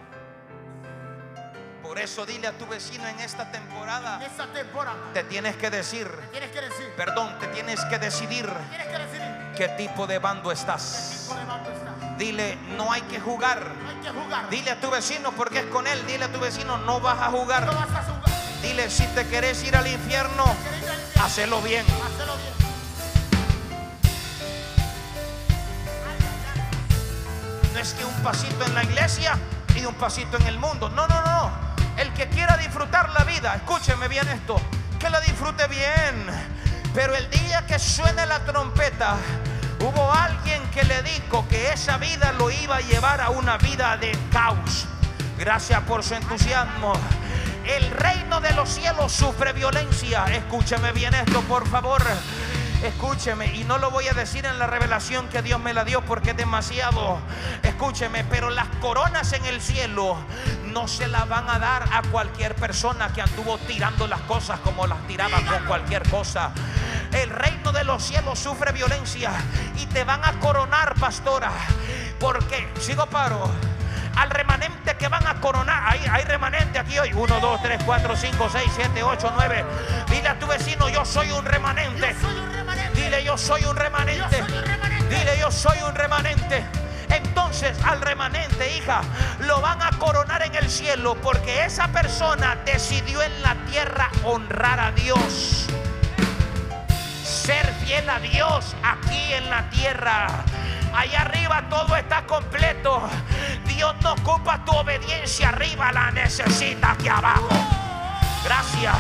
Por 1.82 1.98
eso 2.00 2.26
dile 2.26 2.48
a 2.48 2.58
tu 2.58 2.66
vecino 2.66 3.08
en 3.08 3.20
esta 3.20 3.44
En 3.44 3.52
temporada, 3.52 4.20
esta 4.26 4.48
temporada 4.48 4.98
te 5.14 5.24
tienes 5.24 5.56
que 5.56 5.70
decir, 5.70 6.10
tienes 6.32 6.52
que 6.52 6.62
decir, 6.62 6.94
perdón, 6.98 7.38
te 7.40 7.48
tienes 7.48 7.80
que 7.86 8.00
decidir 8.00 8.52
tienes 8.70 8.88
que 8.88 8.98
decidir 8.98 9.54
qué 9.56 9.68
tipo 9.70 10.06
de 10.08 10.20
bando 10.20 10.50
qué 10.50 10.56
estás. 10.56 11.22
tipo 11.28 11.40
de 11.40 11.46
bando 11.46 11.72
está. 11.72 12.16
Dile, 12.18 12.58
no 12.78 12.92
hay 12.92 13.02
que 13.04 13.20
jugar. 13.20 13.72
No 13.76 13.90
hay 13.90 13.96
que 13.98 14.10
jugar. 14.10 14.50
Dile 14.50 14.72
a 14.72 14.80
tu 14.82 14.90
vecino 14.90 15.32
porque 15.34 15.60
es 15.60 15.66
con 15.68 15.86
él. 15.86 16.06
Dile 16.08 16.26
a 16.26 16.32
tu 16.32 16.40
vecino, 16.40 16.78
no 16.80 17.00
vas 17.00 17.20
a 17.22 17.30
jugar. 17.30 17.66
No 17.66 17.74
vas 17.74 17.92
a 17.92 18.04
jugar. 18.04 18.62
Dile, 18.62 18.90
si 18.90 19.06
te 19.08 19.28
querés 19.28 19.64
ir 19.64 19.76
al 19.76 19.86
infierno, 19.88 20.44
¿Quieres 20.44 20.82
ir 20.84 20.90
al 20.90 21.00
infierno? 21.00 21.24
hacelo 21.26 21.62
bien. 21.62 21.86
Hacelo 21.86 22.36
bien. 22.38 22.55
Es 27.86 27.94
que 27.94 28.04
un 28.04 28.24
pasito 28.24 28.66
en 28.66 28.74
la 28.74 28.84
iglesia 28.84 29.38
y 29.76 29.86
un 29.86 29.94
pasito 29.94 30.38
en 30.38 30.48
el 30.48 30.58
mundo. 30.58 30.90
No, 30.90 31.08
no, 31.08 31.22
no. 31.22 31.52
El 31.98 32.12
que 32.14 32.28
quiera 32.30 32.58
disfrutar 32.58 33.12
la 33.12 33.24
vida, 33.24 33.54
escúcheme 33.54 34.08
bien 34.08 34.28
esto, 34.28 34.60
que 35.00 35.08
la 35.08 35.22
disfrute 35.22 35.68
bien. 35.68 36.26
Pero 36.96 37.16
el 37.16 37.30
día 37.30 37.64
que 37.68 37.78
suene 37.78 38.26
la 38.26 38.40
trompeta, 38.40 39.18
hubo 39.82 40.12
alguien 40.12 40.64
que 40.72 40.84
le 40.84 41.04
dijo 41.04 41.48
que 41.48 41.74
esa 41.74 41.98
vida 41.98 42.34
lo 42.40 42.50
iba 42.50 42.78
a 42.78 42.82
llevar 42.82 43.22
a 43.22 43.30
una 43.30 43.58
vida 43.58 43.98
de 43.98 44.18
caos. 44.32 44.88
Gracias 45.38 45.80
por 45.82 46.04
su 46.04 46.16
entusiasmo. 46.16 46.94
El 47.68 47.92
reino 47.92 48.42
de 48.42 48.52
los 48.54 48.68
cielos 48.68 49.12
sufre 49.12 49.54
violencia. 49.54 50.26
Escúcheme 50.32 50.92
bien 50.92 51.14
esto, 51.14 51.42
por 51.42 51.68
favor. 51.68 52.02
Escúcheme, 52.86 53.48
y 53.56 53.64
no 53.64 53.80
lo 53.80 53.90
voy 53.90 54.08
a 54.10 54.14
decir 54.14 54.46
en 54.46 54.60
la 54.60 54.68
revelación 54.68 55.28
que 55.30 55.42
Dios 55.42 55.60
me 55.60 55.74
la 55.74 55.84
dio 55.84 56.06
porque 56.06 56.32
es 56.32 56.38
demasiado. 56.38 57.18
Escúcheme, 57.64 58.24
pero 58.26 58.52
las 58.52 58.68
coronas 58.80 59.34
en 59.34 59.44
el 59.46 59.60
cielo 59.60 60.16
no 60.66 60.88
se 60.88 61.08
las 61.08 61.28
van 61.28 61.50
a 61.50 61.58
dar 61.58 61.84
a 61.92 62.04
cualquier 62.12 62.54
persona 62.54 63.12
que 63.12 63.24
anduvo 63.24 63.58
tirando 63.58 64.06
las 64.06 64.22
cosas 64.22 64.60
como 64.60 64.86
las 64.86 65.00
tiraba 65.08 65.42
con 65.42 65.66
cualquier 65.66 66.08
cosa. 66.10 66.52
El 67.12 67.32
reino 67.32 67.72
de 67.72 67.84
los 67.84 68.04
cielos 68.04 68.38
sufre 68.38 68.72
violencia 68.72 69.32
y 69.78 69.88
te 69.88 70.04
van 70.04 70.24
a 70.24 70.40
coronar, 70.40 70.94
pastora. 70.94 71.52
Porque, 72.20 72.72
sigo 72.80 73.08
paro 73.08 73.50
al 74.16 74.30
remanente 74.30 74.96
que 74.98 75.08
van 75.08 75.26
a 75.28 75.36
coronar. 75.42 75.84
Hay, 75.88 76.06
hay 76.10 76.24
remanente 76.24 76.80
aquí 76.80 76.98
hoy. 77.00 77.14
1, 77.14 77.40
2, 77.40 77.62
3, 77.62 77.84
4, 77.84 78.16
5, 78.16 78.50
6, 78.52 78.72
7, 78.76 79.04
8, 79.04 79.32
9. 79.36 79.66
Dile 80.10 80.28
a 80.28 80.40
tu 80.40 80.48
vecino, 80.48 80.90
yo 80.90 81.06
soy 81.06 81.32
un 81.32 81.46
remanente. 81.46 82.14
Yo 82.14 82.28
soy 82.28 82.40
un 82.40 82.54
remanente. 82.54 83.02
Dile, 83.02 83.24
yo 83.24 83.38
soy 83.38 83.66
un 83.66 83.76
remanente. 83.76 84.38
Yo 84.38 84.46
soy 84.46 84.58
un 84.58 84.66
remanente. 84.66 85.16
Dile, 85.16 85.40
yo 85.40 85.52
soy 85.52 85.82
un 85.82 85.96
remanente. 85.96 86.66
Entonces 87.10 87.78
al 87.84 88.02
remanente, 88.02 88.76
hija, 88.78 89.02
lo 89.40 89.62
van 89.62 89.82
a 89.82 89.92
coronar 90.00 90.42
en 90.44 90.56
el 90.56 90.70
cielo 90.70 91.16
porque 91.22 91.64
esa 91.66 91.88
persona 91.90 92.58
decidió 92.66 93.22
en 93.22 93.42
la 93.42 93.56
tierra 93.70 94.10
honrar 94.24 94.80
a 94.80 94.92
Dios. 94.92 95.68
Ser 97.24 97.66
fiel 97.86 98.10
a 98.10 98.20
Dios 98.20 98.76
aquí 98.84 99.34
en 99.34 99.50
la 99.50 99.70
tierra. 99.70 100.44
Allá 100.96 101.22
arriba 101.22 101.64
todo 101.70 101.96
está 101.96 102.26
completo. 102.26 103.02
Dios 103.66 103.96
no 104.02 104.14
ocupa 104.14 104.64
tu 104.64 104.72
obediencia 104.72 105.50
arriba, 105.50 105.92
la 105.92 106.12
necesita 106.12 106.92
aquí 106.92 107.10
abajo. 107.10 107.50
Gracias. 108.44 108.96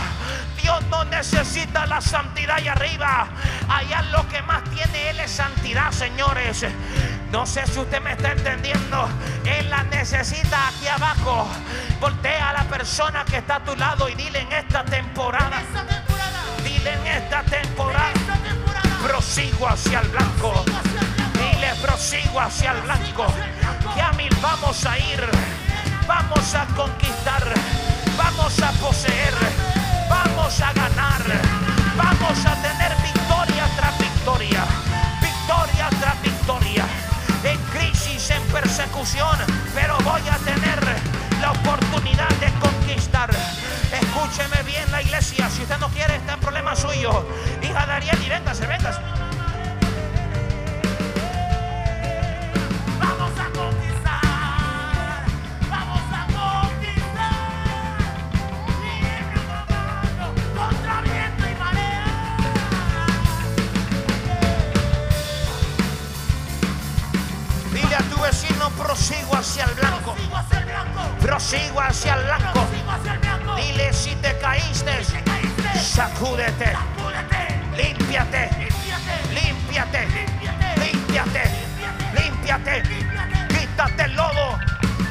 Dios 0.61 0.83
no 0.89 1.05
necesita 1.05 1.85
la 1.85 2.01
santidad 2.01 2.57
allá 2.57 2.73
arriba. 2.73 3.27
Allá 3.69 4.01
lo 4.11 4.27
que 4.27 4.41
más 4.41 4.63
tiene 4.71 5.11
Él 5.11 5.19
es 5.19 5.31
santidad, 5.31 5.91
señores. 5.91 6.65
No 7.31 7.45
sé 7.45 7.65
si 7.67 7.79
usted 7.79 8.01
me 8.01 8.13
está 8.13 8.31
entendiendo. 8.31 9.07
Él 9.45 9.69
la 9.69 9.83
necesita 9.83 10.69
aquí 10.69 10.87
abajo. 10.87 11.47
Voltea 11.99 12.49
a 12.49 12.53
la 12.53 12.63
persona 12.63 13.23
que 13.25 13.37
está 13.37 13.57
a 13.57 13.63
tu 13.63 13.75
lado 13.75 14.09
y 14.09 14.15
dile 14.15 14.39
en 14.39 14.51
esta 14.53 14.83
temporada. 14.83 15.61
Esta 15.61 15.85
temporada. 15.85 16.41
Dile 16.63 16.93
en 16.93 17.07
esta 17.07 17.43
temporada. 17.43 18.11
Esta 18.15 18.33
temporada. 18.33 18.89
Prosigo 19.03 19.69
hacia 19.69 19.99
el 19.99 20.07
blanco. 20.09 20.65
Hacia 20.67 21.01
el 21.01 21.14
prosigo 21.81 22.39
hacia 22.39 22.71
el 22.71 22.81
blanco. 22.81 23.25
Que 23.93 24.01
a 24.01 24.11
mil 24.13 24.35
vamos 24.41 24.85
a 24.85 24.97
ir. 24.97 25.23
Vamos 26.07 26.55
a 26.55 26.65
conquistar. 26.75 27.43
Vamos 28.17 28.61
a 28.61 28.71
poseer. 28.73 29.33
Vamos 30.09 30.61
a 30.61 30.73
ganar. 30.73 31.23
Vamos 31.97 32.45
a 32.45 32.55
tener 32.61 32.95
victoria 33.01 33.65
tras 33.75 33.97
victoria. 33.97 34.63
Victoria 35.21 35.89
tras 35.99 36.21
victoria. 36.21 36.85
En 37.43 37.57
crisis, 37.71 38.29
en 38.31 38.41
persecución. 38.43 39.37
Pero 39.73 39.97
voy 39.99 40.21
a 40.29 40.37
tener 40.37 40.79
la 41.41 41.51
oportunidad 41.51 42.29
de 42.39 42.51
conquistar. 42.59 43.29
Escúcheme 43.91 44.63
bien 44.63 44.91
la 44.91 45.01
iglesia. 45.01 45.49
Si 45.49 45.61
usted 45.61 45.77
no 45.79 45.89
quiere, 45.89 46.15
está 46.15 46.33
en 46.33 46.39
problema 46.39 46.75
suyo. 46.75 47.27
Hija 47.61 47.85
de 47.85 47.91
Ariel, 47.93 48.23
y 48.23 48.29
véngase, 48.29 48.65
véngase. 48.65 49.24
Hacia 69.55 69.65
el 69.65 69.75
blanco. 69.75 70.15
Prosigo 71.21 71.81
hacia 71.81 72.15
el 72.15 72.23
blanco. 72.25 72.67
Dile 73.55 73.93
si 73.93 74.13
te 74.15 74.37
caíste, 74.39 75.03
sacúdete, 75.81 76.73
Límpiate. 77.77 78.49
límpiate, 79.33 80.07
límpiate, 80.77 81.43
límpiate. 82.17 82.83
Quítate 83.47 84.03
el 84.03 84.15
lodo, 84.15 84.59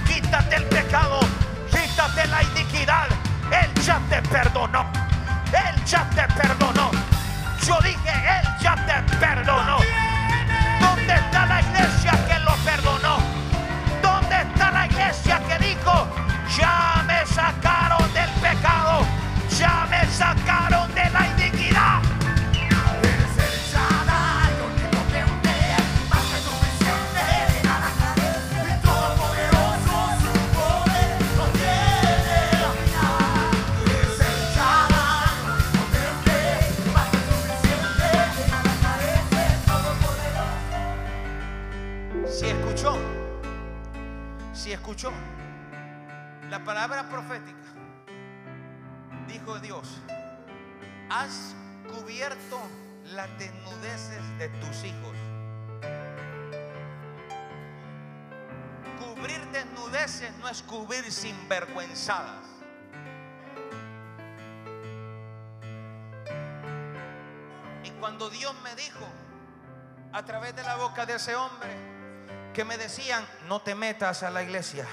quítate 0.07 0.57
el 0.57 0.65
pecado, 0.65 1.21
quítate 1.71 2.27
la 2.27 2.43
iniquidad. 2.43 3.09
Él 3.51 3.83
ya 3.83 3.99
te 4.11 4.21
perdonó, 4.29 4.91
Él 5.53 5.85
ya 5.87 6.09
te 6.11 6.27
perdonó. 6.35 6.64
Sinvergüenzadas. 61.15 62.47
Y 67.85 67.91
cuando 68.01 68.31
Dios 68.31 68.55
me 68.63 68.75
dijo, 68.75 69.07
a 70.13 70.25
través 70.25 70.55
de 70.55 70.63
la 70.63 70.77
boca 70.77 71.07
de 71.07 71.17
ese 71.17 71.35
hombre, 71.35 71.71
que 72.53 72.65
me 72.65 72.79
decían, 72.79 73.27
no 73.49 73.61
te 73.63 73.75
metas 73.75 74.23
a 74.23 74.31
la 74.31 74.43
iglesia, 74.43 74.87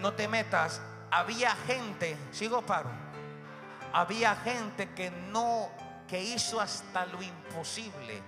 no 0.00 0.14
te 0.14 0.28
metas. 0.28 0.80
Había 1.10 1.54
gente, 1.66 2.16
sigo 2.32 2.62
paro, 2.62 2.90
había 3.92 4.34
gente 4.36 4.90
que 4.90 5.10
no, 5.10 5.70
que 6.08 6.22
hizo 6.22 6.60
hasta 6.60 7.06
lo 7.06 7.22
imposible 7.22 8.22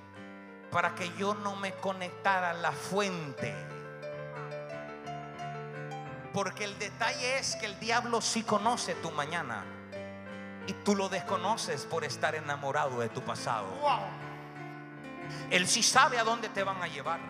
para 0.70 0.94
que 0.94 1.12
yo 1.16 1.34
no 1.34 1.56
me 1.56 1.72
conectara 1.74 2.50
a 2.50 2.54
la 2.54 2.72
fuente. 2.72 3.73
Porque 6.34 6.64
el 6.64 6.76
detalle 6.80 7.38
es 7.38 7.54
que 7.54 7.66
el 7.66 7.78
diablo 7.78 8.20
sí 8.20 8.42
conoce 8.42 8.96
tu 8.96 9.12
mañana 9.12 9.64
y 10.66 10.72
tú 10.72 10.96
lo 10.96 11.08
desconoces 11.08 11.84
por 11.84 12.02
estar 12.02 12.34
enamorado 12.34 12.98
de 12.98 13.08
tu 13.08 13.22
pasado. 13.22 13.68
Wow. 13.80 14.00
Él 15.50 15.68
sí 15.68 15.82
sabe 15.84 16.18
a 16.18 16.24
dónde 16.24 16.48
te 16.48 16.64
van 16.64 16.82
a 16.82 16.88
llevar. 16.88 17.20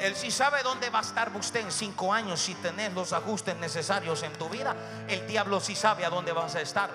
Él 0.00 0.16
sí 0.16 0.32
sabe 0.32 0.64
dónde 0.64 0.90
va 0.90 0.98
a 0.98 1.02
estar 1.02 1.30
usted 1.36 1.60
en 1.60 1.70
cinco 1.70 2.12
años 2.12 2.40
si 2.40 2.56
tenés 2.56 2.92
los 2.94 3.12
ajustes 3.12 3.54
necesarios 3.56 4.24
en 4.24 4.32
tu 4.32 4.48
vida. 4.48 4.74
El 5.06 5.24
diablo 5.28 5.60
sí 5.60 5.76
sabe 5.76 6.04
a 6.04 6.10
dónde 6.10 6.32
vas 6.32 6.56
a 6.56 6.62
estar. 6.62 6.90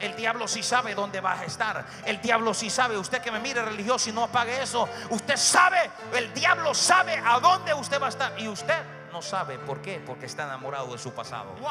El 0.00 0.16
diablo 0.16 0.48
sí 0.48 0.64
sabe 0.64 0.96
dónde 0.96 1.20
vas 1.20 1.40
a 1.40 1.44
estar. 1.44 1.86
El 2.04 2.20
diablo 2.20 2.52
sí 2.52 2.68
sabe. 2.68 2.98
Usted 2.98 3.22
que 3.22 3.30
me 3.30 3.38
mire 3.38 3.64
religioso 3.64 4.10
y 4.10 4.12
no 4.12 4.24
apague 4.24 4.60
eso. 4.60 4.88
Usted 5.10 5.36
sabe. 5.36 5.88
El 6.14 6.34
diablo 6.34 6.74
sabe 6.74 7.16
a 7.16 7.38
dónde 7.38 7.72
usted 7.74 8.02
va 8.02 8.06
a 8.06 8.10
estar. 8.10 8.32
Y 8.40 8.48
usted 8.48 8.95
no 9.16 9.22
sabe 9.22 9.58
por 9.58 9.80
qué. 9.80 10.02
Porque 10.04 10.26
está 10.26 10.44
enamorado 10.44 10.92
de 10.92 10.98
su 10.98 11.12
pasado. 11.12 11.50
Wow. 11.60 11.70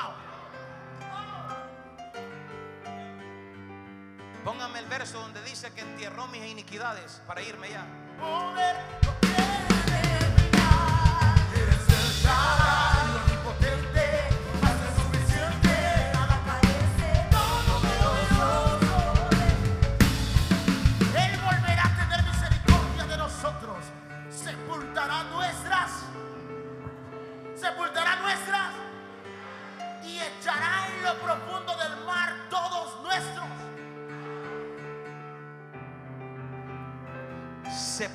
Póngame 4.44 4.80
el 4.80 4.86
verso 4.88 5.20
donde 5.20 5.44
dice 5.44 5.72
que 5.74 5.82
entierró 5.82 6.28
mis 6.28 6.44
iniquidades 6.44 7.22
para 7.28 7.42
irme 7.42 7.70
ya. 7.70 9.15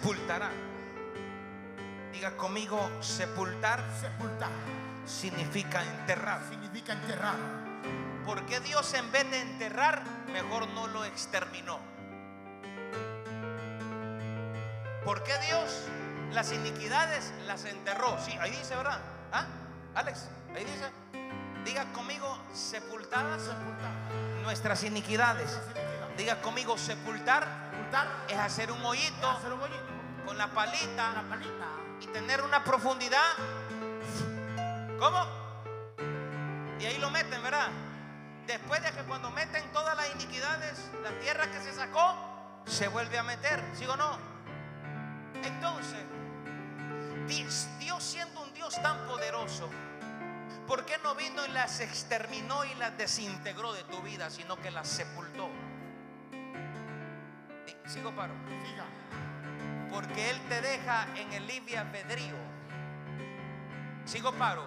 Sepultará. 0.00 0.48
Diga 2.10 2.34
conmigo, 2.34 2.90
sepultar 3.02 3.84
Sepultar 4.00 4.48
significa 5.04 5.82
enterrar. 5.82 6.40
significa 6.48 6.94
enterrar. 6.94 7.36
¿Por 8.24 8.46
qué 8.46 8.60
Dios 8.60 8.94
en 8.94 9.12
vez 9.12 9.30
de 9.30 9.40
enterrar, 9.40 10.02
mejor 10.32 10.68
no 10.68 10.86
lo 10.86 11.04
exterminó? 11.04 11.78
¿Por 15.04 15.22
qué 15.22 15.34
Dios 15.46 15.84
las 16.32 16.50
iniquidades 16.52 17.30
las 17.46 17.66
enterró? 17.66 18.16
Sí, 18.24 18.32
ahí 18.40 18.52
dice, 18.52 18.74
¿verdad? 18.76 19.00
¿Ah? 19.32 19.44
Alex, 19.96 20.28
ahí 20.54 20.64
dice. 20.64 20.90
Diga 21.66 21.84
conmigo, 21.92 22.38
sepultadas 22.54 23.42
Sepultar. 23.42 23.90
nuestras 24.44 24.82
iniquidades. 24.82 25.58
Diga 26.16 26.40
conmigo, 26.40 26.78
sepultar 26.78 27.69
Es 28.28 28.38
hacer 28.38 28.70
un 28.70 28.84
hoyito 28.84 29.28
hacer 29.28 29.52
un 29.52 29.60
hoyito, 29.60 29.84
con 30.24 30.38
la 30.38 30.48
palita 30.48 31.12
la 31.12 31.22
palita. 31.22 31.66
y 32.00 32.06
tener 32.06 32.42
una 32.42 32.62
profundidad. 32.62 33.32
¿Cómo? 34.98 35.26
Y 36.78 36.84
ahí 36.86 36.98
lo 36.98 37.10
meten, 37.10 37.42
¿verdad? 37.42 37.68
Después 38.46 38.82
de 38.82 38.90
que 38.92 39.02
cuando 39.02 39.30
meten 39.30 39.62
todas 39.72 39.96
las 39.96 40.10
iniquidades, 40.14 40.90
la 41.02 41.10
tierra 41.20 41.50
que 41.50 41.60
se 41.60 41.72
sacó, 41.72 42.14
se 42.66 42.88
vuelve 42.88 43.18
a 43.18 43.22
meter, 43.22 43.62
¿sí 43.74 43.86
o 43.86 43.96
no? 43.96 44.18
Entonces, 45.42 46.04
Dios, 47.26 47.68
Dios 47.78 48.02
siendo 48.02 48.42
un 48.42 48.52
Dios 48.54 48.80
tan 48.82 49.06
poderoso, 49.06 49.68
¿por 50.66 50.84
qué 50.84 50.98
no 50.98 51.14
vino 51.14 51.44
y 51.46 51.50
las 51.50 51.80
exterminó 51.80 52.64
y 52.64 52.74
las 52.74 52.96
desintegró 52.96 53.72
de 53.72 53.84
tu 53.84 54.00
vida, 54.02 54.30
sino 54.30 54.56
que 54.56 54.70
las 54.70 54.88
sepultó? 54.88 55.48
Sigo 57.92 58.12
paro. 58.12 58.34
Siga. 58.64 58.84
Porque 59.90 60.30
Él 60.30 60.40
te 60.48 60.60
deja 60.60 61.08
en 61.16 61.32
el 61.32 61.44
libre 61.44 61.76
albedrío. 61.76 62.36
Sigo 64.04 64.32
paro. 64.32 64.64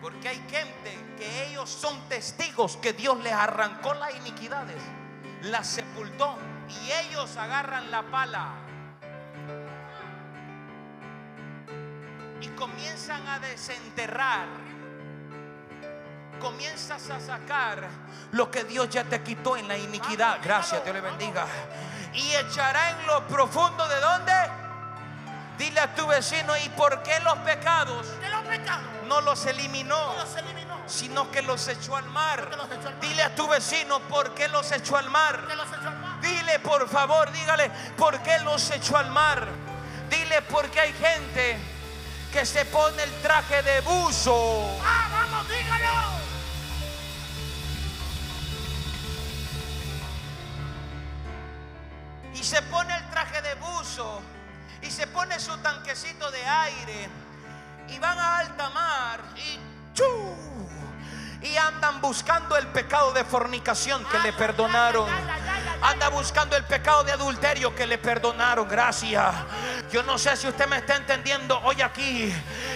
Porque 0.00 0.28
hay 0.28 0.42
gente 0.48 0.96
que 1.18 1.48
ellos 1.48 1.68
son 1.68 2.08
testigos 2.08 2.78
que 2.78 2.94
Dios 2.94 3.22
les 3.22 3.32
arrancó 3.32 3.92
las 3.94 4.14
iniquidades, 4.16 4.80
las 5.42 5.66
sepultó 5.66 6.38
y 6.68 6.92
ellos 6.92 7.36
agarran 7.36 7.90
la 7.90 8.02
pala 8.02 8.52
y 12.40 12.48
comienzan 12.48 13.26
a 13.28 13.38
desenterrar. 13.38 14.46
Comienzas 16.40 17.08
a 17.10 17.20
sacar 17.20 17.88
lo 18.32 18.50
que 18.50 18.64
Dios 18.64 18.90
ya 18.90 19.04
te 19.04 19.22
quitó 19.22 19.56
en 19.56 19.68
la 19.68 19.78
iniquidad. 19.78 20.38
Gracias, 20.42 20.84
Dios 20.84 20.94
le 20.94 21.00
bendiga. 21.00 21.46
Y 22.14 22.34
echará 22.36 22.90
en 22.90 23.06
lo 23.06 23.26
profundo 23.26 23.86
de 23.88 24.00
dónde? 24.00 24.32
Dile 25.58 25.80
a 25.80 25.94
tu 25.94 26.06
vecino, 26.06 26.56
¿y 26.56 26.68
por 26.70 27.02
qué 27.04 27.20
los 27.20 27.36
pecados 27.38 28.06
Que 28.20 28.28
los 28.28 28.42
pecados 28.42 28.82
no 29.06 29.20
los 29.20 29.46
eliminó? 29.46 30.14
no 30.14 30.14
los 30.16 30.36
eliminó. 30.36 30.74
Sino 30.86 31.30
que 31.30 31.42
los 31.42 31.66
echó 31.68 31.96
al 31.96 32.04
mar. 32.06 32.48
Que 32.50 32.56
los 32.56 32.66
echó 32.66 32.88
al 32.88 32.94
mar. 32.94 33.00
Dile 33.00 33.22
a 33.22 33.34
tu 33.34 33.46
vecino, 33.48 34.00
¿por 34.00 34.34
qué 34.34 34.48
los 34.48 34.70
echó 34.72 34.96
al 34.96 35.08
mar? 35.10 35.46
Que 35.46 35.54
los 35.56 35.68
echó 35.68 35.88
al 35.88 35.98
mar. 35.98 36.20
Dile 36.20 36.58
por 36.58 36.88
favor, 36.88 37.30
dígale, 37.32 37.70
¿por 37.96 38.20
qué 38.22 38.38
los 38.40 38.70
echó 38.70 38.96
al 38.96 39.10
mar? 39.10 39.46
Dile 40.10 40.42
porque 40.42 40.80
hay 40.80 40.92
gente 40.92 41.58
que 42.32 42.44
se 42.44 42.64
pone 42.66 43.02
el 43.02 43.12
traje 43.22 43.62
de 43.62 43.80
buzo. 43.82 44.78
Ah, 44.84 45.08
vamos, 45.10 45.48
dígalo. 45.48 46.23
Se 52.44 52.60
pone 52.62 52.94
el 52.94 53.10
traje 53.10 53.40
de 53.40 53.54
buzo 53.54 54.20
y 54.82 54.90
se 54.90 55.06
pone 55.06 55.40
su 55.40 55.56
tanquecito 55.58 56.30
de 56.30 56.44
aire 56.44 57.08
y 57.88 57.98
van 57.98 58.18
a 58.18 58.38
alta 58.38 58.68
mar 58.70 59.20
y 59.36 59.58
Chu. 59.94 60.04
Y 61.40 61.56
andan 61.56 62.00
buscando 62.00 62.56
el 62.56 62.66
pecado 62.68 63.12
de 63.12 63.24
fornicación 63.24 64.04
que 64.06 64.18
le 64.18 64.32
perdonaron. 64.32 65.08
Anda 65.84 66.08
buscando 66.08 66.56
el 66.56 66.64
pecado 66.64 67.04
de 67.04 67.12
adulterio 67.12 67.74
que 67.74 67.86
le 67.86 67.98
perdonaron. 67.98 68.66
Gracias. 68.66 69.34
Yo 69.92 70.02
no 70.02 70.16
sé 70.16 70.34
si 70.34 70.48
usted 70.48 70.66
me 70.66 70.78
está 70.78 70.96
entendiendo 70.96 71.60
hoy 71.60 71.82
aquí. 71.82 72.34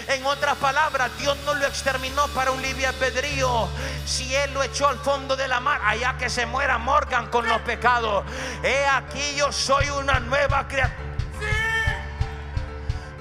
En 0.09 0.27
otras 0.27 0.59
palabras, 0.59 1.11
Dios 1.19 1.35
no 1.47 1.55
lo 1.55 1.67
exterminó 1.67 2.29
para 2.29 2.51
un 2.51 2.61
libre 2.61 2.87
albedrío. 2.87 3.67
Si 4.05 4.35
Él 4.35 4.53
lo 4.53 4.63
echó 4.63 4.89
al 4.89 4.99
fondo 4.99 5.37
de 5.37 5.49
la 5.49 5.59
mar, 5.59 5.81
allá 5.83 6.19
que 6.19 6.29
se 6.29 6.45
muera 6.45 6.77
Morgan 6.77 7.29
con 7.29 7.49
los 7.49 7.63
pecados. 7.63 8.27
He 8.63 8.85
aquí 8.87 9.37
yo 9.37 9.51
soy 9.53 9.89
una 9.89 10.21
nueva 10.21 10.69
criatura. 10.69 11.09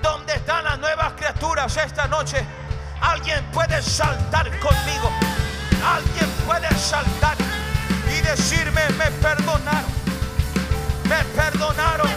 ¿Dónde 0.01 0.33
están 0.33 0.65
las 0.65 0.79
nuevas 0.79 1.13
criaturas 1.13 1.77
esta 1.77 2.09
noche? 2.09 2.45
Alguien 2.99 3.41
puede 3.53 3.81
saltar 3.81 4.49
conmigo. 4.59 5.09
Alguien 5.81 6.29
puede 6.45 6.69
saltar 6.77 7.38
decirme, 8.28 8.82
me 8.97 9.09
perdonaron. 9.21 9.91
Me 11.07 11.23
perdonaron. 11.36 12.16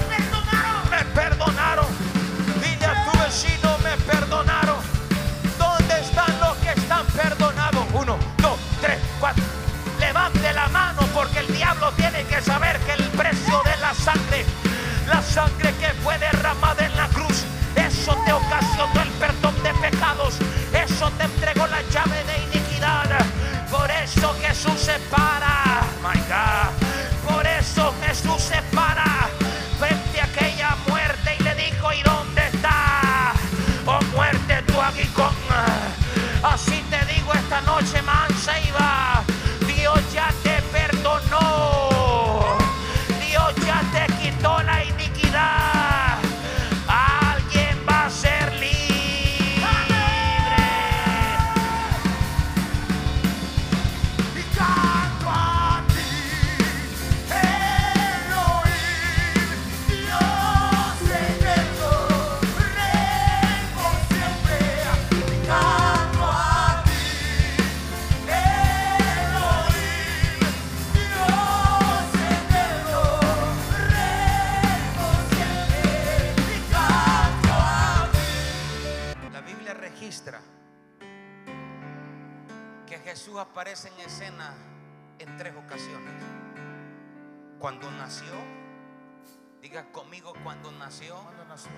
Diga 89.80 89.92
conmigo 89.92 90.32
cuando 90.42 90.70
nació, 90.72 91.16
Cuando 91.22 91.44
nació, 91.46 91.70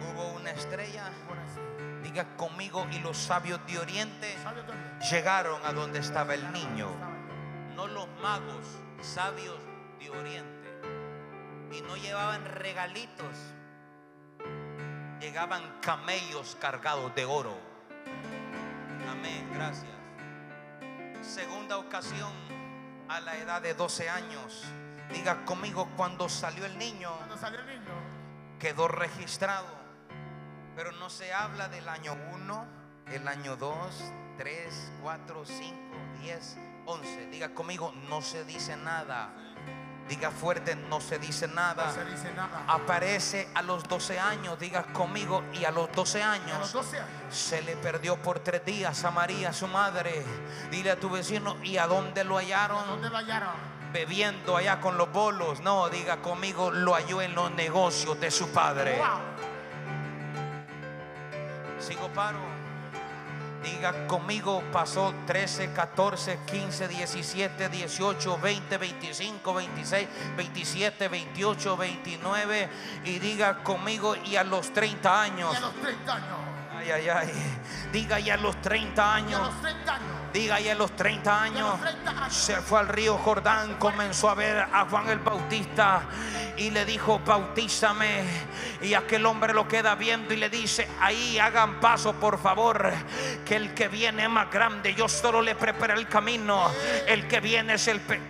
hubo 0.00 0.32
una 0.34 0.50
estrella, 0.50 1.10
diga 2.02 2.36
conmigo 2.36 2.86
y 2.92 3.00
los 3.00 3.16
sabios 3.16 3.60
de 3.66 3.78
Oriente 3.78 4.36
llegaron 5.10 5.60
a 5.64 5.72
donde 5.72 5.98
estaba 5.98 6.34
el 6.34 6.52
niño. 6.52 6.88
No 7.74 7.86
los 7.88 8.06
magos, 8.20 8.66
sabios 9.00 9.58
de 9.98 10.10
Oriente. 10.10 10.62
Y 11.72 11.80
no 11.80 11.96
llevaban 11.96 12.44
regalitos, 12.44 13.36
llegaban 15.20 15.62
camellos 15.80 16.56
cargados 16.60 17.12
de 17.14 17.24
oro. 17.24 17.56
Amén, 19.10 19.50
gracias. 19.54 19.90
Segunda 21.22 21.78
ocasión, 21.78 22.32
a 23.08 23.20
la 23.20 23.36
edad 23.38 23.62
de 23.62 23.74
12 23.74 24.10
años. 24.10 24.64
Diga 25.12 25.44
conmigo, 25.44 25.88
cuando 25.96 26.28
salió 26.28 26.64
el 26.64 26.76
niño, 26.78 27.12
Cuando 27.18 27.36
salió 27.36 27.60
el 27.60 27.66
niño, 27.66 27.92
quedó 28.58 28.88
registrado. 28.88 29.66
Pero 30.74 30.92
no 30.92 31.10
se 31.10 31.32
habla 31.32 31.68
del 31.68 31.88
año 31.88 32.16
1, 32.32 32.66
el 33.12 33.28
año 33.28 33.56
2, 33.56 33.76
3, 34.38 34.92
4, 35.02 35.44
5, 35.44 35.76
10, 36.22 36.58
11. 36.86 37.26
Diga 37.26 37.54
conmigo, 37.54 37.92
no 38.08 38.22
se 38.22 38.44
dice 38.44 38.76
nada. 38.76 39.30
Diga 40.08 40.30
fuerte, 40.30 40.74
no 40.74 41.00
se 41.00 41.18
dice 41.18 41.46
nada. 41.46 41.86
no 41.86 41.92
se 41.92 42.04
dice 42.04 42.32
nada. 42.32 42.64
Aparece 42.66 43.48
a 43.54 43.62
los 43.62 43.84
12 43.84 44.18
años, 44.18 44.58
diga 44.58 44.84
conmigo, 44.92 45.44
y 45.52 45.64
a 45.64 45.70
los 45.70 45.92
12 45.92 46.18
Y 46.18 46.22
a 46.22 46.26
los 46.26 46.40
años 46.40 46.72
12 46.72 46.98
años, 46.98 47.10
se 47.30 47.62
le 47.62 47.76
perdió 47.76 48.16
por 48.20 48.40
tres 48.40 48.64
días 48.64 49.04
a 49.04 49.10
María, 49.10 49.52
su 49.52 49.68
madre. 49.68 50.24
Dile 50.70 50.90
a 50.90 50.98
tu 50.98 51.10
vecino, 51.10 51.56
¿y 51.62 51.76
a 51.76 51.86
dónde 51.86 52.24
lo 52.24 52.36
hallaron? 52.36 52.86
¿dónde 52.86 53.10
lo 53.10 53.16
hallaron? 53.16 53.71
Bebiendo 53.92 54.56
allá 54.56 54.80
con 54.80 54.96
los 54.96 55.12
bolos. 55.12 55.60
No, 55.60 55.88
diga 55.88 56.16
conmigo, 56.18 56.70
lo 56.70 56.94
halló 56.94 57.20
en 57.20 57.34
los 57.34 57.50
negocios 57.52 58.18
de 58.20 58.30
su 58.30 58.48
padre. 58.50 58.96
Wow. 58.98 59.18
Sigo 61.78 62.08
paro. 62.08 62.38
Diga 63.62 64.08
conmigo, 64.08 64.60
pasó 64.72 65.14
13, 65.26 65.72
14, 65.72 66.38
15, 66.50 66.88
17, 66.88 67.68
18, 67.68 68.38
20, 68.38 68.76
25, 68.78 69.54
26, 69.54 70.08
27, 70.36 71.08
28, 71.08 71.76
29. 71.76 72.68
Y 73.04 73.18
diga 73.20 73.62
conmigo, 73.62 74.16
y 74.16 74.34
a 74.34 74.42
los 74.42 74.72
30 74.72 75.08
Y 75.26 75.30
años. 75.30 75.54
a 75.56 75.60
los 75.60 75.74
30 75.74 76.14
años. 76.14 76.51
Ay, 76.82 76.90
ay, 76.90 77.08
ay. 77.08 77.32
Diga, 77.92 78.18
y 78.18 78.30
a 78.30 78.36
los 78.36 78.60
30 78.60 79.02
Y 79.02 79.04
a 79.04 79.14
años. 79.14 79.40
los 79.40 79.60
30 79.62 79.94
años. 79.94 80.06
Diga, 80.32 80.60
y 80.60 80.68
a 80.68 80.74
los 80.74 80.96
30 80.96 81.30
Y 81.30 81.32
a 81.32 81.42
años. 81.42 81.68
los 81.68 81.80
30 81.80 82.10
años. 82.10 82.34
Se 82.34 82.56
fue 82.56 82.80
al 82.80 82.88
río 82.88 83.18
Jordán, 83.18 83.74
comenzó 83.74 84.30
a 84.30 84.34
ver 84.34 84.58
a 84.72 84.86
Juan 84.90 85.08
el 85.10 85.18
Bautista 85.18 86.02
y 86.56 86.70
le 86.70 86.84
dijo, 86.84 87.20
bautízame. 87.24 88.24
Y 88.80 88.94
aquel 88.94 89.26
hombre 89.26 89.52
lo 89.52 89.68
queda 89.68 89.94
viendo 89.94 90.34
y 90.34 90.38
le 90.38 90.48
dice, 90.48 90.88
ahí 91.00 91.38
hagan 91.38 91.78
paso 91.80 92.14
por 92.14 92.40
favor, 92.42 92.90
que 93.44 93.56
el 93.56 93.74
que 93.74 93.88
viene 93.88 94.24
es 94.24 94.30
más 94.30 94.50
grande, 94.50 94.94
yo 94.94 95.08
solo 95.08 95.40
le 95.42 95.54
preparé 95.54 95.94
el 95.94 96.08
camino, 96.08 96.68
el 97.06 97.28
que 97.28 97.40
viene 97.40 97.74
es 97.74 97.86
el... 97.88 98.00
pe- 98.00 98.20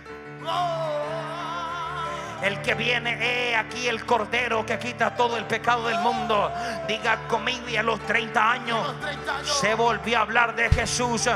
el 2.43 2.61
que 2.61 2.75
viene, 2.75 3.17
he 3.21 3.55
aquí 3.55 3.87
el 3.87 4.05
cordero 4.05 4.65
que 4.65 4.77
quita 4.77 5.15
todo 5.15 5.37
el 5.37 5.45
pecado 5.45 5.87
del 5.87 5.99
mundo. 5.99 6.51
Diga 6.87 7.27
conmigo 7.27 7.69
y 7.69 7.77
a 7.77 7.83
los 7.83 7.99
30 8.01 8.51
años 8.51 8.79
A 8.79 8.87
los 8.87 8.99
30 8.99 9.37
años. 9.37 9.57
se 9.57 9.75
volvió 9.75 10.17
a 10.17 10.21
hablar 10.21 10.55
de 10.55 10.69
Jesús 10.69 11.29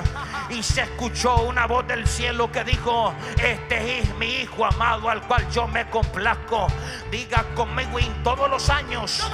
y 0.49 0.63
se 0.63 0.81
escuchó 0.81 1.43
una 1.43 1.65
voz 1.65 1.87
del 1.87 2.07
cielo 2.07 2.51
que 2.51 2.63
dijo, 2.63 3.13
este 3.41 3.99
es 3.99 4.15
mi 4.15 4.41
hijo 4.41 4.65
amado 4.65 5.09
al 5.09 5.21
cual 5.23 5.49
yo 5.49 5.67
me 5.67 5.89
complazco. 5.89 6.67
Diga 7.11 7.43
conmigo 7.55 7.99
y 7.99 8.05
todos 8.23 8.49
los 8.49 8.69
años. 8.69 9.25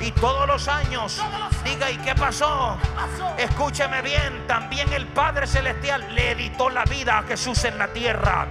Y 0.00 0.12
todos 0.12 0.46
los 0.46 0.66
años. 0.68 1.22
Diga, 1.64 1.90
¿y 1.90 1.98
qué 1.98 2.14
pasó? 2.14 2.78
Escúcheme 3.36 4.00
bien, 4.00 4.46
también 4.46 4.90
el 4.92 5.06
Padre 5.06 5.46
Celestial 5.46 6.14
le 6.14 6.32
editó 6.32 6.70
la 6.70 6.84
vida 6.84 7.18
a 7.18 7.22
Jesús 7.24 7.64
en 7.64 7.78
la 7.78 7.88
tierra. 7.88 8.46